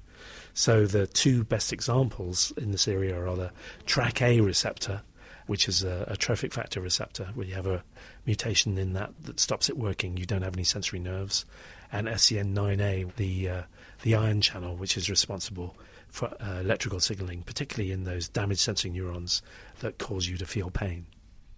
So 0.53 0.85
the 0.85 1.07
two 1.07 1.43
best 1.43 1.73
examples 1.73 2.53
in 2.55 2.71
this 2.71 2.87
area 2.87 3.19
are 3.19 3.35
the 3.35 3.51
TrkA 3.87 4.45
receptor, 4.45 5.01
which 5.47 5.67
is 5.67 5.83
a, 5.83 6.05
a, 6.07 6.17
trophic 6.17 6.53
factor 6.53 6.81
receptor, 6.81 7.25
where 7.33 7.45
you 7.45 7.53
have 7.53 7.67
a 7.67 7.83
mutation 8.25 8.77
in 8.77 8.93
that 8.93 9.11
that 9.21 9.39
stops 9.39 9.69
it 9.69 9.77
working. 9.77 10.17
You 10.17 10.25
don't 10.25 10.41
have 10.41 10.55
any 10.55 10.63
sensory 10.63 10.99
nerves, 10.99 11.45
and 11.91 12.07
SCN9A, 12.07 13.15
the 13.15 13.49
uh, 13.49 13.61
the 14.01 14.15
ion 14.15 14.41
channel, 14.41 14.75
which 14.75 14.97
is 14.97 15.09
responsible 15.09 15.75
for 16.09 16.27
uh, 16.41 16.59
electrical 16.59 16.99
signaling, 16.99 17.41
particularly 17.41 17.91
in 17.91 18.03
those 18.03 18.29
damaged 18.29 18.61
sensing 18.61 18.93
neurons 18.93 19.41
that 19.79 19.97
cause 19.97 20.27
you 20.27 20.37
to 20.37 20.45
feel 20.45 20.69
pain. 20.69 21.07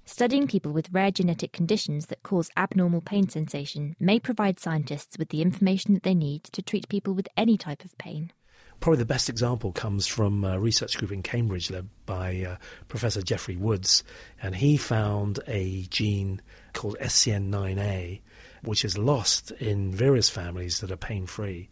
Studying 0.08 0.48
people 0.48 0.72
with 0.72 0.92
rare 0.92 1.10
genetic 1.10 1.52
conditions 1.52 2.06
that 2.06 2.22
cause 2.22 2.52
abnormal 2.56 3.02
pain 3.02 3.28
sensation 3.28 3.96
may 4.00 4.20
provide 4.20 4.60
scientists 4.60 5.18
with 5.18 5.30
the 5.30 5.42
information 5.42 5.96
that 5.96 6.04
they 6.04 6.14
need 6.14 6.44
to 6.44 6.62
treat 6.62 6.88
people 6.88 7.14
with 7.14 7.28
any 7.36 7.58
type 7.58 7.84
of 7.84 7.98
pain. 7.98 8.32
Probably 8.80 9.00
the 9.00 9.06
best 9.06 9.30
example 9.30 9.72
comes 9.72 10.06
from 10.06 10.44
a 10.44 10.60
research 10.60 10.98
group 10.98 11.12
in 11.12 11.24
Cambridge 11.24 11.72
led 11.72 11.90
by 12.06 12.44
uh, 12.44 12.56
Professor 12.88 13.22
Geoffrey 13.22 13.56
Woods, 13.56 14.04
and 14.42 14.56
he 14.56 14.78
found 14.78 15.40
a 15.48 15.84
gene 15.84 16.42
called 16.74 16.98
SCN9A, 17.02 18.20
which 18.64 18.86
is 18.86 18.98
lost 18.98 19.52
in 19.52 19.92
various 19.92 20.30
families 20.30 20.80
that 20.82 20.92
are 20.92 20.98
pain 20.98 21.26
free. 21.26 21.70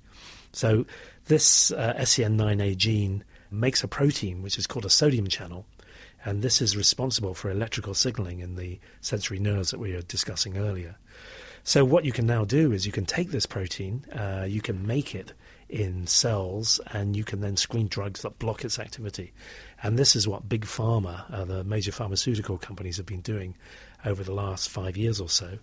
So, 0.53 0.85
this 1.25 1.71
uh, 1.71 1.93
SCN9A 1.97 2.77
gene 2.77 3.23
makes 3.51 3.83
a 3.83 3.87
protein 3.87 4.41
which 4.41 4.57
is 4.57 4.67
called 4.67 4.85
a 4.85 4.89
sodium 4.89 5.27
channel, 5.27 5.65
And 6.25 6.41
this 6.41 6.61
is 6.61 6.77
responsible 6.77 7.33
for 7.33 7.51
electrical 7.51 7.93
signaling 7.93 8.39
in 8.39 8.55
the 8.55 8.79
sensory 9.01 9.39
nerves 9.39 9.71
that 9.71 9.79
we 9.79 9.93
were 9.93 10.01
discussing 10.01 10.57
earlier. 10.57 10.95
So, 11.63 11.85
what 11.85 12.05
you 12.05 12.11
can 12.11 12.25
now 12.25 12.45
do 12.45 12.71
is 12.71 12.85
you 12.85 12.91
can 12.91 13.05
take 13.05 13.31
this 13.31 13.45
protein, 13.45 14.05
uh, 14.11 14.45
you 14.47 14.61
can 14.61 14.85
make 14.85 15.15
it 15.15 15.33
in 15.73 16.05
cells, 16.05 16.79
and 16.91 17.15
you 17.15 17.23
can 17.23 17.41
then 17.41 17.57
screen 17.57 17.87
drugs 17.87 18.21
that 18.21 18.37
block 18.37 18.63
its 18.63 18.77
activity. 18.77 19.33
And 19.81 19.97
this 19.97 20.15
is 20.15 20.27
what 20.27 20.47
Big 20.47 20.65
Pharma, 20.65 21.25
uh, 21.33 21.45
the 21.45 21.63
major 21.63 21.91
pharmaceutical 21.91 22.59
companies, 22.59 22.97
have 22.97 23.07
been 23.07 23.21
doing 23.21 23.55
over 24.05 24.23
the 24.23 24.33
last 24.33 24.69
five 24.69 24.95
years 24.95 25.19
or 25.19 25.29
so. 25.29 25.57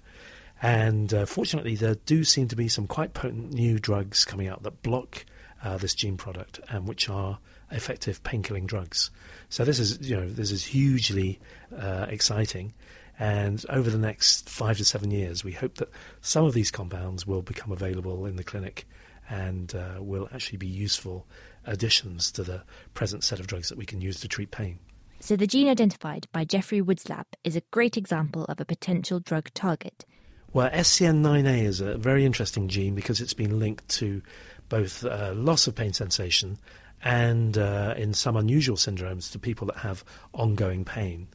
And 0.61 1.15
uh, 1.15 1.27
fortunately, 1.27 1.77
there 1.77 1.95
do 1.95 2.25
seem 2.25 2.49
to 2.49 2.57
be 2.57 2.69
some 2.69 2.89
quite 2.89 3.15
potent 3.15 3.53
new 3.53 3.79
drugs 3.79 4.25
coming 4.25 4.49
out 4.49 4.65
that 4.65 4.83
block 4.83 5.25
uh, 5.63 5.77
this 5.77 5.95
gene 5.95 6.17
product 6.17 6.59
and 6.69 6.89
which 6.89 7.09
are 7.09 7.39
effective 7.71 8.21
pain-killing 8.25 8.67
drugs. 8.67 9.13
So 9.49 9.65
this 9.65 9.79
is, 9.79 10.01
you 10.01 10.17
know, 10.17 10.29
this 10.29 10.51
is 10.51 10.65
hugely 10.65 11.39
uh, 11.79 12.07
exciting. 12.09 12.75
And 13.17 13.65
over 13.69 13.91
the 13.91 13.99
next 13.99 14.49
five 14.49 14.77
to 14.79 14.85
seven 14.85 15.13
years, 15.13 15.45
we 15.45 15.53
hope 15.53 15.77
that 15.77 15.91
some 16.21 16.45
of 16.47 16.53
these 16.53 16.73
compounds 16.73 17.29
will 17.29 17.43
become 17.43 17.71
available 17.71 18.27
in 18.27 18.35
the 18.35 18.45
clinic 18.45 18.87
and 19.31 19.75
uh, 19.75 20.03
will 20.03 20.29
actually 20.35 20.59
be 20.59 20.67
useful 20.67 21.27
additions 21.65 22.31
to 22.33 22.43
the 22.43 22.63
present 22.93 23.25
set 23.25 23.41
of 23.41 23.47
drugs 23.47 23.69
that 23.69 23.79
we 23.79 23.87
can 23.87 24.01
use 24.01 24.21
to 24.21 24.29
treat 24.29 24.51
pain. 24.51 24.79
So, 25.21 25.37
the 25.37 25.47
gene 25.47 25.69
identified 25.69 26.27
by 26.33 26.45
Geoffrey 26.45 26.81
Woods' 26.81 27.09
lab 27.09 27.27
is 27.45 27.55
a 27.55 27.63
great 27.71 27.97
example 27.97 28.45
of 28.47 28.61
a 28.61 28.65
potential 28.65 29.21
drug 29.21 29.53
target. 29.55 30.05
Well, 30.53 30.71
SCN9A 30.71 31.63
is 31.63 31.81
a 31.81 31.97
very 31.97 32.25
interesting 32.25 32.69
gene 32.69 32.95
because 32.95 33.21
it's 33.21 33.35
been 33.35 33.59
linked 33.59 33.87
to 33.91 34.23
both 34.69 35.05
uh, 35.05 35.33
loss 35.35 35.67
of 35.67 35.75
pain 35.75 35.93
sensation 35.93 36.59
and, 37.03 37.57
uh, 37.57 37.95
in 37.97 38.15
some 38.15 38.37
unusual 38.37 38.77
syndromes, 38.77 39.31
to 39.33 39.39
people 39.39 39.67
that 39.69 39.77
have 39.77 40.05
ongoing 40.35 40.85
pain. 40.85 41.29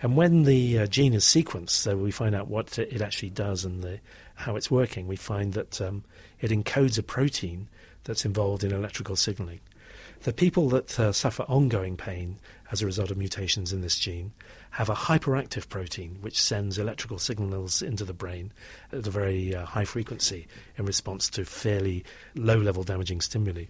And 0.00 0.16
when 0.16 0.44
the 0.44 0.80
uh, 0.80 0.86
gene 0.86 1.14
is 1.14 1.24
sequenced, 1.24 1.70
so 1.70 1.96
we 1.96 2.10
find 2.10 2.34
out 2.34 2.48
what 2.48 2.78
it 2.78 3.02
actually 3.02 3.30
does 3.30 3.64
and 3.64 3.82
the, 3.82 4.00
how 4.34 4.56
it's 4.56 4.70
working, 4.70 5.06
we 5.06 5.16
find 5.16 5.52
that 5.54 5.80
um, 5.80 6.04
it 6.44 6.50
encodes 6.50 6.98
a 6.98 7.02
protein 7.02 7.68
that's 8.04 8.26
involved 8.26 8.62
in 8.62 8.70
electrical 8.70 9.16
signaling. 9.16 9.60
The 10.24 10.32
people 10.34 10.68
that 10.68 11.00
uh, 11.00 11.10
suffer 11.12 11.44
ongoing 11.44 11.96
pain 11.96 12.38
as 12.70 12.82
a 12.82 12.86
result 12.86 13.10
of 13.10 13.16
mutations 13.16 13.72
in 13.72 13.80
this 13.80 13.98
gene 13.98 14.32
have 14.72 14.90
a 14.90 14.94
hyperactive 14.94 15.70
protein 15.70 16.18
which 16.20 16.38
sends 16.38 16.78
electrical 16.78 17.18
signals 17.18 17.80
into 17.80 18.04
the 18.04 18.12
brain 18.12 18.52
at 18.92 19.06
a 19.06 19.10
very 19.10 19.54
uh, 19.54 19.64
high 19.64 19.86
frequency 19.86 20.46
in 20.76 20.84
response 20.84 21.30
to 21.30 21.46
fairly 21.46 22.04
low 22.34 22.58
level 22.58 22.82
damaging 22.82 23.22
stimuli. 23.22 23.64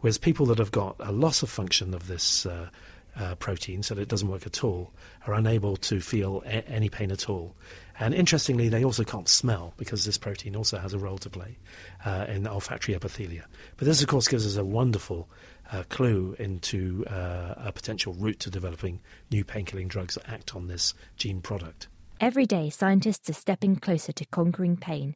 Whereas 0.00 0.16
people 0.16 0.46
that 0.46 0.58
have 0.58 0.72
got 0.72 0.96
a 0.98 1.12
loss 1.12 1.42
of 1.42 1.50
function 1.50 1.92
of 1.92 2.06
this 2.06 2.46
uh, 2.46 2.70
uh, 3.16 3.34
protein, 3.34 3.82
so 3.82 3.94
that 3.94 4.02
it 4.02 4.08
doesn't 4.08 4.30
work 4.30 4.46
at 4.46 4.64
all, 4.64 4.92
are 5.26 5.34
unable 5.34 5.76
to 5.76 6.00
feel 6.00 6.42
a- 6.46 6.66
any 6.70 6.88
pain 6.88 7.10
at 7.10 7.28
all. 7.28 7.54
And 8.00 8.14
interestingly, 8.14 8.68
they 8.68 8.84
also 8.84 9.02
can't 9.02 9.28
smell 9.28 9.74
because 9.76 10.04
this 10.04 10.18
protein 10.18 10.54
also 10.54 10.78
has 10.78 10.94
a 10.94 10.98
role 10.98 11.18
to 11.18 11.30
play 11.30 11.58
uh, 12.04 12.26
in 12.28 12.46
olfactory 12.46 12.94
epithelia. 12.94 13.44
But 13.76 13.86
this, 13.86 14.00
of 14.00 14.08
course, 14.08 14.28
gives 14.28 14.46
us 14.46 14.56
a 14.56 14.64
wonderful 14.64 15.28
uh, 15.72 15.82
clue 15.88 16.36
into 16.38 17.04
uh, 17.06 17.54
a 17.56 17.72
potential 17.72 18.14
route 18.14 18.38
to 18.40 18.50
developing 18.50 19.00
new 19.30 19.44
pain-killing 19.44 19.88
drugs 19.88 20.14
that 20.14 20.28
act 20.28 20.54
on 20.54 20.68
this 20.68 20.94
gene 21.16 21.40
product. 21.40 21.88
Every 22.20 22.46
day, 22.46 22.70
scientists 22.70 23.28
are 23.30 23.34
stepping 23.34 23.76
closer 23.76 24.12
to 24.12 24.24
conquering 24.26 24.76
pain, 24.76 25.14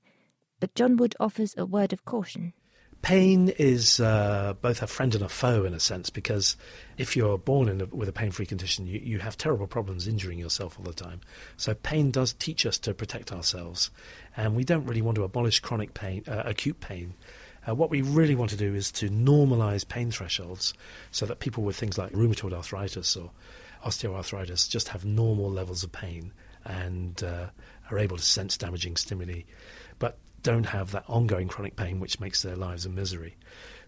but 0.60 0.74
John 0.74 0.96
Wood 0.96 1.14
offers 1.18 1.54
a 1.56 1.66
word 1.66 1.92
of 1.92 2.04
caution. 2.04 2.52
Pain 3.02 3.48
is 3.48 3.98
uh, 3.98 4.54
both 4.62 4.80
a 4.80 4.86
friend 4.86 5.12
and 5.16 5.24
a 5.24 5.28
foe 5.28 5.64
in 5.64 5.74
a 5.74 5.80
sense 5.80 6.08
because 6.08 6.56
if 6.96 7.16
you're 7.16 7.36
born 7.36 7.80
a, 7.80 7.86
with 7.86 8.08
a 8.08 8.12
pain 8.12 8.30
free 8.30 8.46
condition, 8.46 8.86
you, 8.86 9.00
you 9.02 9.18
have 9.18 9.36
terrible 9.36 9.66
problems 9.66 10.06
injuring 10.06 10.38
yourself 10.38 10.78
all 10.78 10.84
the 10.84 10.92
time. 10.92 11.20
So, 11.56 11.74
pain 11.74 12.12
does 12.12 12.32
teach 12.32 12.64
us 12.64 12.78
to 12.78 12.94
protect 12.94 13.32
ourselves, 13.32 13.90
and 14.36 14.54
we 14.54 14.62
don't 14.62 14.86
really 14.86 15.02
want 15.02 15.16
to 15.16 15.24
abolish 15.24 15.58
chronic 15.58 15.94
pain, 15.94 16.22
uh, 16.28 16.44
acute 16.44 16.78
pain. 16.78 17.14
Uh, 17.68 17.74
what 17.74 17.90
we 17.90 18.02
really 18.02 18.36
want 18.36 18.50
to 18.52 18.56
do 18.56 18.72
is 18.72 18.92
to 18.92 19.08
normalize 19.08 19.86
pain 19.86 20.12
thresholds 20.12 20.72
so 21.10 21.26
that 21.26 21.40
people 21.40 21.64
with 21.64 21.76
things 21.76 21.98
like 21.98 22.12
rheumatoid 22.12 22.52
arthritis 22.52 23.16
or 23.16 23.30
osteoarthritis 23.84 24.68
just 24.68 24.88
have 24.88 25.04
normal 25.04 25.50
levels 25.50 25.82
of 25.82 25.90
pain 25.90 26.32
and 26.64 27.24
uh, 27.24 27.46
are 27.90 27.98
able 27.98 28.16
to 28.16 28.22
sense 28.22 28.56
damaging 28.56 28.96
stimuli. 28.96 29.42
But 29.98 30.18
don't 30.42 30.66
have 30.66 30.92
that 30.92 31.04
ongoing 31.08 31.48
chronic 31.48 31.76
pain 31.76 32.00
which 32.00 32.20
makes 32.20 32.42
their 32.42 32.56
lives 32.56 32.86
a 32.86 32.88
misery. 32.88 33.36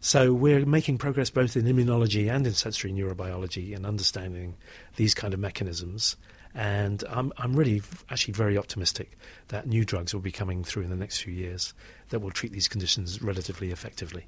So 0.01 0.33
we're 0.33 0.67
making 0.67 0.99
progress 0.99 1.31
both 1.31 1.57
in 1.57 1.65
immunology 1.65 2.31
and 2.31 2.47
in 2.47 2.53
sensory 2.53 2.93
neurobiology 2.93 3.75
and 3.75 3.87
understanding 3.87 4.57
these 4.97 5.15
kind 5.15 5.33
of 5.33 5.41
mechanisms. 5.41 6.17
And 6.55 7.03
I'm, 7.09 7.33
I'm 7.37 7.55
really 7.57 7.83
actually 8.11 8.35
very 8.35 8.57
optimistic 8.57 9.17
that 9.49 9.67
new 9.67 9.85
drugs 9.85 10.15
will 10.15 10.21
be 10.21 10.31
coming 10.31 10.63
through 10.63 10.83
in 10.83 10.91
the 10.91 10.97
next 10.97 11.21
few 11.21 11.33
years 11.33 11.75
that 12.11 12.21
will 12.21 12.31
treat 12.31 12.53
these 12.53 12.69
conditions 12.69 13.23
relatively 13.23 13.71
effectively. 13.71 14.27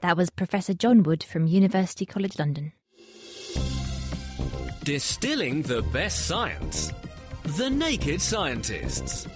That 0.00 0.16
was 0.16 0.30
Professor 0.30 0.72
John 0.72 1.02
Wood 1.02 1.22
from 1.22 1.46
University 1.46 2.06
College 2.06 2.38
London. 2.38 2.72
Distilling 4.84 5.62
the 5.62 5.82
best 5.92 6.26
science. 6.26 6.90
The 7.44 7.68
Naked 7.68 8.22
Scientists. 8.22 9.26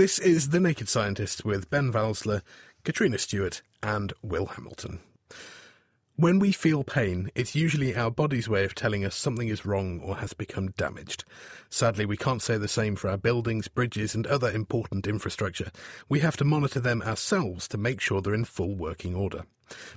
This 0.00 0.18
is 0.18 0.48
The 0.48 0.60
Naked 0.60 0.88
Scientist 0.88 1.44
with 1.44 1.68
Ben 1.68 1.92
Valsler, 1.92 2.40
Katrina 2.84 3.18
Stewart, 3.18 3.60
and 3.82 4.14
Will 4.22 4.46
Hamilton. 4.46 5.00
When 6.16 6.38
we 6.38 6.52
feel 6.52 6.84
pain, 6.84 7.30
it's 7.34 7.54
usually 7.54 7.94
our 7.94 8.10
body's 8.10 8.48
way 8.48 8.64
of 8.64 8.74
telling 8.74 9.04
us 9.04 9.14
something 9.14 9.48
is 9.48 9.66
wrong 9.66 10.00
or 10.00 10.16
has 10.16 10.32
become 10.32 10.70
damaged. 10.70 11.26
Sadly, 11.68 12.06
we 12.06 12.16
can't 12.16 12.40
say 12.40 12.56
the 12.56 12.66
same 12.66 12.96
for 12.96 13.10
our 13.10 13.18
buildings, 13.18 13.68
bridges, 13.68 14.14
and 14.14 14.26
other 14.26 14.50
important 14.50 15.06
infrastructure. 15.06 15.70
We 16.08 16.20
have 16.20 16.38
to 16.38 16.44
monitor 16.46 16.80
them 16.80 17.02
ourselves 17.02 17.68
to 17.68 17.76
make 17.76 18.00
sure 18.00 18.22
they're 18.22 18.32
in 18.32 18.46
full 18.46 18.74
working 18.74 19.14
order. 19.14 19.42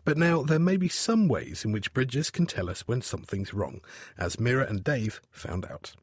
But 0.03 0.17
now, 0.17 0.43
there 0.43 0.59
may 0.59 0.75
be 0.75 0.89
some 0.89 1.29
ways 1.29 1.63
in 1.63 1.71
which 1.71 1.93
bridges 1.93 2.29
can 2.29 2.45
tell 2.45 2.69
us 2.69 2.89
when 2.89 3.01
something's 3.01 3.53
wrong, 3.53 3.79
as 4.17 4.35
Meera 4.35 4.69
and 4.69 4.83
Dave 4.83 5.21
found 5.31 5.63
out. 5.63 5.93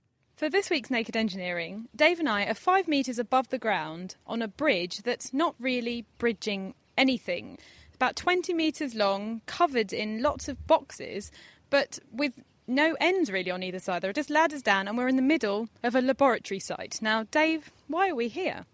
For 0.41 0.49
this 0.49 0.71
week's 0.71 0.89
Naked 0.89 1.19
Engineering, 1.19 1.87
Dave 1.95 2.19
and 2.19 2.27
I 2.27 2.47
are 2.47 2.55
five 2.55 2.89
metres 2.89 3.19
above 3.19 3.51
the 3.51 3.59
ground 3.59 4.17
on 4.27 4.41
a 4.41 4.49
bridge 4.49 5.03
that's 5.03 5.35
not 5.35 5.55
really 5.61 6.07
bridging 6.17 6.73
anything. 6.97 7.59
About 7.95 8.17
20 8.17 8.55
metres 8.55 8.95
long, 8.95 9.43
covered 9.45 9.93
in 9.93 10.23
lots 10.23 10.49
of 10.49 10.67
boxes, 10.67 11.31
but 11.69 11.99
with 12.11 12.33
no 12.67 12.97
ends 13.03 13.31
really 13.31 13.51
on 13.51 13.63
either 13.63 13.79
side. 13.79 14.01
There 14.01 14.09
are 14.09 14.15
just 14.15 14.31
ladders 14.31 14.63
down, 14.63 14.89
and 14.89 14.97
we're 14.97 15.09
in 15.09 15.17
the 15.17 15.21
middle 15.21 15.69
of 15.83 15.95
a 15.95 16.01
laboratory 16.01 16.59
site. 16.59 17.01
Now, 17.03 17.25
Dave, 17.25 17.71
why 17.89 18.09
are 18.09 18.15
we 18.15 18.29
here? 18.29 18.65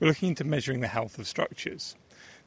We're 0.00 0.08
looking 0.08 0.30
into 0.30 0.42
measuring 0.42 0.80
the 0.80 0.88
health 0.88 1.20
of 1.20 1.28
structures. 1.28 1.94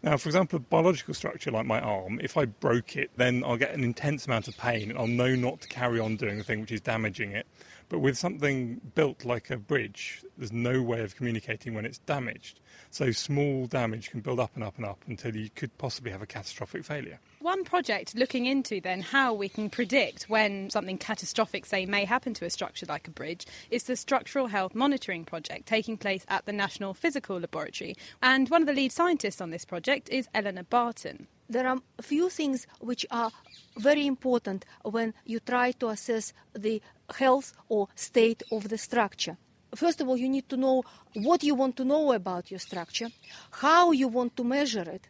Now, 0.01 0.15
for 0.15 0.29
example, 0.29 0.57
a 0.57 0.59
biological 0.61 1.13
structure 1.13 1.51
like 1.51 1.65
my 1.65 1.81
arm, 1.81 2.21
if 2.23 2.37
I 2.37 2.45
broke 2.45 2.95
it, 2.95 3.11
then 3.17 3.43
I'll 3.45 3.57
get 3.57 3.73
an 3.73 3.83
intense 3.83 4.25
amount 4.27 4.47
of 4.47 4.57
pain 4.57 4.89
and 4.89 4.97
I'll 4.97 5.07
know 5.07 5.35
not 5.35 5.59
to 5.61 5.67
carry 5.67 5.99
on 5.99 6.15
doing 6.15 6.37
the 6.37 6.43
thing 6.43 6.61
which 6.61 6.71
is 6.71 6.79
damaging 6.79 7.33
it. 7.33 7.45
But 7.89 7.99
with 7.99 8.17
something 8.17 8.79
built 8.95 9.25
like 9.25 9.49
a 9.49 9.57
bridge, 9.57 10.23
there's 10.37 10.53
no 10.53 10.81
way 10.81 11.01
of 11.01 11.17
communicating 11.17 11.73
when 11.73 11.85
it's 11.85 11.97
damaged. 11.97 12.61
So 12.91 13.11
small 13.11 13.65
damage 13.67 14.09
can 14.09 14.21
build 14.21 14.39
up 14.39 14.51
and 14.55 14.63
up 14.63 14.77
and 14.77 14.85
up 14.85 15.03
until 15.07 15.35
you 15.35 15.49
could 15.49 15.77
possibly 15.77 16.11
have 16.11 16.21
a 16.21 16.27
catastrophic 16.27 16.85
failure. 16.85 17.19
One 17.41 17.63
project 17.63 18.15
looking 18.15 18.45
into 18.47 18.81
then 18.81 18.99
how 18.99 19.33
we 19.33 19.47
can 19.47 19.69
predict 19.69 20.23
when 20.23 20.69
something 20.69 20.97
catastrophic, 20.97 21.65
say, 21.65 21.85
may 21.85 22.03
happen 22.03 22.33
to 22.33 22.45
a 22.45 22.49
structure 22.49 22.85
like 22.85 23.07
a 23.07 23.11
bridge 23.11 23.47
is 23.71 23.83
the 23.83 23.95
Structural 23.95 24.47
Health 24.47 24.75
Monitoring 24.75 25.23
Project 25.23 25.65
taking 25.65 25.95
place 25.95 26.25
at 26.27 26.45
the 26.45 26.51
National 26.51 26.93
Physical 26.93 27.39
Laboratory. 27.39 27.95
And 28.21 28.49
one 28.49 28.63
of 28.63 28.67
the 28.67 28.73
lead 28.73 28.91
scientists 28.91 29.39
on 29.39 29.51
this 29.51 29.63
project 29.63 30.09
is 30.09 30.27
Elena 30.33 30.65
Barton 30.65 31.27
there 31.49 31.67
are 31.67 31.79
a 31.97 32.03
few 32.03 32.29
things 32.29 32.67
which 32.79 33.05
are 33.09 33.31
very 33.77 34.05
important 34.05 34.65
when 34.83 35.15
you 35.25 35.39
try 35.39 35.71
to 35.71 35.87
assess 35.87 36.31
the 36.53 36.79
health 37.15 37.53
or 37.69 37.87
state 37.95 38.43
of 38.51 38.69
the 38.69 38.77
structure. 38.77 39.35
First 39.75 39.99
of 40.01 40.07
all, 40.07 40.17
you 40.17 40.29
need 40.29 40.47
to 40.49 40.57
know 40.57 40.83
what 41.13 41.43
you 41.43 41.55
want 41.55 41.75
to 41.77 41.85
know 41.85 42.13
about 42.13 42.51
your 42.51 42.59
structure, 42.59 43.09
how 43.49 43.91
you 43.91 44.07
want 44.07 44.37
to 44.37 44.43
measure 44.43 44.87
it, 44.87 45.07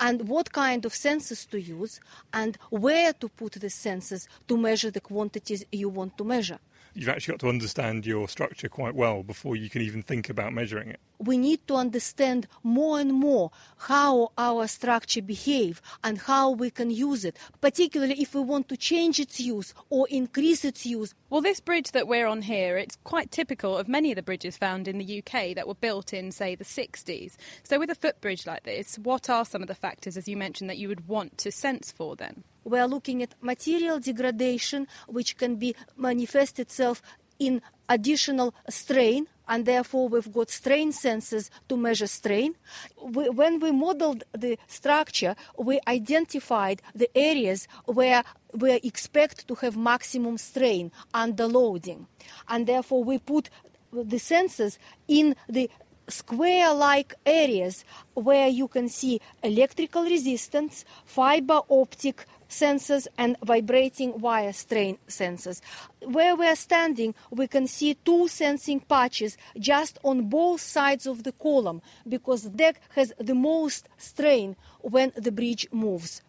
and 0.00 0.28
what 0.28 0.52
kind 0.52 0.84
of 0.84 0.92
sensors 0.92 1.48
to 1.50 1.60
use, 1.60 2.00
and 2.32 2.58
where 2.70 3.12
to 3.14 3.28
put 3.28 3.52
the 3.52 3.68
sensors 3.68 4.26
to 4.48 4.56
measure 4.56 4.90
the 4.90 5.00
quantities 5.00 5.64
you 5.72 5.88
want 5.88 6.16
to 6.18 6.24
measure. 6.24 6.58
You've 6.94 7.08
actually 7.08 7.32
got 7.32 7.40
to 7.40 7.48
understand 7.48 8.04
your 8.04 8.28
structure 8.28 8.68
quite 8.68 8.94
well 8.94 9.22
before 9.22 9.56
you 9.56 9.70
can 9.70 9.80
even 9.80 10.02
think 10.02 10.28
about 10.28 10.52
measuring 10.52 10.88
it. 10.88 11.00
We 11.22 11.38
need 11.38 11.66
to 11.68 11.74
understand 11.74 12.48
more 12.62 13.00
and 13.00 13.12
more 13.12 13.50
how 13.78 14.32
our 14.36 14.66
structure 14.66 15.22
behave 15.22 15.80
and 16.02 16.18
how 16.18 16.50
we 16.50 16.70
can 16.70 16.90
use 16.90 17.24
it, 17.24 17.36
particularly 17.60 18.20
if 18.20 18.34
we 18.34 18.40
want 18.40 18.68
to 18.68 18.76
change 18.76 19.18
its 19.18 19.40
use 19.40 19.74
or 19.90 20.06
increase 20.08 20.64
its 20.64 20.84
use. 20.86 21.14
Well, 21.30 21.40
this 21.40 21.60
bridge 21.60 21.92
that 21.92 22.08
we're 22.08 22.26
on 22.26 22.42
here, 22.42 22.76
it's 22.76 22.98
quite 23.04 23.30
typical 23.30 23.76
of 23.76 23.88
many 23.88 24.12
of 24.12 24.16
the 24.16 24.22
bridges 24.22 24.56
found 24.56 24.88
in 24.88 24.98
the 24.98 25.18
UK 25.18 25.54
that 25.54 25.68
were 25.68 25.74
built 25.74 26.12
in, 26.12 26.32
say, 26.32 26.54
the 26.54 26.64
60s. 26.64 27.36
So, 27.62 27.78
with 27.78 27.90
a 27.90 27.94
footbridge 27.94 28.46
like 28.46 28.64
this, 28.64 28.98
what 28.98 29.30
are 29.30 29.44
some 29.44 29.62
of 29.62 29.68
the 29.68 29.74
factors, 29.74 30.16
as 30.16 30.28
you 30.28 30.36
mentioned, 30.36 30.68
that 30.70 30.78
you 30.78 30.88
would 30.88 31.08
want 31.08 31.38
to 31.38 31.52
sense 31.52 31.90
for 31.90 32.16
then? 32.16 32.44
We 32.64 32.78
are 32.78 32.86
looking 32.86 33.22
at 33.22 33.34
material 33.40 33.98
degradation, 33.98 34.86
which 35.08 35.36
can 35.36 35.56
be 35.56 35.74
manifest 35.96 36.60
itself 36.60 37.02
in 37.38 37.60
additional 37.88 38.54
strain 38.68 39.26
and 39.52 39.66
therefore 39.66 40.08
we've 40.08 40.32
got 40.32 40.48
strain 40.48 40.92
sensors 40.92 41.50
to 41.68 41.76
measure 41.76 42.06
strain. 42.06 42.54
We, 43.02 43.28
when 43.28 43.60
we 43.60 43.70
modeled 43.70 44.24
the 44.32 44.58
structure, 44.66 45.36
we 45.58 45.78
identified 45.86 46.80
the 46.94 47.10
areas 47.14 47.68
where 47.84 48.24
we 48.54 48.72
expect 48.72 49.46
to 49.48 49.54
have 49.56 49.76
maximum 49.76 50.38
strain 50.38 50.90
under 51.12 51.46
loading, 51.46 52.06
and 52.48 52.66
therefore 52.66 53.04
we 53.04 53.18
put 53.18 53.50
the 53.92 54.16
sensors 54.16 54.78
in 55.06 55.36
the 55.50 55.68
square 56.12 56.72
like 56.74 57.14
areas 57.26 57.84
where 58.14 58.48
you 58.48 58.68
can 58.68 58.88
see 58.88 59.20
electrical 59.42 60.04
resistance, 60.04 60.84
fiber 61.04 61.60
optic 61.68 62.26
sensors 62.48 63.06
and 63.16 63.36
vibrating 63.42 64.20
wire 64.20 64.52
strain 64.52 64.98
sensors. 65.08 65.60
Where 66.02 66.36
we 66.36 66.46
are 66.46 66.56
standing, 66.56 67.14
we 67.30 67.48
can 67.48 67.66
see 67.66 67.94
two 67.94 68.28
sensing 68.28 68.80
patches 68.80 69.36
just 69.58 69.98
on 70.04 70.28
both 70.28 70.60
sides 70.60 71.06
of 71.06 71.24
the 71.24 71.32
column 71.32 71.80
because 72.06 72.42
the 72.42 72.50
deck 72.50 72.80
has 72.94 73.12
the 73.18 73.34
most 73.34 73.88
strain 73.96 74.56
when 74.80 75.12
the 75.16 75.32
bridge 75.32 75.66
moves. 75.72 76.22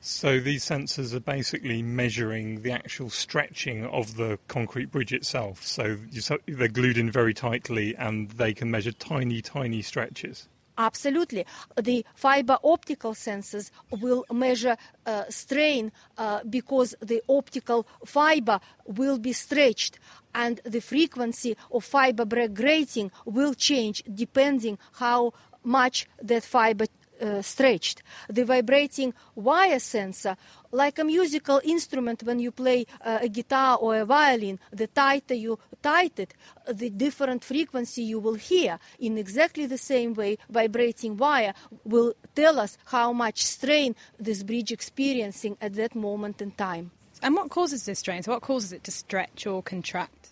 So 0.00 0.40
these 0.40 0.64
sensors 0.64 1.12
are 1.14 1.20
basically 1.20 1.82
measuring 1.82 2.62
the 2.62 2.72
actual 2.72 3.10
stretching 3.10 3.84
of 3.84 4.16
the 4.16 4.38
concrete 4.48 4.90
bridge 4.90 5.12
itself. 5.12 5.64
So 5.64 5.98
they're 6.46 6.68
glued 6.68 6.96
in 6.96 7.10
very 7.10 7.34
tightly 7.34 7.94
and 7.96 8.30
they 8.30 8.54
can 8.54 8.70
measure 8.70 8.92
tiny, 8.92 9.42
tiny 9.42 9.82
stretches. 9.82 10.48
Absolutely. 10.78 11.44
The 11.76 12.06
fiber 12.14 12.56
optical 12.64 13.12
sensors 13.12 13.70
will 13.90 14.24
measure 14.32 14.78
uh, 15.04 15.24
strain 15.28 15.92
uh, 16.16 16.40
because 16.48 16.94
the 17.00 17.22
optical 17.28 17.86
fiber 18.06 18.60
will 18.86 19.18
be 19.18 19.34
stretched 19.34 19.98
and 20.34 20.60
the 20.64 20.80
frequency 20.80 21.54
of 21.70 21.84
fiber 21.84 22.24
Bragg 22.24 22.54
grating 22.54 23.10
will 23.26 23.52
change 23.52 24.02
depending 24.14 24.78
how 24.92 25.34
much 25.62 26.08
that 26.22 26.44
fiber 26.44 26.86
uh, 27.20 27.42
stretched. 27.42 28.02
The 28.28 28.44
vibrating 28.44 29.14
wire 29.34 29.78
sensor, 29.78 30.36
like 30.72 30.98
a 30.98 31.04
musical 31.04 31.60
instrument 31.64 32.22
when 32.22 32.38
you 32.38 32.50
play 32.50 32.86
uh, 33.04 33.18
a 33.22 33.28
guitar 33.28 33.76
or 33.78 33.98
a 33.98 34.04
violin, 34.04 34.58
the 34.72 34.86
tighter 34.86 35.34
you 35.34 35.58
tight 35.82 36.18
it, 36.18 36.34
the 36.70 36.90
different 36.90 37.44
frequency 37.44 38.02
you 38.02 38.18
will 38.18 38.34
hear. 38.34 38.78
In 38.98 39.18
exactly 39.18 39.66
the 39.66 39.78
same 39.78 40.14
way, 40.14 40.38
vibrating 40.48 41.16
wire 41.16 41.54
will 41.84 42.14
tell 42.34 42.58
us 42.58 42.78
how 42.86 43.12
much 43.12 43.44
strain 43.44 43.94
this 44.18 44.42
bridge 44.42 44.72
experiencing 44.72 45.56
at 45.60 45.74
that 45.74 45.94
moment 45.94 46.40
in 46.40 46.52
time. 46.52 46.90
And 47.22 47.34
what 47.34 47.50
causes 47.50 47.84
this 47.84 47.98
strain? 47.98 48.22
So 48.22 48.32
what 48.32 48.42
causes 48.42 48.72
it 48.72 48.84
to 48.84 48.90
stretch 48.90 49.46
or 49.46 49.62
contract? 49.62 50.30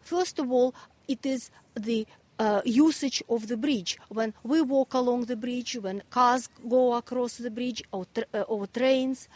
First 0.00 0.38
of 0.38 0.50
all, 0.50 0.74
it 1.06 1.24
is 1.24 1.50
the 1.74 2.06
uh, 2.38 2.62
usage 2.64 3.22
of 3.28 3.48
the 3.48 3.56
bridge. 3.56 3.98
When 4.08 4.34
we 4.42 4.60
walk 4.62 4.94
along 4.94 5.26
the 5.26 5.36
bridge, 5.36 5.76
when 5.80 6.02
cars 6.10 6.48
go 6.68 6.94
across 6.94 7.36
the 7.36 7.50
bridge 7.50 7.82
or, 7.92 8.06
tra- 8.14 8.26
uh, 8.34 8.40
or 8.42 8.66
trains, 8.66 9.28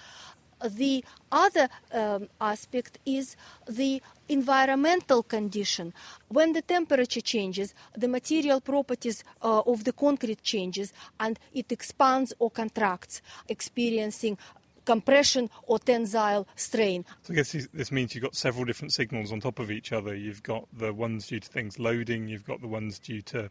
the 0.64 1.05
other 1.30 1.68
um, 1.92 2.28
aspect 2.40 2.99
is 3.05 3.36
the 3.68 4.03
environmental 4.28 5.22
condition. 5.22 5.92
When 6.28 6.53
the 6.55 6.62
temperature 6.62 7.20
changes, 7.20 7.74
the 7.94 8.09
material 8.09 8.61
properties 8.61 9.22
uh, 9.42 9.61
of 9.61 9.84
the 9.84 9.92
concrete 9.92 10.42
changes 10.42 10.92
and 11.20 11.38
it 11.53 11.70
expands 11.70 12.32
or 12.38 12.51
contracts, 12.51 13.20
experiencing 13.49 14.38
compression 14.87 15.51
or 15.64 15.78
tensile 15.78 16.49
strain. 16.55 17.05
So 17.22 17.34
I 17.34 17.37
guess 17.37 17.53
this 17.53 17.93
means 17.93 18.14
you've 18.14 18.24
got 18.24 18.34
several 18.34 18.64
different 18.64 18.95
signals 18.95 19.32
on 19.32 19.41
top 19.41 19.59
of 19.59 19.70
each 19.70 19.93
other. 19.93 20.14
You've 20.14 20.43
got 20.43 20.66
the 20.72 20.95
ones 20.95 21.26
due 21.26 21.41
to 21.41 21.49
things 21.49 21.78
loading, 21.78 22.28
you've 22.28 22.47
got 22.47 22.61
the 22.62 22.68
ones 22.68 22.99
due 22.99 23.20
to 23.22 23.51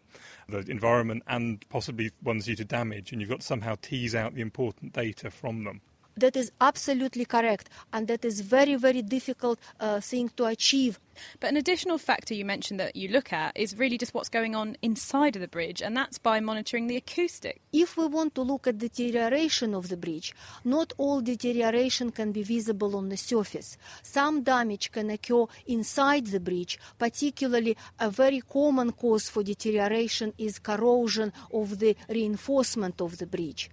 the 0.49 0.59
environment, 0.59 1.23
and 1.27 1.63
possibly 1.69 2.11
ones 2.23 2.45
due 2.45 2.55
to 2.55 2.65
damage, 2.65 3.11
and 3.11 3.21
you've 3.21 3.29
got 3.29 3.41
to 3.41 3.45
somehow 3.45 3.75
tease 3.81 4.15
out 4.15 4.33
the 4.33 4.41
important 4.41 4.93
data 4.93 5.29
from 5.29 5.63
them. 5.65 5.81
That 6.17 6.37
is 6.37 6.51
absolutely 6.61 7.25
correct, 7.25 7.69
and 7.91 8.07
that 8.07 8.23
is 8.23 8.39
very, 8.39 8.75
very 8.75 9.01
difficult 9.01 9.59
uh, 9.79 9.99
thing 9.99 10.29
to 10.37 10.45
achieve. 10.45 10.97
But 11.39 11.49
an 11.49 11.57
additional 11.57 11.97
factor 11.97 12.33
you 12.33 12.45
mentioned 12.45 12.79
that 12.79 12.95
you 12.95 13.09
look 13.09 13.33
at 13.33 13.55
is 13.55 13.77
really 13.77 13.97
just 13.97 14.13
what's 14.13 14.29
going 14.29 14.55
on 14.55 14.77
inside 14.81 15.35
of 15.35 15.41
the 15.41 15.47
bridge, 15.47 15.81
and 15.81 15.95
that's 15.95 16.17
by 16.17 16.39
monitoring 16.39 16.87
the 16.87 16.97
acoustic. 16.97 17.61
If 17.73 17.97
we 17.97 18.05
want 18.05 18.35
to 18.35 18.41
look 18.41 18.67
at 18.67 18.77
deterioration 18.77 19.73
of 19.73 19.89
the 19.89 19.97
bridge, 19.97 20.33
not 20.63 20.93
all 20.97 21.21
deterioration 21.21 22.11
can 22.11 22.31
be 22.31 22.43
visible 22.43 22.95
on 22.95 23.09
the 23.09 23.17
surface. 23.17 23.77
Some 24.01 24.43
damage 24.43 24.91
can 24.91 25.09
occur 25.09 25.45
inside 25.67 26.27
the 26.27 26.39
bridge, 26.39 26.79
particularly 26.97 27.75
a 27.99 28.09
very 28.09 28.41
common 28.41 28.91
cause 28.93 29.29
for 29.29 29.43
deterioration 29.43 30.33
is 30.37 30.59
corrosion 30.59 31.33
of 31.53 31.79
the 31.79 31.95
reinforcement 32.09 33.01
of 33.01 33.17
the 33.17 33.27
bridge. 33.27 33.69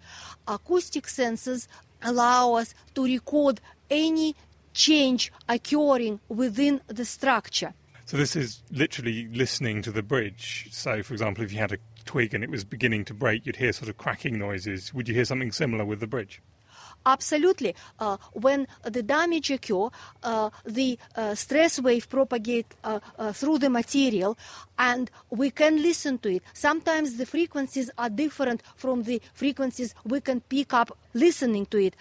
Acoustic 0.47 1.07
sensors 1.07 1.67
allow 2.03 2.55
us 2.55 2.75
to 2.95 3.05
record 3.05 3.61
any 3.91 4.35
change 4.75 5.33
occurring 5.49 6.21
within 6.29 6.81
the 6.87 7.05
structure. 7.05 7.75
So 8.05 8.17
this 8.17 8.37
is 8.37 8.63
literally 8.71 9.29
listening 9.29 9.83
to 9.83 9.91
the 9.91 10.03
bridge. 10.03 10.69
So, 10.71 11.03
for 11.03 11.15
example, 11.15 11.45
if 11.45 11.53
you 11.53 11.59
had 11.59 11.73
a 11.73 11.79
twig 12.05 12.35
and 12.35 12.43
it 12.43 12.51
was 12.51 12.65
beginning 12.65 13.05
to 13.07 13.15
break, 13.15 13.47
you'd 13.47 13.57
hear 13.57 13.73
sort 13.73 13.89
of 13.89 13.97
cracking 13.97 14.39
noises. 14.39 14.93
Would 14.93 15.09
you 15.09 15.15
hear 15.15 15.25
something 15.25 15.53
similar 15.53 15.85
with 15.85 16.01
the 16.01 16.07
bridge? 16.07 16.43
Absolutely. 17.05 17.75
Uh, 17.99 18.17
when 18.33 18.67
the 18.85 19.03
damage 19.03 19.51
occur, 19.51 19.89
uh, 20.23 20.51
the 20.65 20.99
uh, 21.17 21.35
stress 21.35 21.81
wave 21.81 22.09
propagate 22.09 22.67
uh, 22.85 23.01
uh, 23.19 23.33
through 23.33 23.59
the 23.59 23.69
material, 23.71 24.39
and 24.79 25.11
we 25.31 25.51
can 25.51 25.83
listen 25.83 26.19
to 26.19 26.37
it. 26.37 26.43
Sometimes 26.53 27.17
the 27.17 27.27
frequencies 27.27 27.91
are 27.99 28.11
different 28.11 28.63
from 28.77 29.03
the 29.03 29.21
frequencies 29.35 29.95
we 30.05 30.21
can 30.21 30.41
pick 30.43 30.73
up 30.73 30.97
listening 31.15 31.67
to 31.67 31.79
it, 31.79 31.97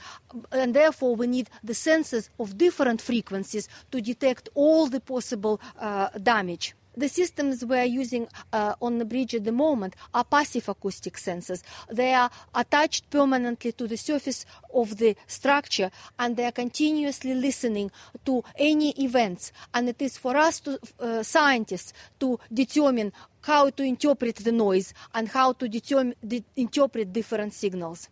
and 0.52 0.76
therefore 0.76 1.16
we 1.16 1.28
need 1.28 1.50
the 1.64 1.74
sensors 1.74 2.30
of 2.40 2.58
different 2.58 3.02
frequencies 3.02 3.68
to 3.92 4.02
detect 4.02 4.50
all 4.54 4.88
the 4.88 5.00
possible 5.00 5.60
uh, 5.80 6.10
damage. 6.22 6.76
The 6.96 7.08
systems 7.08 7.64
we 7.64 7.78
are 7.78 7.86
using 7.86 8.28
uh, 8.52 8.76
on 8.82 8.98
the 8.98 9.06
bridge 9.06 9.34
at 9.36 9.46
the 9.46 9.52
moment 9.52 9.96
are 10.14 10.24
passive 10.24 10.68
acoustic 10.68 11.16
sensors. 11.16 11.64
They 11.90 12.14
are 12.14 12.30
attached 12.54 13.10
permanently 13.10 13.72
to 13.74 13.88
the 13.88 13.98
surface 13.98 14.46
of 14.74 14.98
the 14.98 15.16
structure 15.28 15.90
and 16.20 16.36
they 16.36 16.46
are 16.46 16.52
continuously 16.52 17.34
listening 17.34 17.92
to 18.26 18.44
any 18.58 18.92
events. 19.02 19.52
And 19.74 19.88
it 19.90 20.02
is 20.02 20.18
for 20.18 20.36
us, 20.36 20.60
to, 20.62 20.80
uh, 21.00 21.24
scientists, 21.24 21.94
to 22.20 22.40
determine 22.54 23.14
how 23.42 23.70
to 23.70 23.84
interpret 23.84 24.38
the 24.38 24.52
noise 24.52 24.94
and 25.14 25.30
how 25.30 25.54
to 25.54 25.68
determine, 25.68 26.16
de- 26.26 26.44
interpret 26.56 27.14
different 27.14 27.54
signals. 27.54 28.10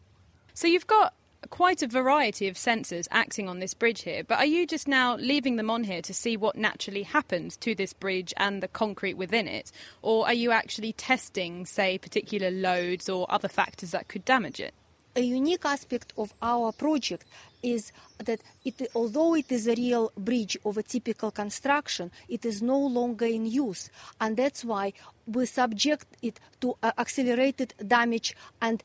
So 0.54 0.68
you've 0.68 0.88
got 0.88 1.14
quite 1.50 1.82
a 1.82 1.88
variety 1.88 2.48
of 2.48 2.56
sensors 2.56 3.08
acting 3.12 3.48
on 3.48 3.60
this 3.60 3.74
bridge 3.74 4.02
here, 4.02 4.24
but 4.24 4.40
are 4.40 4.46
you 4.46 4.68
just 4.68 4.88
now 4.88 5.16
leaving 5.16 5.56
them 5.56 5.70
on 5.70 5.84
here 5.84 6.02
to 6.02 6.14
see 6.14 6.36
what 6.36 6.56
naturally 6.56 7.04
happens 7.04 7.56
to 7.58 7.74
this 7.74 7.94
bridge 7.94 8.34
and 8.38 8.62
the 8.62 8.68
concrete 8.68 9.16
within 9.16 9.48
it? 9.48 9.72
Or 10.02 10.26
are 10.26 10.34
you 10.34 10.52
actually 10.52 10.94
testing, 10.94 11.66
say, 11.66 11.98
particular 11.98 12.52
loads 12.52 13.10
or 13.10 13.26
other 13.30 13.48
factors 13.48 13.92
that 13.92 14.08
could 14.08 14.26
damage 14.26 14.60
it? 14.60 14.74
A 15.16 15.22
unique 15.22 15.66
aspect 15.66 16.14
of 16.18 16.34
our 16.42 16.72
project 16.72 17.26
is 17.64 17.92
that 18.24 18.42
it, 18.64 18.90
although 18.94 19.36
it 19.36 19.52
is 19.52 19.68
a 19.68 19.76
real 19.76 20.12
bridge 20.16 20.58
of 20.64 20.78
a 20.78 20.84
typical 20.84 21.32
construction, 21.32 22.12
it 22.28 22.46
is 22.46 22.62
no 22.62 22.78
longer 22.78 23.26
in 23.26 23.46
use. 23.46 23.90
And 24.22 24.38
that's 24.38 24.64
why 24.64 24.94
we 25.26 25.46
subject 25.46 26.06
it 26.22 26.40
to 26.62 26.76
uh, 26.84 26.92
accelerated 26.98 27.74
damage 27.86 28.36
and 28.62 28.84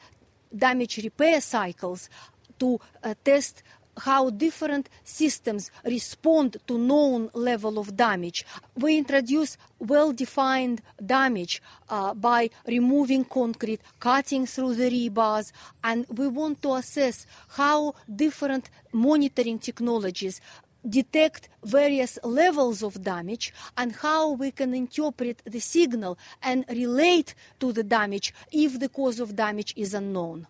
damage 0.57 0.99
repair 1.03 1.41
cycles 1.41 2.09
to 2.59 2.81
uh, 3.03 3.15
test 3.25 3.63
how 3.99 4.31
different 4.31 4.89
systems 5.05 5.71
respond 5.85 6.57
to 6.67 6.79
known 6.79 7.31
level 7.35 7.79
of 7.79 7.97
damage. 7.97 8.45
We 8.77 8.99
introduce 8.99 9.57
well-defined 9.79 10.83
damage 11.05 11.63
uh, 11.89 12.15
by 12.15 12.51
removing 12.67 13.25
concrete, 13.25 13.81
cutting 14.01 14.47
through 14.47 14.75
the 14.75 14.91
rebars, 14.91 15.53
and 15.83 16.07
we 16.09 16.27
want 16.29 16.63
to 16.63 16.75
assess 16.75 17.27
how 17.49 17.95
different 18.15 18.71
monitoring 18.93 19.59
technologies 19.59 20.41
detect 20.87 21.49
various 21.65 22.19
levels 22.23 22.83
of 22.83 23.03
damage 23.03 23.55
and 23.79 23.93
how 23.93 24.33
we 24.33 24.51
can 24.51 24.75
interpret 24.75 25.41
the 25.47 25.61
signal 25.61 26.19
and 26.43 26.65
relate 26.69 27.35
to 27.59 27.73
the 27.73 27.83
damage 27.83 28.35
if 28.53 28.79
the 28.79 28.89
cause 28.91 29.19
of 29.19 29.35
damage 29.35 29.73
is 29.77 29.95
unknown. 29.95 30.47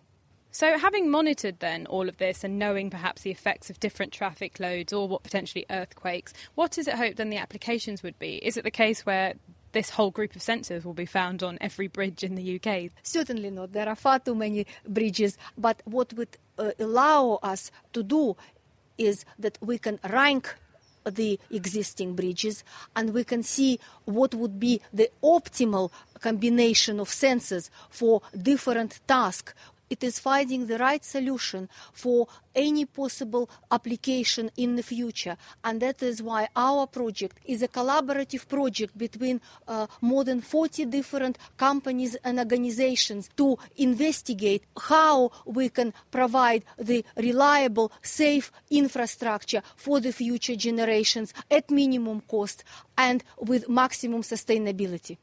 So, 0.55 0.77
having 0.77 1.11
monitored 1.11 1.59
then 1.59 1.85
all 1.87 2.07
of 2.07 2.15
this 2.15 2.45
and 2.45 2.57
knowing 2.57 2.89
perhaps 2.89 3.23
the 3.23 3.29
effects 3.29 3.69
of 3.69 3.77
different 3.81 4.13
traffic 4.13 4.57
loads 4.57 4.93
or 4.93 5.05
what 5.05 5.21
potentially 5.21 5.65
earthquakes, 5.69 6.31
what 6.55 6.77
is 6.77 6.87
it 6.87 6.95
hoped 6.95 7.17
then 7.17 7.29
the 7.29 7.35
applications 7.35 8.01
would 8.03 8.17
be? 8.19 8.37
Is 8.37 8.55
it 8.55 8.63
the 8.63 8.71
case 8.71 9.05
where 9.05 9.33
this 9.73 9.89
whole 9.89 10.11
group 10.11 10.33
of 10.33 10.41
sensors 10.41 10.85
will 10.85 10.93
be 10.93 11.05
found 11.05 11.43
on 11.43 11.57
every 11.59 11.89
bridge 11.89 12.23
in 12.23 12.35
the 12.35 12.55
UK? 12.57 12.89
Certainly 13.03 13.49
not. 13.49 13.73
There 13.73 13.89
are 13.89 13.97
far 13.97 14.19
too 14.19 14.33
many 14.33 14.65
bridges. 14.87 15.37
But 15.57 15.81
what 15.83 16.13
would 16.13 16.37
uh, 16.57 16.71
allow 16.79 17.37
us 17.43 17.69
to 17.91 18.01
do 18.01 18.37
is 18.97 19.25
that 19.37 19.57
we 19.59 19.77
can 19.77 19.99
rank 20.09 20.55
the 21.03 21.39
existing 21.51 22.15
bridges 22.15 22.63
and 22.95 23.13
we 23.13 23.23
can 23.23 23.43
see 23.43 23.79
what 24.05 24.33
would 24.33 24.59
be 24.59 24.81
the 24.93 25.09
optimal 25.21 25.91
combination 26.19 26.99
of 26.99 27.09
sensors 27.09 27.69
for 27.89 28.21
different 28.41 28.99
tasks 29.07 29.53
it 29.89 30.03
is 30.03 30.19
finding 30.19 30.67
the 30.67 30.77
right 30.77 31.03
solution 31.03 31.69
for 31.93 32.27
any 32.55 32.85
possible 32.85 33.49
application 33.71 34.49
in 34.57 34.75
the 34.75 34.83
future. 34.83 35.37
And 35.63 35.81
that 35.81 36.01
is 36.01 36.23
why 36.23 36.47
our 36.55 36.87
project 36.87 37.39
is 37.45 37.61
a 37.61 37.67
collaborative 37.67 38.47
project 38.47 38.97
between 38.97 39.41
uh, 39.67 39.87
more 40.01 40.23
than 40.23 40.41
40 40.41 40.85
different 40.85 41.37
companies 41.57 42.15
and 42.23 42.39
organizations 42.39 43.29
to 43.37 43.57
investigate 43.77 44.63
how 44.77 45.31
we 45.45 45.69
can 45.69 45.93
provide 46.11 46.63
the 46.77 47.03
reliable, 47.17 47.91
safe 48.01 48.51
infrastructure 48.69 49.61
for 49.75 49.99
the 49.99 50.13
future 50.13 50.55
generations 50.55 51.33
at 51.51 51.69
minimum 51.69 52.21
cost 52.21 52.63
and 52.97 53.23
with 53.39 53.67
maximum 53.69 54.21
sustainability. 54.21 55.17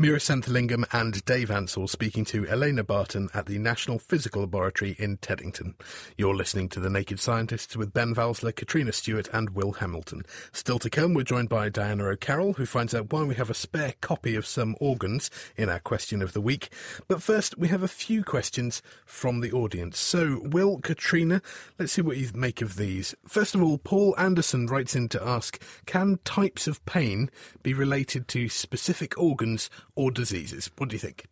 Meera 0.00 0.16
Senthilingam 0.16 0.84
and 0.92 1.22
Dave 1.26 1.50
Ansell 1.50 1.86
speaking 1.86 2.24
to 2.24 2.48
Elena 2.48 2.82
Barton 2.82 3.28
at 3.34 3.44
the 3.44 3.58
National 3.58 3.98
Physical 3.98 4.40
Laboratory 4.40 4.96
in 4.98 5.18
Teddington. 5.18 5.74
You're 6.16 6.34
listening 6.34 6.70
to 6.70 6.80
The 6.80 6.88
Naked 6.88 7.20
Scientists 7.20 7.76
with 7.76 7.92
Ben 7.92 8.14
Valsler, 8.14 8.56
Katrina 8.56 8.92
Stewart, 8.92 9.28
and 9.34 9.50
Will 9.50 9.72
Hamilton. 9.72 10.24
Still 10.50 10.78
to 10.78 10.88
come, 10.88 11.12
we're 11.12 11.24
joined 11.24 11.50
by 11.50 11.68
Diana 11.68 12.06
O'Carroll, 12.06 12.54
who 12.54 12.64
finds 12.64 12.94
out 12.94 13.12
why 13.12 13.22
we 13.22 13.34
have 13.34 13.50
a 13.50 13.54
spare 13.54 13.94
copy 14.00 14.34
of 14.34 14.46
some 14.46 14.76
organs 14.80 15.30
in 15.58 15.68
our 15.68 15.78
question 15.78 16.22
of 16.22 16.32
the 16.32 16.40
week. 16.40 16.70
But 17.06 17.22
first, 17.22 17.58
we 17.58 17.68
have 17.68 17.82
a 17.82 17.88
few 17.88 18.24
questions 18.24 18.80
from 19.04 19.40
the 19.40 19.52
audience. 19.52 19.98
So, 19.98 20.40
Will, 20.42 20.78
Katrina, 20.78 21.42
let's 21.78 21.92
see 21.92 22.02
what 22.02 22.16
you 22.16 22.30
make 22.34 22.62
of 22.62 22.76
these. 22.76 23.14
First 23.28 23.54
of 23.54 23.62
all, 23.62 23.76
Paul 23.76 24.14
Anderson 24.16 24.66
writes 24.66 24.96
in 24.96 25.10
to 25.10 25.22
ask 25.22 25.62
Can 25.84 26.18
types 26.24 26.66
of 26.66 26.84
pain 26.86 27.30
be 27.62 27.74
related 27.74 28.26
to 28.28 28.48
specific 28.48 29.16
organs 29.18 29.68
or 29.94 30.10
diseases? 30.10 30.70
What 30.76 30.88
do 30.88 30.94
you 30.94 31.00
think? 31.00 31.26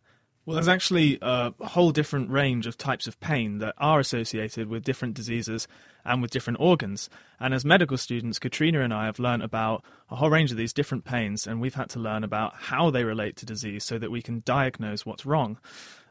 Well, 0.45 0.55
there's 0.55 0.67
actually 0.67 1.19
a 1.21 1.53
whole 1.59 1.91
different 1.91 2.31
range 2.31 2.65
of 2.65 2.75
types 2.75 3.05
of 3.05 3.19
pain 3.19 3.59
that 3.59 3.75
are 3.77 3.99
associated 3.99 4.69
with 4.69 4.83
different 4.83 5.13
diseases 5.13 5.67
and 6.03 6.19
with 6.19 6.31
different 6.31 6.59
organs. 6.59 7.11
And 7.39 7.53
as 7.53 7.63
medical 7.63 7.95
students, 7.95 8.39
Katrina 8.39 8.81
and 8.81 8.91
I 8.91 9.05
have 9.05 9.19
learned 9.19 9.43
about 9.43 9.83
a 10.09 10.15
whole 10.15 10.31
range 10.31 10.49
of 10.49 10.57
these 10.57 10.73
different 10.73 11.05
pains, 11.05 11.45
and 11.45 11.61
we've 11.61 11.75
had 11.75 11.91
to 11.91 11.99
learn 11.99 12.23
about 12.23 12.55
how 12.55 12.89
they 12.89 13.03
relate 13.03 13.35
to 13.37 13.45
disease 13.45 13.83
so 13.83 13.99
that 13.99 14.09
we 14.09 14.23
can 14.23 14.41
diagnose 14.43 15.05
what's 15.05 15.27
wrong. 15.27 15.59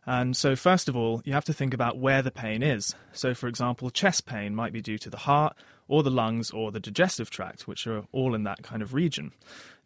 And 0.07 0.37
so, 0.37 0.55
first 0.55 0.89
of 0.89 0.97
all, 0.97 1.23
you 1.25 1.33
have 1.33 1.45
to 1.47 1.53
think 1.53 1.75
about 1.75 1.99
where 1.99 2.23
the 2.23 2.31
pain 2.31 2.63
is. 2.63 2.95
So, 3.13 3.35
for 3.35 3.49
example, 3.49 3.91
chest 3.91 4.27
pain 4.27 4.55
might 4.55 4.73
be 4.73 4.81
due 4.81 4.99
to 4.99 5.11
the 5.11 5.19
heart, 5.19 5.57
or 5.89 6.05
the 6.05 6.11
lungs, 6.11 6.53
or 6.53 6.71
the 6.71 6.81
digestive 6.81 7.31
tract, 7.31 7.67
which 7.67 7.87
are 7.87 8.05
all 8.13 8.35
in 8.35 8.45
that 8.45 8.63
kind 8.63 8.81
of 8.81 8.95
region. 8.95 9.33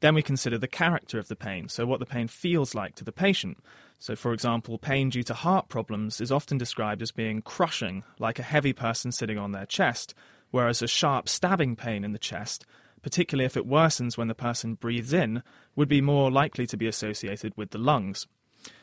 Then 0.04 0.14
we 0.14 0.22
consider 0.22 0.58
the 0.58 0.68
character 0.68 1.18
of 1.18 1.28
the 1.28 1.34
pain, 1.34 1.70
so 1.70 1.86
what 1.86 1.98
the 1.98 2.04
pain 2.04 2.28
feels 2.28 2.74
like 2.74 2.94
to 2.96 3.04
the 3.04 3.10
patient. 3.10 3.56
So, 3.98 4.14
for 4.14 4.34
example, 4.34 4.76
pain 4.76 5.08
due 5.08 5.22
to 5.22 5.32
heart 5.32 5.70
problems 5.70 6.20
is 6.20 6.30
often 6.30 6.58
described 6.58 7.00
as 7.00 7.10
being 7.10 7.40
crushing, 7.40 8.04
like 8.18 8.38
a 8.38 8.42
heavy 8.42 8.74
person 8.74 9.12
sitting 9.12 9.38
on 9.38 9.52
their 9.52 9.64
chest, 9.64 10.12
whereas 10.50 10.82
a 10.82 10.86
sharp 10.86 11.26
stabbing 11.26 11.74
pain 11.74 12.04
in 12.04 12.12
the 12.12 12.18
chest, 12.18 12.66
particularly 13.00 13.46
if 13.46 13.56
it 13.56 13.66
worsens 13.66 14.18
when 14.18 14.28
the 14.28 14.34
person 14.34 14.74
breathes 14.74 15.14
in, 15.14 15.42
would 15.74 15.88
be 15.88 16.02
more 16.02 16.30
likely 16.30 16.66
to 16.66 16.76
be 16.76 16.86
associated 16.86 17.54
with 17.56 17.70
the 17.70 17.78
lungs. 17.78 18.26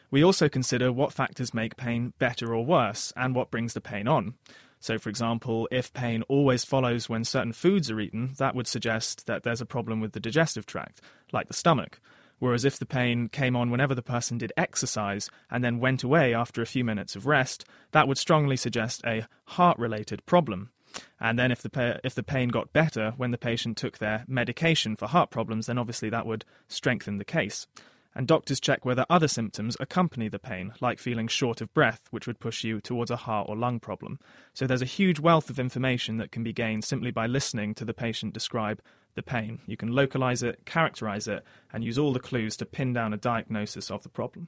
We 0.09 0.23
also 0.23 0.49
consider 0.49 0.91
what 0.91 1.13
factors 1.13 1.53
make 1.53 1.77
pain 1.77 2.13
better 2.17 2.51
or 2.51 2.65
worse, 2.65 3.13
and 3.15 3.35
what 3.35 3.51
brings 3.51 3.75
the 3.75 3.79
pain 3.79 4.07
on. 4.07 4.33
So, 4.81 4.97
for 4.97 5.09
example, 5.09 5.67
if 5.71 5.93
pain 5.93 6.23
always 6.23 6.65
follows 6.65 7.07
when 7.07 7.23
certain 7.23 7.53
foods 7.53 7.91
are 7.91 7.99
eaten, 7.99 8.33
that 8.39 8.55
would 8.55 8.67
suggest 8.67 9.27
that 9.27 9.43
there's 9.43 9.61
a 9.61 9.65
problem 9.65 10.01
with 10.01 10.13
the 10.13 10.19
digestive 10.19 10.65
tract, 10.65 11.01
like 11.31 11.47
the 11.47 11.53
stomach. 11.53 11.99
Whereas 12.39 12.65
if 12.65 12.79
the 12.79 12.87
pain 12.87 13.29
came 13.29 13.55
on 13.55 13.69
whenever 13.69 13.93
the 13.93 14.01
person 14.01 14.39
did 14.39 14.51
exercise 14.57 15.29
and 15.51 15.63
then 15.63 15.79
went 15.79 16.01
away 16.01 16.33
after 16.33 16.63
a 16.63 16.65
few 16.65 16.83
minutes 16.83 17.15
of 17.15 17.27
rest, 17.27 17.63
that 17.91 18.07
would 18.07 18.17
strongly 18.17 18.57
suggest 18.57 19.03
a 19.05 19.27
heart 19.45 19.77
related 19.77 20.25
problem. 20.25 20.71
And 21.19 21.37
then 21.37 21.51
if 21.51 21.61
the, 21.61 21.69
pa- 21.69 21.99
if 22.03 22.15
the 22.15 22.23
pain 22.23 22.49
got 22.49 22.73
better 22.73 23.13
when 23.17 23.29
the 23.29 23.37
patient 23.37 23.77
took 23.77 23.99
their 23.99 24.25
medication 24.27 24.95
for 24.95 25.07
heart 25.07 25.29
problems, 25.29 25.67
then 25.67 25.77
obviously 25.77 26.09
that 26.09 26.25
would 26.25 26.43
strengthen 26.67 27.19
the 27.19 27.23
case 27.23 27.67
and 28.15 28.27
doctors 28.27 28.59
check 28.59 28.85
whether 28.85 29.05
other 29.09 29.27
symptoms 29.27 29.77
accompany 29.79 30.27
the 30.27 30.39
pain, 30.39 30.73
like 30.81 30.99
feeling 30.99 31.27
short 31.27 31.61
of 31.61 31.73
breath, 31.73 32.01
which 32.11 32.27
would 32.27 32.39
push 32.39 32.63
you 32.63 32.81
towards 32.81 33.11
a 33.11 33.15
heart 33.15 33.47
or 33.49 33.55
lung 33.55 33.79
problem. 33.79 34.19
So 34.53 34.67
there's 34.67 34.81
a 34.81 34.85
huge 34.85 35.19
wealth 35.19 35.49
of 35.49 35.59
information 35.59 36.17
that 36.17 36.31
can 36.31 36.43
be 36.43 36.53
gained 36.53 36.83
simply 36.83 37.11
by 37.11 37.27
listening 37.27 37.73
to 37.75 37.85
the 37.85 37.93
patient 37.93 38.33
describe 38.33 38.81
the 39.15 39.23
pain. 39.23 39.59
You 39.65 39.77
can 39.77 39.91
localize 39.91 40.41
it, 40.43 40.65
characterize 40.65 41.27
it, 41.27 41.43
and 41.73 41.83
use 41.83 41.97
all 41.97 42.13
the 42.13 42.19
clues 42.19 42.55
to 42.57 42.65
pin 42.65 42.93
down 42.93 43.13
a 43.13 43.17
diagnosis 43.17 43.91
of 43.91 44.03
the 44.03 44.09
problem. 44.09 44.47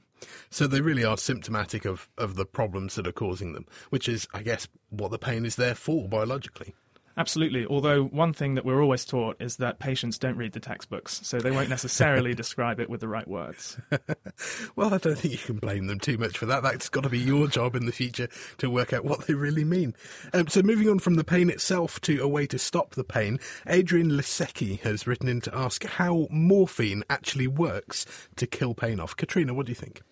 So 0.50 0.66
they 0.66 0.80
really 0.80 1.04
are 1.04 1.16
symptomatic 1.16 1.84
of, 1.84 2.08
of 2.16 2.36
the 2.36 2.46
problems 2.46 2.94
that 2.94 3.06
are 3.06 3.12
causing 3.12 3.52
them, 3.52 3.66
which 3.90 4.08
is, 4.08 4.26
I 4.32 4.42
guess, 4.42 4.66
what 4.90 5.10
the 5.10 5.18
pain 5.18 5.44
is 5.44 5.56
there 5.56 5.74
for 5.74 6.08
biologically. 6.08 6.74
Absolutely. 7.16 7.64
Although 7.66 8.04
one 8.04 8.32
thing 8.32 8.54
that 8.54 8.64
we're 8.64 8.82
always 8.82 9.04
taught 9.04 9.40
is 9.40 9.56
that 9.56 9.78
patients 9.78 10.18
don't 10.18 10.36
read 10.36 10.52
the 10.52 10.60
textbooks, 10.60 11.20
so 11.22 11.38
they 11.38 11.50
won't 11.50 11.68
necessarily 11.68 12.34
describe 12.34 12.80
it 12.80 12.90
with 12.90 13.00
the 13.00 13.08
right 13.08 13.26
words. 13.28 13.78
well, 14.76 14.92
I 14.92 14.98
don't 14.98 15.18
think 15.18 15.32
you 15.32 15.38
can 15.38 15.58
blame 15.58 15.86
them 15.86 16.00
too 16.00 16.18
much 16.18 16.36
for 16.38 16.46
that. 16.46 16.62
That's 16.62 16.88
got 16.88 17.04
to 17.04 17.08
be 17.08 17.18
your 17.18 17.46
job 17.46 17.76
in 17.76 17.86
the 17.86 17.92
future 17.92 18.28
to 18.58 18.68
work 18.68 18.92
out 18.92 19.04
what 19.04 19.26
they 19.26 19.34
really 19.34 19.64
mean. 19.64 19.94
Um, 20.32 20.48
so, 20.48 20.62
moving 20.62 20.88
on 20.88 20.98
from 20.98 21.14
the 21.14 21.24
pain 21.24 21.50
itself 21.50 22.00
to 22.02 22.20
a 22.20 22.28
way 22.28 22.46
to 22.48 22.58
stop 22.58 22.94
the 22.94 23.04
pain, 23.04 23.38
Adrian 23.66 24.10
Lisecki 24.10 24.80
has 24.80 25.06
written 25.06 25.28
in 25.28 25.40
to 25.42 25.56
ask 25.56 25.84
how 25.84 26.26
morphine 26.30 27.04
actually 27.08 27.46
works 27.46 28.06
to 28.36 28.46
kill 28.46 28.74
pain 28.74 28.98
off. 28.98 29.16
Katrina, 29.16 29.54
what 29.54 29.66
do 29.66 29.70
you 29.70 29.76
think? 29.76 30.02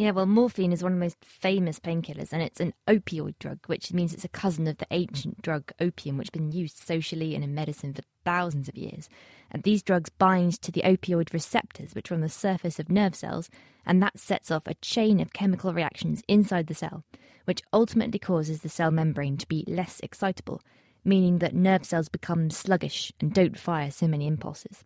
Yeah, 0.00 0.12
well, 0.12 0.24
morphine 0.24 0.72
is 0.72 0.82
one 0.82 0.92
of 0.92 0.98
the 0.98 1.04
most 1.04 1.22
famous 1.22 1.78
painkillers, 1.78 2.32
and 2.32 2.40
it's 2.40 2.58
an 2.58 2.72
opioid 2.88 3.34
drug, 3.38 3.58
which 3.66 3.92
means 3.92 4.14
it's 4.14 4.24
a 4.24 4.30
cousin 4.30 4.66
of 4.66 4.78
the 4.78 4.86
ancient 4.90 5.42
drug 5.42 5.72
opium, 5.78 6.16
which 6.16 6.28
has 6.28 6.40
been 6.40 6.52
used 6.52 6.78
socially 6.78 7.34
and 7.34 7.44
in 7.44 7.54
medicine 7.54 7.92
for 7.92 8.00
thousands 8.24 8.66
of 8.66 8.78
years. 8.78 9.10
And 9.50 9.62
these 9.62 9.82
drugs 9.82 10.08
bind 10.08 10.58
to 10.62 10.72
the 10.72 10.80
opioid 10.86 11.34
receptors, 11.34 11.94
which 11.94 12.10
are 12.10 12.14
on 12.14 12.22
the 12.22 12.30
surface 12.30 12.78
of 12.78 12.88
nerve 12.88 13.14
cells, 13.14 13.50
and 13.84 14.02
that 14.02 14.18
sets 14.18 14.50
off 14.50 14.66
a 14.66 14.72
chain 14.76 15.20
of 15.20 15.34
chemical 15.34 15.74
reactions 15.74 16.22
inside 16.26 16.68
the 16.68 16.74
cell, 16.74 17.04
which 17.44 17.60
ultimately 17.70 18.18
causes 18.18 18.62
the 18.62 18.70
cell 18.70 18.90
membrane 18.90 19.36
to 19.36 19.46
be 19.48 19.66
less 19.68 20.00
excitable, 20.02 20.62
meaning 21.04 21.40
that 21.40 21.54
nerve 21.54 21.84
cells 21.84 22.08
become 22.08 22.48
sluggish 22.48 23.12
and 23.20 23.34
don't 23.34 23.58
fire 23.58 23.90
so 23.90 24.08
many 24.08 24.26
impulses. 24.26 24.82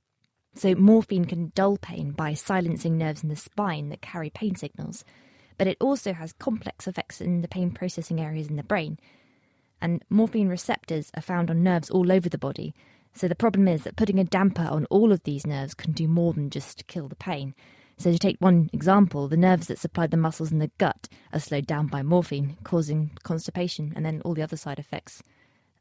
So, 0.54 0.74
morphine 0.74 1.24
can 1.24 1.52
dull 1.54 1.76
pain 1.76 2.12
by 2.12 2.34
silencing 2.34 2.96
nerves 2.96 3.22
in 3.22 3.28
the 3.28 3.36
spine 3.36 3.88
that 3.88 4.02
carry 4.02 4.30
pain 4.30 4.54
signals, 4.54 5.04
but 5.58 5.66
it 5.66 5.76
also 5.80 6.12
has 6.12 6.32
complex 6.32 6.86
effects 6.86 7.20
in 7.20 7.40
the 7.40 7.48
pain 7.48 7.72
processing 7.72 8.20
areas 8.20 8.48
in 8.48 8.56
the 8.56 8.62
brain. 8.62 8.98
And 9.80 10.04
morphine 10.08 10.48
receptors 10.48 11.10
are 11.16 11.22
found 11.22 11.50
on 11.50 11.64
nerves 11.64 11.90
all 11.90 12.12
over 12.12 12.28
the 12.28 12.38
body, 12.38 12.72
so 13.14 13.28
the 13.28 13.34
problem 13.34 13.68
is 13.68 13.84
that 13.84 13.96
putting 13.96 14.18
a 14.18 14.24
damper 14.24 14.62
on 14.62 14.86
all 14.86 15.12
of 15.12 15.22
these 15.22 15.46
nerves 15.46 15.74
can 15.74 15.92
do 15.92 16.08
more 16.08 16.32
than 16.32 16.50
just 16.50 16.86
kill 16.88 17.08
the 17.08 17.16
pain. 17.16 17.54
So, 17.96 18.10
to 18.10 18.18
take 18.18 18.36
one 18.40 18.70
example, 18.72 19.28
the 19.28 19.36
nerves 19.36 19.68
that 19.68 19.78
supply 19.78 20.08
the 20.08 20.16
muscles 20.16 20.50
in 20.50 20.58
the 20.58 20.70
gut 20.78 21.08
are 21.32 21.38
slowed 21.38 21.66
down 21.66 21.86
by 21.86 22.02
morphine, 22.02 22.56
causing 22.64 23.12
constipation, 23.22 23.92
and 23.94 24.04
then 24.04 24.20
all 24.24 24.34
the 24.34 24.42
other 24.42 24.56
side 24.56 24.80
effects 24.80 25.22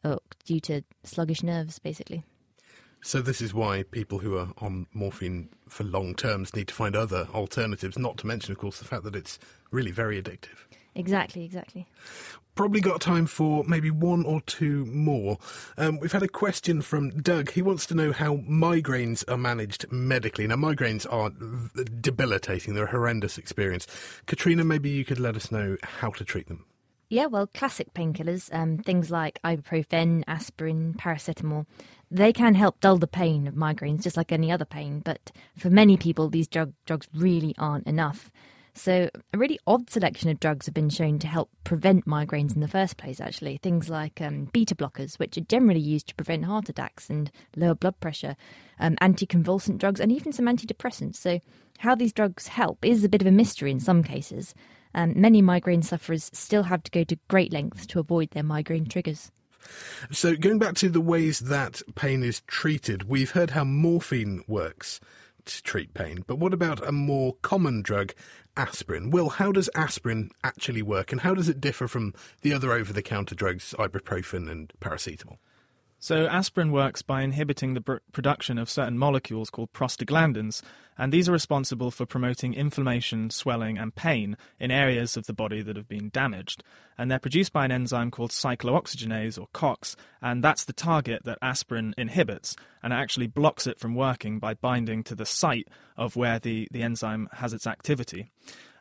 are 0.04 0.20
due 0.46 0.60
to 0.62 0.84
sluggish 1.04 1.42
nerves, 1.42 1.80
basically. 1.80 2.24
So 3.06 3.22
this 3.22 3.42
is 3.42 3.54
why 3.54 3.84
people 3.84 4.20
who 4.20 4.38
are 4.38 4.48
on 4.60 4.88
morphine 4.94 5.50
for 5.68 5.84
long 5.84 6.16
terms 6.16 6.56
need 6.56 6.70
to 6.70 6.74
find 6.74 6.96
other 6.96 7.28
alternatives, 7.34 8.00
not 8.00 8.18
to 8.20 8.28
mention, 8.28 8.54
of 8.54 8.58
course, 8.58 8.80
the 8.80 8.86
fact 8.86 9.04
that 9.04 9.16
it's 9.16 9.38
really 9.72 9.92
very 9.92 10.22
addictive. 10.22 10.56
Exactly, 10.96 11.44
exactly. 11.44 11.86
Probably 12.56 12.80
got 12.80 13.02
time 13.02 13.26
for 13.26 13.66
maybe 13.66 13.92
one 13.92 14.24
or 14.24 14.40
two 14.42 14.86
more. 14.86 15.38
Um, 15.78 16.00
we've 16.00 16.14
had 16.14 16.24
a 16.24 16.30
question 16.30 16.82
from 16.82 17.10
Doug. 17.10 17.52
He 17.52 17.62
wants 17.62 17.86
to 17.88 17.96
know 17.96 18.14
how 18.14 18.38
migraines 18.38 19.30
are 19.30 19.38
managed 19.38 19.92
medically. 19.92 20.48
Now, 20.48 20.56
migraines 20.56 21.06
are 21.12 21.32
debilitating, 22.00 22.74
they're 22.74 22.86
a 22.86 22.92
horrendous 22.92 23.38
experience. 23.38 23.86
Katrina, 24.28 24.64
maybe 24.64 24.90
you 24.90 25.04
could 25.04 25.20
let 25.20 25.36
us 25.36 25.52
know 25.52 25.76
how 25.84 26.12
to 26.12 26.24
treat 26.24 26.48
them. 26.48 26.66
Yeah, 27.10 27.28
well, 27.28 27.46
classic 27.46 27.94
painkillers, 27.94 28.52
um, 28.52 28.80
things 28.80 29.12
like 29.12 29.40
ibuprofen, 29.44 30.24
aspirin, 30.26 30.96
paracetamol, 30.96 31.68
they 32.14 32.32
can 32.32 32.54
help 32.54 32.80
dull 32.80 32.98
the 32.98 33.08
pain 33.08 33.48
of 33.48 33.56
migraines 33.56 34.04
just 34.04 34.18
like 34.18 34.32
any 34.32 34.52
other 34.52 34.66
pain, 34.66 35.00
but 35.00 35.32
for 35.58 35.70
many 35.70 35.98
people, 35.98 36.30
these 36.30 36.48
drug, 36.48 36.74
drugs 36.86 37.08
really 37.14 37.56
aren't 37.58 37.88
enough. 37.88 38.32
So, 38.76 39.10
a 39.34 39.38
really 39.38 39.60
odd 39.68 39.90
selection 39.90 40.30
of 40.30 40.40
drugs 40.40 40.66
have 40.66 40.74
been 40.74 40.90
shown 40.90 41.20
to 41.20 41.28
help 41.28 41.50
prevent 41.64 42.08
migraines 42.08 42.56
in 42.56 42.62
the 42.62 42.68
first 42.68 42.98
place, 42.98 43.20
actually. 43.20 43.58
Things 43.58 43.88
like 43.88 44.20
um, 44.20 44.46
beta 44.52 44.76
blockers, 44.76 45.20
which 45.20 45.38
are 45.38 45.42
generally 45.42 45.80
used 45.80 46.08
to 46.08 46.16
prevent 46.16 46.46
heart 46.46 46.70
attacks 46.70 47.10
and 47.10 47.32
lower 47.56 47.76
blood 47.76 48.00
pressure, 48.00 48.36
um, 48.80 48.96
anticonvulsant 48.96 49.78
drugs, 49.78 50.00
and 50.00 50.12
even 50.12 50.32
some 50.32 50.46
antidepressants. 50.46 51.18
So, 51.18 51.40
how 51.80 51.94
these 51.94 52.14
drugs 52.14 52.48
help 52.48 52.84
is 52.84 53.04
a 53.04 53.10
bit 53.10 53.22
of 53.22 53.28
a 53.28 53.32
mystery 53.32 53.70
in 53.70 53.80
some 53.80 54.04
cases. 54.04 54.56
Um, 54.96 55.14
many 55.16 55.42
migraine 55.42 55.84
sufferers 55.84 56.30
still 56.34 56.64
have 56.64 56.84
to 56.84 56.92
go 56.92 57.04
to 57.04 57.20
great 57.28 57.54
lengths 57.54 57.86
to 57.88 58.00
avoid 58.00 58.32
their 58.32 58.44
migraine 58.44 58.86
triggers. 58.86 59.32
So, 60.12 60.36
going 60.36 60.60
back 60.60 60.76
to 60.76 60.90
the 60.90 61.02
ways 61.02 61.40
that 61.40 61.82
pain 61.96 62.24
is 62.24 62.42
treated, 62.48 63.10
we've 63.10 63.32
heard 63.32 63.52
how 63.52 63.64
morphine 63.64 64.44
works 64.48 65.00
to 65.46 65.62
treat 65.64 65.94
pain, 65.94 66.24
but 66.28 66.38
what 66.38 66.54
about 66.54 66.86
a 66.88 66.92
more 66.92 67.36
common 67.42 67.82
drug, 67.82 68.14
aspirin? 68.56 69.10
Will, 69.10 69.30
how 69.30 69.52
does 69.52 69.70
aspirin 69.76 70.30
actually 70.44 70.82
work, 70.82 71.12
and 71.12 71.22
how 71.22 71.34
does 71.34 71.50
it 71.50 71.62
differ 71.62 71.88
from 71.88 72.14
the 72.42 72.54
other 72.54 72.72
over 72.72 72.94
the 72.94 73.02
counter 73.02 73.36
drugs, 73.36 73.74
ibuprofen 73.78 74.50
and 74.50 74.72
paracetamol? 74.80 75.38
So, 76.00 76.28
aspirin 76.28 76.72
works 76.72 77.02
by 77.02 77.22
inhibiting 77.22 77.74
the 77.74 77.82
pr- 77.82 77.98
production 78.12 78.58
of 78.58 78.70
certain 78.70 78.98
molecules 78.98 79.50
called 79.50 79.72
prostaglandins, 79.72 80.62
and 80.98 81.12
these 81.12 81.28
are 81.30 81.34
responsible 81.34 81.92
for 81.92 82.06
promoting 82.06 82.54
inflammation, 82.54 83.30
swelling, 83.30 83.78
and 83.78 83.96
pain 83.96 84.38
in 84.60 84.72
areas 84.72 85.18
of 85.18 85.26
the 85.26 85.34
body 85.34 85.62
that 85.62 85.76
have 85.76 85.88
been 85.88 86.10
damaged. 86.10 86.64
And 86.98 87.10
they're 87.10 87.20
produced 87.20 87.54
by 87.54 87.66
an 87.66 87.72
enzyme 87.72 88.12
called 88.12 88.32
cyclooxygenase, 88.32 89.40
or 89.40 89.48
COX, 89.54 89.96
and 90.22 90.44
that's 90.44 90.66
the 90.66 90.74
target 90.74 91.24
that 91.26 91.40
aspirin 91.42 91.94
inhibits, 91.98 92.56
and 92.82 92.94
it 92.94 92.98
actually 92.98 93.28
blocks 93.28 93.68
it 93.68 93.80
from 93.80 93.96
working 93.96 94.40
by 94.40 94.54
binding 94.54 95.04
to 95.04 95.16
the 95.16 95.26
site 95.26 95.68
of 95.98 96.16
where 96.16 96.40
the, 96.40 96.68
the 96.72 96.84
enzyme 96.84 97.30
has 97.34 97.54
its 97.54 97.68
activity. 97.68 98.32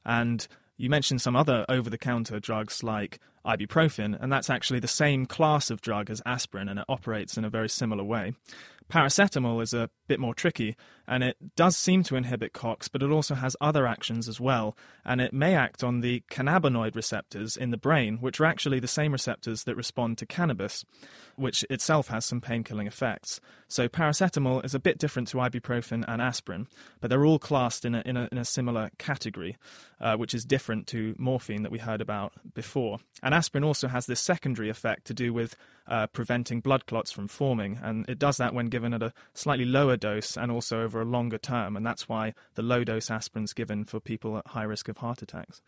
And 0.05 0.47
you 0.77 0.91
mentioned 0.91 1.23
some 1.23 1.37
other 1.37 1.65
over 1.69 1.89
the 1.89 1.99
counter 1.99 2.41
drugs 2.41 2.83
like 2.83 3.21
ibuprofen, 3.45 4.17
and 4.21 4.33
that's 4.33 4.51
actually 4.51 4.81
the 4.81 4.89
same 4.89 5.27
class 5.27 5.71
of 5.71 5.81
drug 5.81 6.11
as 6.11 6.23
aspirin, 6.27 6.69
and 6.69 6.79
it 6.79 6.85
operates 6.89 7.37
in 7.37 7.45
a 7.45 7.51
very 7.51 7.69
similar 7.69 8.05
way. 8.05 8.33
Paracetamol 8.89 9.63
is 9.63 9.73
a 9.73 9.91
bit 10.07 10.21
more 10.21 10.35
tricky, 10.35 10.77
and 11.07 11.25
it 11.25 11.37
does 11.57 11.77
seem 11.77 12.03
to 12.05 12.17
inhibit 12.17 12.53
COX, 12.53 12.89
but 12.89 13.03
it 13.03 13.11
also 13.11 13.35
has 13.35 13.57
other 13.61 13.87
actions 13.87 14.29
as 14.29 14.41
well, 14.41 14.77
and 15.05 15.21
it 15.21 15.33
may 15.33 15.55
act 15.55 15.83
on 15.83 16.01
the 16.01 16.23
cannabinoid 16.31 16.95
receptors 16.95 17.57
in 17.57 17.71
the 17.71 17.77
brain, 17.77 18.19
which 18.19 18.41
are 18.41 18.45
actually 18.45 18.81
the 18.81 18.89
same 18.89 19.13
receptors 19.13 19.65
that 19.65 19.77
respond 19.77 20.19
to 20.19 20.27
cannabis, 20.27 20.85
which 21.37 21.65
itself 21.71 22.09
has 22.09 22.25
some 22.25 22.41
pain-killing 22.41 22.87
effects. 22.87 23.41
So 23.69 23.89
paracetamol 23.89 24.65
is 24.65 24.75
a 24.75 24.81
bit 24.81 24.99
different 24.99 25.29
to 25.29 25.39
ibuprofen 25.39 26.05
and 26.07 26.21
aspirin, 26.21 26.67
but 27.01 27.09
they're 27.09 27.25
all 27.25 27.39
classed 27.39 27.85
in 27.85 27.95
a, 27.95 28.03
in 28.05 28.17
a, 28.17 28.29
in 28.31 28.37
a 28.37 28.45
similar 28.45 28.91
category, 28.99 29.57
uh, 30.01 30.17
which 30.17 30.35
is 30.35 30.45
different 30.45 30.87
to 30.89 31.15
morphine 31.17 31.63
that 31.63 31.73
we 31.73 31.79
heard 31.79 32.03
about 32.03 32.33
before. 32.53 32.99
And 33.23 33.33
aspirin 33.33 33.65
also 33.65 33.89
has 33.89 34.05
this 34.07 34.21
secondary 34.21 34.69
effect 34.69 35.07
to 35.07 35.15
do 35.15 35.33
with 35.33 35.57
uh, 35.87 36.07
preventing 36.09 36.61
blood 36.61 36.87
clots 36.87 37.11
from 37.11 37.29
forming, 37.29 37.81
and 37.83 38.09
it 38.09 38.19
does 38.19 38.37
that 38.37 38.53
when 38.53 38.67
given 38.67 38.82
at 38.85 39.03
a 39.03 39.13
slightly 39.35 39.65
lower 39.65 39.97
dose 39.97 40.37
and 40.37 40.51
also 40.51 40.83
over 40.83 41.01
a 41.01 41.05
longer 41.05 41.39
term, 41.39 41.77
and 41.77 41.87
that's 41.87 42.09
why 42.09 42.35
the 42.55 42.63
low 42.63 42.85
dose 42.85 43.11
aspirin 43.11 43.45
is 43.45 43.53
given 43.53 43.85
for 43.85 44.01
people 44.01 44.37
at 44.39 44.47
high 44.49 44.63
risk 44.63 44.89
of 44.89 44.99
heart 44.99 45.23
attacks. 45.23 45.63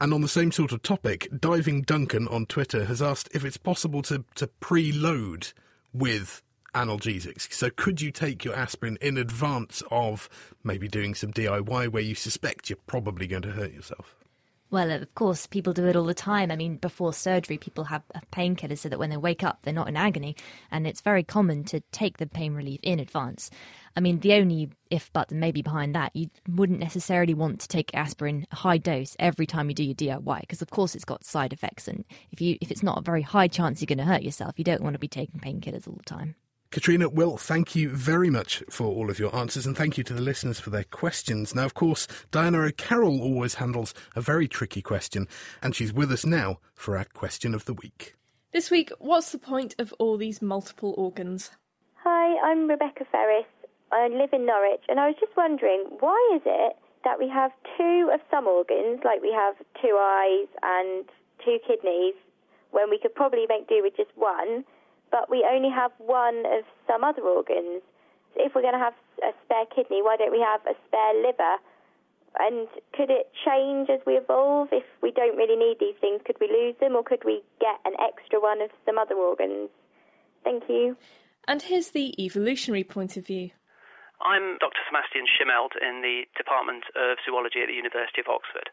And 0.00 0.12
on 0.12 0.20
the 0.20 0.28
same 0.28 0.52
sort 0.52 0.72
of 0.72 0.82
topic, 0.82 1.28
Diving 1.38 1.82
Duncan 1.82 2.26
on 2.28 2.46
Twitter 2.46 2.84
has 2.86 3.00
asked 3.02 3.28
if 3.34 3.44
it's 3.44 3.56
possible 3.56 4.02
to, 4.02 4.24
to 4.34 4.48
preload 4.60 5.52
with 5.92 6.42
analgesics. 6.74 7.52
So, 7.52 7.70
could 7.70 8.00
you 8.00 8.10
take 8.10 8.44
your 8.44 8.54
aspirin 8.54 8.98
in 9.00 9.16
advance 9.16 9.82
of 9.90 10.28
maybe 10.62 10.88
doing 10.88 11.14
some 11.14 11.32
DIY 11.32 11.88
where 11.88 12.02
you 12.02 12.14
suspect 12.14 12.70
you're 12.70 12.78
probably 12.86 13.26
going 13.26 13.42
to 13.42 13.52
hurt 13.52 13.72
yourself? 13.72 14.17
Well, 14.70 14.90
of 14.90 15.14
course, 15.14 15.46
people 15.46 15.72
do 15.72 15.86
it 15.86 15.96
all 15.96 16.04
the 16.04 16.12
time. 16.12 16.50
I 16.50 16.56
mean, 16.56 16.76
before 16.76 17.14
surgery, 17.14 17.56
people 17.56 17.84
have 17.84 18.02
painkillers 18.32 18.78
so 18.78 18.90
that 18.90 18.98
when 18.98 19.08
they 19.08 19.16
wake 19.16 19.42
up, 19.42 19.60
they're 19.62 19.72
not 19.72 19.88
in 19.88 19.96
agony. 19.96 20.36
And 20.70 20.86
it's 20.86 21.00
very 21.00 21.22
common 21.22 21.64
to 21.64 21.80
take 21.90 22.18
the 22.18 22.26
pain 22.26 22.52
relief 22.54 22.80
in 22.82 23.00
advance. 23.00 23.50
I 23.96 24.00
mean, 24.00 24.20
the 24.20 24.34
only 24.34 24.70
if 24.90 25.10
but 25.14 25.32
maybe 25.32 25.62
behind 25.62 25.94
that, 25.94 26.14
you 26.14 26.28
wouldn't 26.46 26.80
necessarily 26.80 27.32
want 27.32 27.60
to 27.60 27.68
take 27.68 27.94
aspirin 27.94 28.46
high 28.52 28.76
dose 28.76 29.16
every 29.18 29.46
time 29.46 29.70
you 29.70 29.74
do 29.74 29.84
your 29.84 29.94
DIY 29.94 30.40
because, 30.42 30.60
of 30.60 30.70
course, 30.70 30.94
it's 30.94 31.04
got 31.04 31.24
side 31.24 31.54
effects. 31.54 31.88
And 31.88 32.04
if 32.30 32.42
you 32.42 32.58
if 32.60 32.70
it's 32.70 32.82
not 32.82 32.98
a 32.98 33.02
very 33.02 33.22
high 33.22 33.48
chance 33.48 33.80
you're 33.80 33.86
going 33.86 33.98
to 33.98 34.04
hurt 34.04 34.22
yourself, 34.22 34.58
you 34.58 34.64
don't 34.64 34.82
want 34.82 34.94
to 34.94 35.00
be 35.00 35.08
taking 35.08 35.40
painkillers 35.40 35.88
all 35.88 35.96
the 35.96 36.02
time. 36.02 36.34
Katrina, 36.70 37.08
Will, 37.08 37.38
thank 37.38 37.74
you 37.74 37.88
very 37.88 38.28
much 38.28 38.62
for 38.68 38.88
all 38.88 39.08
of 39.08 39.18
your 39.18 39.34
answers 39.34 39.64
and 39.64 39.74
thank 39.74 39.96
you 39.96 40.04
to 40.04 40.12
the 40.12 40.20
listeners 40.20 40.60
for 40.60 40.68
their 40.68 40.84
questions. 40.84 41.54
Now, 41.54 41.64
of 41.64 41.72
course, 41.72 42.06
Diana 42.30 42.58
O'Carroll 42.58 43.22
always 43.22 43.54
handles 43.54 43.94
a 44.14 44.20
very 44.20 44.46
tricky 44.46 44.82
question 44.82 45.26
and 45.62 45.74
she's 45.74 45.94
with 45.94 46.12
us 46.12 46.26
now 46.26 46.58
for 46.74 46.98
our 46.98 47.06
question 47.06 47.54
of 47.54 47.64
the 47.64 47.72
week. 47.72 48.16
This 48.52 48.70
week, 48.70 48.90
what's 48.98 49.32
the 49.32 49.38
point 49.38 49.76
of 49.78 49.94
all 49.98 50.18
these 50.18 50.42
multiple 50.42 50.94
organs? 50.98 51.52
Hi, 52.04 52.36
I'm 52.50 52.68
Rebecca 52.68 53.06
Ferris. 53.10 53.46
I 53.90 54.08
live 54.08 54.34
in 54.34 54.44
Norwich 54.44 54.84
and 54.90 55.00
I 55.00 55.06
was 55.06 55.16
just 55.18 55.34
wondering 55.38 55.86
why 56.00 56.32
is 56.36 56.42
it 56.44 56.76
that 57.04 57.18
we 57.18 57.30
have 57.30 57.50
two 57.78 58.10
of 58.12 58.20
some 58.30 58.46
organs, 58.46 59.00
like 59.06 59.22
we 59.22 59.32
have 59.32 59.54
two 59.80 59.96
eyes 59.98 60.48
and 60.62 61.06
two 61.42 61.56
kidneys, 61.66 62.14
when 62.72 62.90
we 62.90 62.98
could 62.98 63.14
probably 63.14 63.46
make 63.48 63.68
do 63.68 63.80
with 63.82 63.96
just 63.96 64.10
one? 64.16 64.64
But 65.10 65.30
we 65.30 65.46
only 65.48 65.70
have 65.70 65.92
one 65.98 66.44
of 66.46 66.64
some 66.86 67.04
other 67.04 67.22
organs. 67.22 67.82
So 68.34 68.44
if 68.44 68.54
we're 68.54 68.62
going 68.62 68.76
to 68.76 68.82
have 68.82 68.94
a 69.24 69.32
spare 69.44 69.64
kidney, 69.74 70.02
why 70.02 70.16
don't 70.16 70.32
we 70.32 70.44
have 70.44 70.60
a 70.66 70.76
spare 70.86 71.14
liver? 71.16 71.56
And 72.38 72.68
could 72.92 73.10
it 73.10 73.32
change 73.44 73.88
as 73.88 74.00
we 74.06 74.14
evolve? 74.14 74.68
If 74.70 74.84
we 75.02 75.10
don't 75.10 75.36
really 75.36 75.56
need 75.56 75.78
these 75.80 75.96
things, 76.00 76.20
could 76.24 76.36
we 76.40 76.48
lose 76.48 76.76
them 76.78 76.94
or 76.94 77.02
could 77.02 77.24
we 77.24 77.42
get 77.60 77.80
an 77.84 77.94
extra 77.98 78.38
one 78.38 78.60
of 78.60 78.70
some 78.84 78.98
other 78.98 79.14
organs? 79.14 79.70
Thank 80.44 80.64
you. 80.68 80.96
And 81.48 81.62
here's 81.62 81.90
the 81.90 82.12
evolutionary 82.22 82.84
point 82.84 83.16
of 83.16 83.26
view. 83.26 83.50
I'm 84.20 84.58
Dr. 84.58 84.82
Sebastian 84.90 85.24
Shimeld 85.24 85.72
in 85.80 86.02
the 86.02 86.26
Department 86.36 86.84
of 86.98 87.16
Zoology 87.24 87.62
at 87.62 87.70
the 87.70 87.78
University 87.78 88.20
of 88.20 88.28
Oxford. 88.28 88.68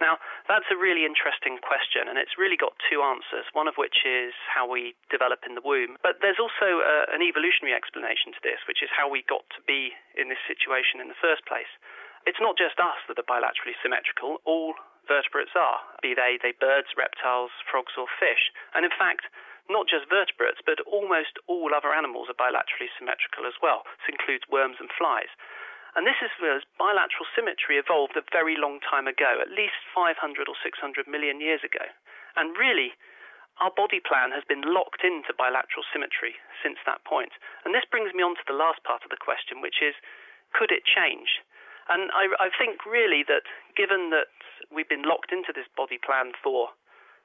Now, 0.00 0.16
that's 0.48 0.66
a 0.72 0.80
really 0.80 1.04
interesting 1.04 1.60
question, 1.60 2.08
and 2.08 2.16
it's 2.16 2.40
really 2.40 2.56
got 2.56 2.72
two 2.88 3.04
answers, 3.04 3.44
one 3.52 3.68
of 3.68 3.76
which 3.76 4.08
is 4.08 4.32
how 4.48 4.64
we 4.64 4.96
develop 5.12 5.44
in 5.44 5.54
the 5.54 5.60
womb. 5.60 6.00
But 6.00 6.24
there's 6.24 6.40
also 6.40 6.80
uh, 6.80 7.12
an 7.12 7.20
evolutionary 7.20 7.76
explanation 7.76 8.32
to 8.32 8.40
this, 8.40 8.64
which 8.64 8.80
is 8.80 8.88
how 8.88 9.12
we 9.12 9.20
got 9.28 9.44
to 9.54 9.60
be 9.68 9.92
in 10.16 10.32
this 10.32 10.40
situation 10.48 11.04
in 11.04 11.12
the 11.12 11.20
first 11.20 11.44
place. 11.44 11.68
It's 12.24 12.40
not 12.40 12.56
just 12.56 12.80
us 12.80 12.96
that 13.08 13.20
are 13.20 13.28
bilaterally 13.28 13.76
symmetrical, 13.84 14.40
all 14.48 14.72
vertebrates 15.04 15.52
are, 15.52 15.80
be 16.00 16.16
they, 16.16 16.40
they 16.40 16.56
birds, 16.56 16.96
reptiles, 16.96 17.52
frogs, 17.68 17.92
or 18.00 18.08
fish. 18.20 18.52
And 18.72 18.88
in 18.88 18.92
fact, 18.96 19.28
not 19.68 19.86
just 19.86 20.10
vertebrates, 20.10 20.60
but 20.64 20.82
almost 20.84 21.38
all 21.46 21.70
other 21.76 21.94
animals 21.94 22.32
are 22.32 22.36
bilaterally 22.36 22.90
symmetrical 22.98 23.46
as 23.46 23.54
well. 23.62 23.86
This 24.02 24.16
includes 24.16 24.44
worms 24.50 24.80
and 24.80 24.90
flies. 24.96 25.30
And 25.98 26.06
this 26.06 26.18
is 26.22 26.30
because 26.38 26.62
bilateral 26.78 27.26
symmetry 27.34 27.76
evolved 27.76 28.14
a 28.14 28.26
very 28.30 28.54
long 28.54 28.78
time 28.78 29.10
ago, 29.10 29.42
at 29.42 29.50
least 29.50 29.78
500 29.90 30.14
or 30.46 30.54
600 30.62 31.10
million 31.10 31.42
years 31.42 31.60
ago. 31.66 31.82
And 32.38 32.54
really, 32.54 32.94
our 33.58 33.74
body 33.74 34.00
plan 34.00 34.30
has 34.30 34.46
been 34.46 34.62
locked 34.62 35.02
into 35.02 35.36
bilateral 35.36 35.84
symmetry 35.90 36.38
since 36.62 36.78
that 36.86 37.04
point. 37.04 37.34
And 37.66 37.74
this 37.74 37.84
brings 37.90 38.14
me 38.14 38.22
on 38.22 38.38
to 38.38 38.46
the 38.46 38.56
last 38.56 38.80
part 38.86 39.02
of 39.02 39.10
the 39.10 39.20
question, 39.20 39.60
which 39.60 39.82
is 39.82 39.98
could 40.54 40.70
it 40.70 40.86
change? 40.86 41.42
And 41.90 42.10
I, 42.14 42.30
I 42.38 42.48
think 42.54 42.86
really 42.86 43.26
that 43.26 43.44
given 43.74 44.14
that 44.14 44.30
we've 44.70 44.88
been 44.88 45.04
locked 45.04 45.34
into 45.34 45.50
this 45.50 45.66
body 45.74 45.98
plan 45.98 46.32
for 46.38 46.70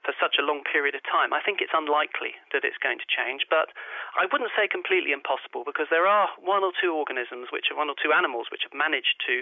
for 0.06 0.14
such 0.22 0.38
a 0.38 0.46
long 0.46 0.62
period 0.62 0.94
of 0.94 1.02
time. 1.02 1.34
I 1.34 1.42
think 1.42 1.60
it's 1.60 1.74
unlikely 1.74 2.38
that 2.54 2.62
it's 2.62 2.78
going 2.78 3.02
to 3.02 3.10
change, 3.10 3.50
but 3.50 3.74
I 4.14 4.30
wouldn't 4.30 4.54
say 4.54 4.70
completely 4.70 5.12
impossible 5.12 5.66
because 5.66 5.90
there 5.90 6.06
are 6.06 6.30
one 6.38 6.62
or 6.62 6.72
two 6.78 6.94
organisms, 6.94 7.50
which 7.50 7.74
are 7.74 7.78
one 7.78 7.90
or 7.90 7.98
two 7.98 8.14
animals, 8.14 8.54
which 8.54 8.64
have 8.64 8.78
managed 8.78 9.18
to 9.26 9.42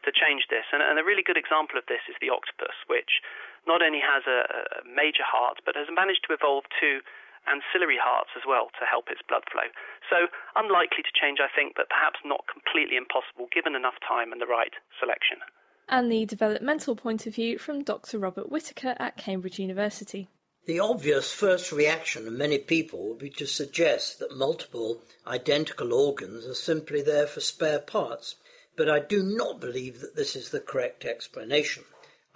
to 0.00 0.08
change 0.08 0.48
this. 0.48 0.64
And, 0.72 0.80
and 0.80 0.96
a 0.96 1.04
really 1.04 1.20
good 1.20 1.36
example 1.36 1.76
of 1.76 1.84
this 1.84 2.00
is 2.08 2.16
the 2.24 2.32
octopus, 2.32 2.72
which 2.88 3.20
not 3.68 3.84
only 3.84 4.00
has 4.00 4.24
a, 4.24 4.48
a 4.48 4.88
major 4.88 5.20
heart, 5.20 5.60
but 5.68 5.76
has 5.76 5.92
managed 5.92 6.24
to 6.24 6.32
evolve 6.32 6.64
two 6.80 7.04
ancillary 7.44 8.00
hearts 8.00 8.32
as 8.32 8.48
well 8.48 8.72
to 8.80 8.88
help 8.88 9.12
its 9.12 9.20
blood 9.28 9.44
flow. 9.52 9.68
So 10.08 10.32
unlikely 10.56 11.04
to 11.04 11.12
change, 11.12 11.36
I 11.36 11.52
think, 11.52 11.76
but 11.76 11.92
perhaps 11.92 12.20
not 12.24 12.48
completely 12.48 12.96
impossible 12.96 13.52
given 13.52 13.76
enough 13.76 14.00
time 14.00 14.32
and 14.32 14.40
the 14.40 14.48
right 14.48 14.72
selection 14.96 15.44
and 15.90 16.10
the 16.10 16.24
developmental 16.24 16.96
point 16.96 17.26
of 17.26 17.34
view 17.34 17.58
from 17.58 17.84
Dr. 17.84 18.18
Robert 18.18 18.50
Whitaker 18.50 18.96
at 18.98 19.16
Cambridge 19.18 19.58
University. 19.58 20.28
The 20.66 20.80
obvious 20.80 21.32
first 21.32 21.72
reaction 21.72 22.26
of 22.26 22.32
many 22.32 22.58
people 22.58 23.08
would 23.08 23.18
be 23.18 23.30
to 23.30 23.46
suggest 23.46 24.18
that 24.20 24.36
multiple 24.36 25.02
identical 25.26 25.92
organs 25.92 26.46
are 26.46 26.54
simply 26.54 27.02
there 27.02 27.26
for 27.26 27.40
spare 27.40 27.80
parts, 27.80 28.36
but 28.76 28.88
I 28.88 29.00
do 29.00 29.22
not 29.22 29.60
believe 29.60 30.00
that 30.00 30.16
this 30.16 30.36
is 30.36 30.50
the 30.50 30.60
correct 30.60 31.04
explanation. 31.04 31.84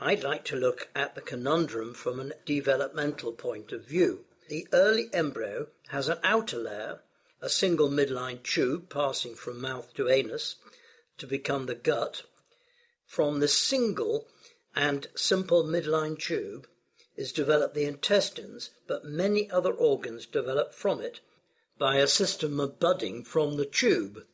I'd 0.01 0.25
like 0.25 0.45
to 0.47 0.57
look 0.57 0.89
at 0.97 1.15
the 1.15 1.21
conundrum 1.21 1.95
from 1.95 2.19
a 2.19 2.33
developmental 2.45 3.33
point 3.33 3.73
of 3.73 3.87
view. 3.87 4.25
The 4.49 4.67
early 4.73 5.09
embryo 5.13 5.69
has 5.89 6.09
an 6.09 6.19
outer 6.25 6.59
layer, 6.59 7.01
a 7.41 7.49
single 7.49 7.89
midline 7.89 8.43
tube 8.43 8.91
passing 8.91 9.35
from 9.35 9.61
mouth 9.61 9.95
to 9.95 10.09
anus 10.09 10.57
to 11.19 11.27
become 11.27 11.67
the 11.67 11.75
gut. 11.75 12.23
From 13.15 13.39
the 13.39 13.47
single 13.47 14.27
and 14.75 15.07
simple 15.15 15.63
midline 15.63 16.19
tube 16.19 16.67
is 17.15 17.31
developed 17.31 17.77
the 17.77 17.85
intestines, 17.85 18.71
but 18.89 19.05
many 19.05 19.49
other 19.53 19.73
organs 19.73 20.27
develop 20.27 20.75
from 20.75 21.01
it 21.01 21.21
by 21.79 21.99
a 21.99 22.09
system 22.09 22.59
of 22.59 22.81
budding 22.81 23.23
from 23.23 23.57
the 23.57 23.67
tube. 23.67 24.25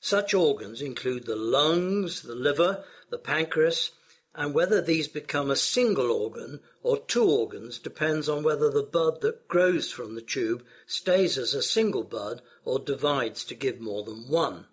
Such 0.00 0.32
organs 0.32 0.80
include 0.80 1.26
the 1.26 1.36
lungs, 1.36 2.22
the 2.22 2.34
liver, 2.34 2.86
the 3.10 3.18
pancreas, 3.18 3.90
and 4.34 4.54
whether 4.54 4.80
these 4.80 5.08
become 5.08 5.50
a 5.50 5.54
single 5.54 6.10
organ 6.10 6.60
or 6.82 7.00
two 7.00 7.30
organs 7.30 7.78
depends 7.78 8.30
on 8.30 8.42
whether 8.42 8.70
the 8.70 8.82
bud 8.82 9.20
that 9.20 9.46
grows 9.46 9.92
from 9.92 10.14
the 10.14 10.22
tube 10.22 10.64
stays 10.86 11.36
as 11.36 11.52
a 11.52 11.62
single 11.62 12.02
bud 12.02 12.40
or 12.64 12.78
divides 12.78 13.44
to 13.44 13.54
give 13.54 13.78
more 13.78 14.04
than 14.04 14.30
one. 14.30 14.68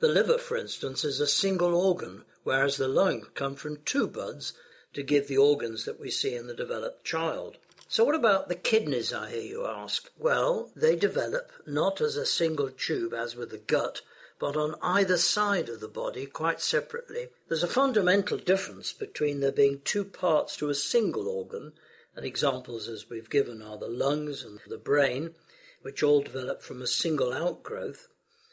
The 0.00 0.08
liver, 0.08 0.36
for 0.38 0.56
instance, 0.56 1.04
is 1.04 1.20
a 1.20 1.28
single 1.28 1.76
organ, 1.76 2.24
whereas 2.44 2.76
the 2.76 2.88
lung 2.88 3.26
come 3.34 3.56
from 3.56 3.78
two 3.84 4.06
buds 4.06 4.52
to 4.92 5.02
give 5.02 5.26
the 5.26 5.36
organs 5.36 5.84
that 5.84 5.98
we 5.98 6.10
see 6.10 6.34
in 6.34 6.46
the 6.46 6.54
developed 6.54 7.04
child. 7.04 7.58
So, 7.88 8.04
what 8.04 8.14
about 8.14 8.48
the 8.48 8.54
kidneys, 8.54 9.12
I 9.12 9.30
hear 9.30 9.42
you 9.42 9.66
ask? 9.66 10.10
Well, 10.18 10.70
they 10.74 10.96
develop 10.96 11.50
not 11.66 12.00
as 12.00 12.16
a 12.16 12.24
single 12.24 12.70
tube 12.70 13.12
as 13.12 13.36
with 13.36 13.50
the 13.50 13.58
gut, 13.58 14.00
but 14.38 14.56
on 14.56 14.74
either 14.82 15.16
side 15.16 15.68
of 15.68 15.80
the 15.80 15.88
body 15.88 16.26
quite 16.26 16.60
separately. 16.60 17.28
There's 17.48 17.62
a 17.62 17.68
fundamental 17.68 18.38
difference 18.38 18.92
between 18.92 19.40
there 19.40 19.52
being 19.52 19.80
two 19.84 20.04
parts 20.04 20.56
to 20.56 20.70
a 20.70 20.74
single 20.74 21.28
organ, 21.28 21.72
and 22.16 22.24
examples 22.24 22.88
as 22.88 23.08
we've 23.08 23.30
given 23.30 23.62
are 23.62 23.78
the 23.78 23.88
lungs 23.88 24.42
and 24.42 24.60
the 24.66 24.78
brain, 24.78 25.34
which 25.82 26.02
all 26.02 26.22
develop 26.22 26.62
from 26.62 26.82
a 26.82 26.86
single 26.86 27.32
outgrowth, 27.32 28.08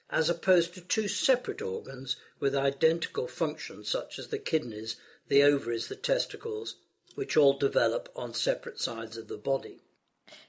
as 0.10 0.30
opposed 0.30 0.74
to 0.74 0.82
two 0.82 1.08
separate 1.08 1.62
organs 1.62 2.16
with 2.42 2.56
identical 2.56 3.28
functions, 3.28 3.88
such 3.88 4.20
as 4.20 4.28
the 4.28 4.39
kidneys, 4.39 4.98
the 5.30 5.44
ovaries, 5.44 5.88
the 5.88 5.96
testicles, 5.96 6.76
which 7.16 7.38
all 7.38 7.58
develop 7.58 8.10
on 8.16 8.34
separate 8.34 8.80
sides 8.80 9.16
of 9.16 9.30
the 9.30 9.38
body. 9.38 9.78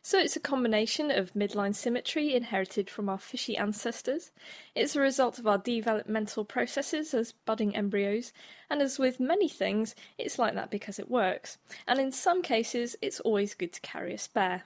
So 0.00 0.18
it's 0.18 0.36
a 0.36 0.40
combination 0.40 1.10
of 1.10 1.34
midline 1.34 1.74
symmetry 1.74 2.34
inherited 2.34 2.88
from 2.88 3.08
our 3.08 3.18
fishy 3.18 3.56
ancestors. 3.56 4.30
It's 4.74 4.94
a 4.94 5.00
result 5.00 5.38
of 5.38 5.46
our 5.46 5.58
developmental 5.58 6.44
processes 6.44 7.12
as 7.14 7.32
budding 7.32 7.74
embryos, 7.74 8.32
and 8.70 8.80
as 8.80 8.98
with 8.98 9.20
many 9.20 9.48
things, 9.48 9.94
it's 10.18 10.38
like 10.38 10.54
that 10.54 10.70
because 10.70 10.98
it 10.98 11.10
works. 11.10 11.58
And 11.86 11.98
in 11.98 12.12
some 12.12 12.42
cases, 12.42 12.96
it's 13.02 13.20
always 13.20 13.54
good 13.54 13.72
to 13.72 13.80
carry 13.80 14.14
a 14.14 14.18
spare. 14.18 14.62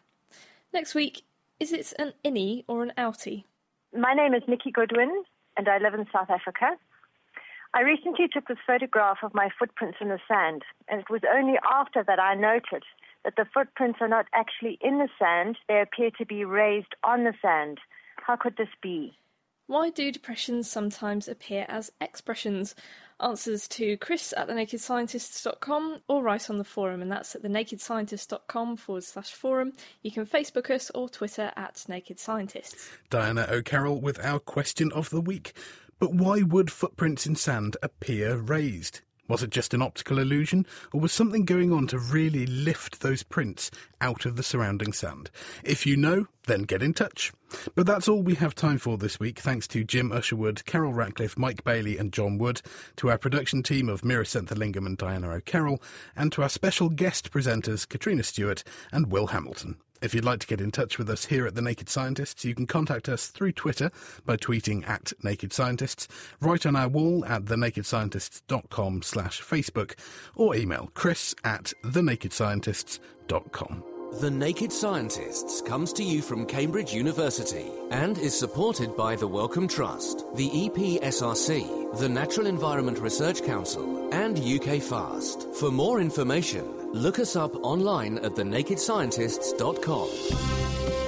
Next 0.73 0.95
week, 0.95 1.23
is 1.59 1.73
it 1.73 1.95
an 1.99 2.13
innie 2.23 2.65
or 2.69 2.83
an 2.83 2.93
outie? 2.99 3.45
My 3.97 4.13
name 4.13 4.35
is 4.35 4.43
Nikki 4.47 4.71
Goodwin, 4.71 5.25
and 5.57 5.69
I 5.69 5.79
live 5.79 5.95
in 5.95 6.07
South 6.13 6.29
Africa. 6.29 6.77
I 7.77 7.83
recently 7.83 8.27
took 8.27 8.49
this 8.49 8.57
photograph 8.67 9.19
of 9.23 9.35
my 9.35 9.51
footprints 9.59 9.99
in 10.01 10.09
the 10.09 10.19
sand, 10.27 10.63
and 10.89 10.99
it 10.99 11.11
was 11.11 11.21
only 11.31 11.57
after 11.71 12.03
that 12.05 12.19
I 12.19 12.35
noted 12.35 12.85
that 13.23 13.35
the 13.37 13.45
footprints 13.53 13.99
are 14.01 14.09
not 14.09 14.25
actually 14.33 14.79
in 14.81 14.97
the 14.97 15.11
sand, 15.19 15.59
they 15.69 15.83
appear 15.83 16.11
to 16.17 16.25
be 16.25 16.43
raised 16.43 16.95
on 17.05 17.25
the 17.25 17.35
sand. 17.43 17.77
How 18.17 18.35
could 18.35 18.57
this 18.57 18.71
be? 18.83 19.13
Why 19.67 19.91
do 19.91 20.11
depressions 20.11 20.71
sometimes 20.71 21.29
appear 21.29 21.67
as 21.69 21.93
expressions? 22.01 22.75
Answers 23.21 23.69
to 23.69 23.99
Chris 23.99 24.33
at 24.37 24.49
thenakedscientists.com 24.49 25.99
or 26.09 26.23
write 26.23 26.49
on 26.49 26.57
the 26.57 26.65
forum, 26.65 27.03
and 27.03 27.13
that's 27.13 27.35
at 27.35 27.43
thenakedscientist.com 27.43 28.77
forward 28.79 29.05
slash 29.05 29.33
forum. 29.33 29.75
You 30.03 30.13
can 30.13 30.25
Facebook 30.25 30.71
us 30.71 30.91
or 30.95 31.11
Twitter 31.11 31.53
at 31.57 31.85
Naked 31.89 32.19
Scientists. 32.19 32.91
Diana 33.11 33.47
O'Carroll 33.51 34.01
with 34.01 34.25
our 34.25 34.39
question 34.39 34.93
of 34.93 35.11
the 35.11 35.21
week. 35.21 35.53
But 35.99 36.13
why 36.13 36.43
would 36.43 36.71
footprints 36.71 37.27
in 37.27 37.37
sand 37.37 37.77
appear 37.83 38.37
raised? 38.37 39.01
Was 39.29 39.43
it 39.43 39.51
just 39.51 39.75
an 39.75 39.83
optical 39.83 40.19
illusion, 40.19 40.67
or 40.93 41.01
was 41.01 41.11
something 41.11 41.45
going 41.45 41.73
on 41.73 41.89
to 41.89 41.99
really 41.99 42.47
lift 42.47 43.01
those 43.01 43.25
prints 43.25 43.73
out 44.01 44.25
of 44.25 44.37
the 44.37 44.43
surrounding 44.43 44.93
sand? 44.93 45.31
If 45.65 45.85
you 45.85 45.97
know, 45.97 46.29
then 46.47 46.63
get 46.63 46.83
in 46.83 46.95
touch. 46.95 47.33
But 47.75 47.87
that's 47.87 48.09
all 48.09 48.23
we 48.23 48.37
have 48.37 48.55
time 48.55 48.79
for 48.79 48.97
this 48.99 49.19
week. 49.19 49.41
Thanks 49.41 49.67
to 49.69 49.83
Jim 49.83 50.13
Usherwood, 50.13 50.65
Carol 50.65 50.93
Ratcliffe, 50.93 51.37
Mike 51.37 51.65
Bailey, 51.65 51.99
and 51.99 52.13
John 52.13 52.39
Wood, 52.39 52.63
to 52.97 53.11
our 53.11 53.19
production 53.19 53.65
team 53.65 53.89
of 53.89 54.03
Meera 54.03 54.27
Senthilingam 54.27 54.87
and 54.87 54.97
Diana 54.97 55.31
O'Carroll, 55.31 55.83
and 56.15 56.31
to 56.33 56.43
our 56.43 56.49
special 56.49 56.89
guest 56.89 57.33
presenters 57.33 57.89
Katrina 57.89 58.23
Stewart 58.23 58.63
and 58.93 59.11
Will 59.11 59.29
Hamilton. 59.29 59.77
If 60.03 60.15
you'd 60.15 60.25
like 60.25 60.41
to 60.41 60.47
get 60.47 60.61
in 60.61 60.71
touch 60.71 60.99
with 60.99 61.11
us 61.11 61.25
here 61.25 61.47
at 61.47 61.55
The 61.55 61.63
Naked 61.63 61.89
Scientists, 61.89 62.45
you 62.45 62.55
can 62.55 62.67
contact 62.67 63.09
us 63.09 63.29
through 63.29 63.53
Twitter 63.53 63.91
by 64.25 64.37
tweeting 64.37 64.87
at 64.89 65.13
Naked 65.23 65.53
Scientists, 65.53 66.09
write 66.41 66.67
on 66.67 66.77
our 66.77 66.89
wall 66.89 67.25
at 67.25 67.47
thenakedscientists.com 67.47 69.03
slash 69.03 69.43
Facebook, 69.43 69.95
or 70.35 70.55
email 70.55 70.91
chris 70.95 71.35
at 71.45 71.73
thenakedscientists.com. 71.85 73.96
The 74.21 74.31
Naked 74.31 74.73
Scientists 74.73 75.61
comes 75.61 75.93
to 75.93 76.03
you 76.03 76.23
from 76.23 76.47
Cambridge 76.47 76.95
University 76.95 77.67
and 77.91 78.17
is 78.17 78.39
supported 78.39 78.97
by 78.97 79.15
the 79.15 79.29
Wellcome 79.29 79.69
Trust, 79.69 80.25
the 80.35 80.49
EPSRC, 80.49 81.99
the 81.99 82.09
Natural 82.09 82.47
Environment 82.47 82.99
Research 82.99 83.43
Council, 83.43 84.09
and 84.15 84.39
UK 84.39 84.81
FAST. 84.81 85.55
For 85.57 85.71
more 85.71 86.01
information, 86.01 86.65
look 86.95 87.19
us 87.19 87.37
up 87.37 87.55
online 87.63 88.17
at 88.21 88.33
thenakedscientists.com. 88.33 91.06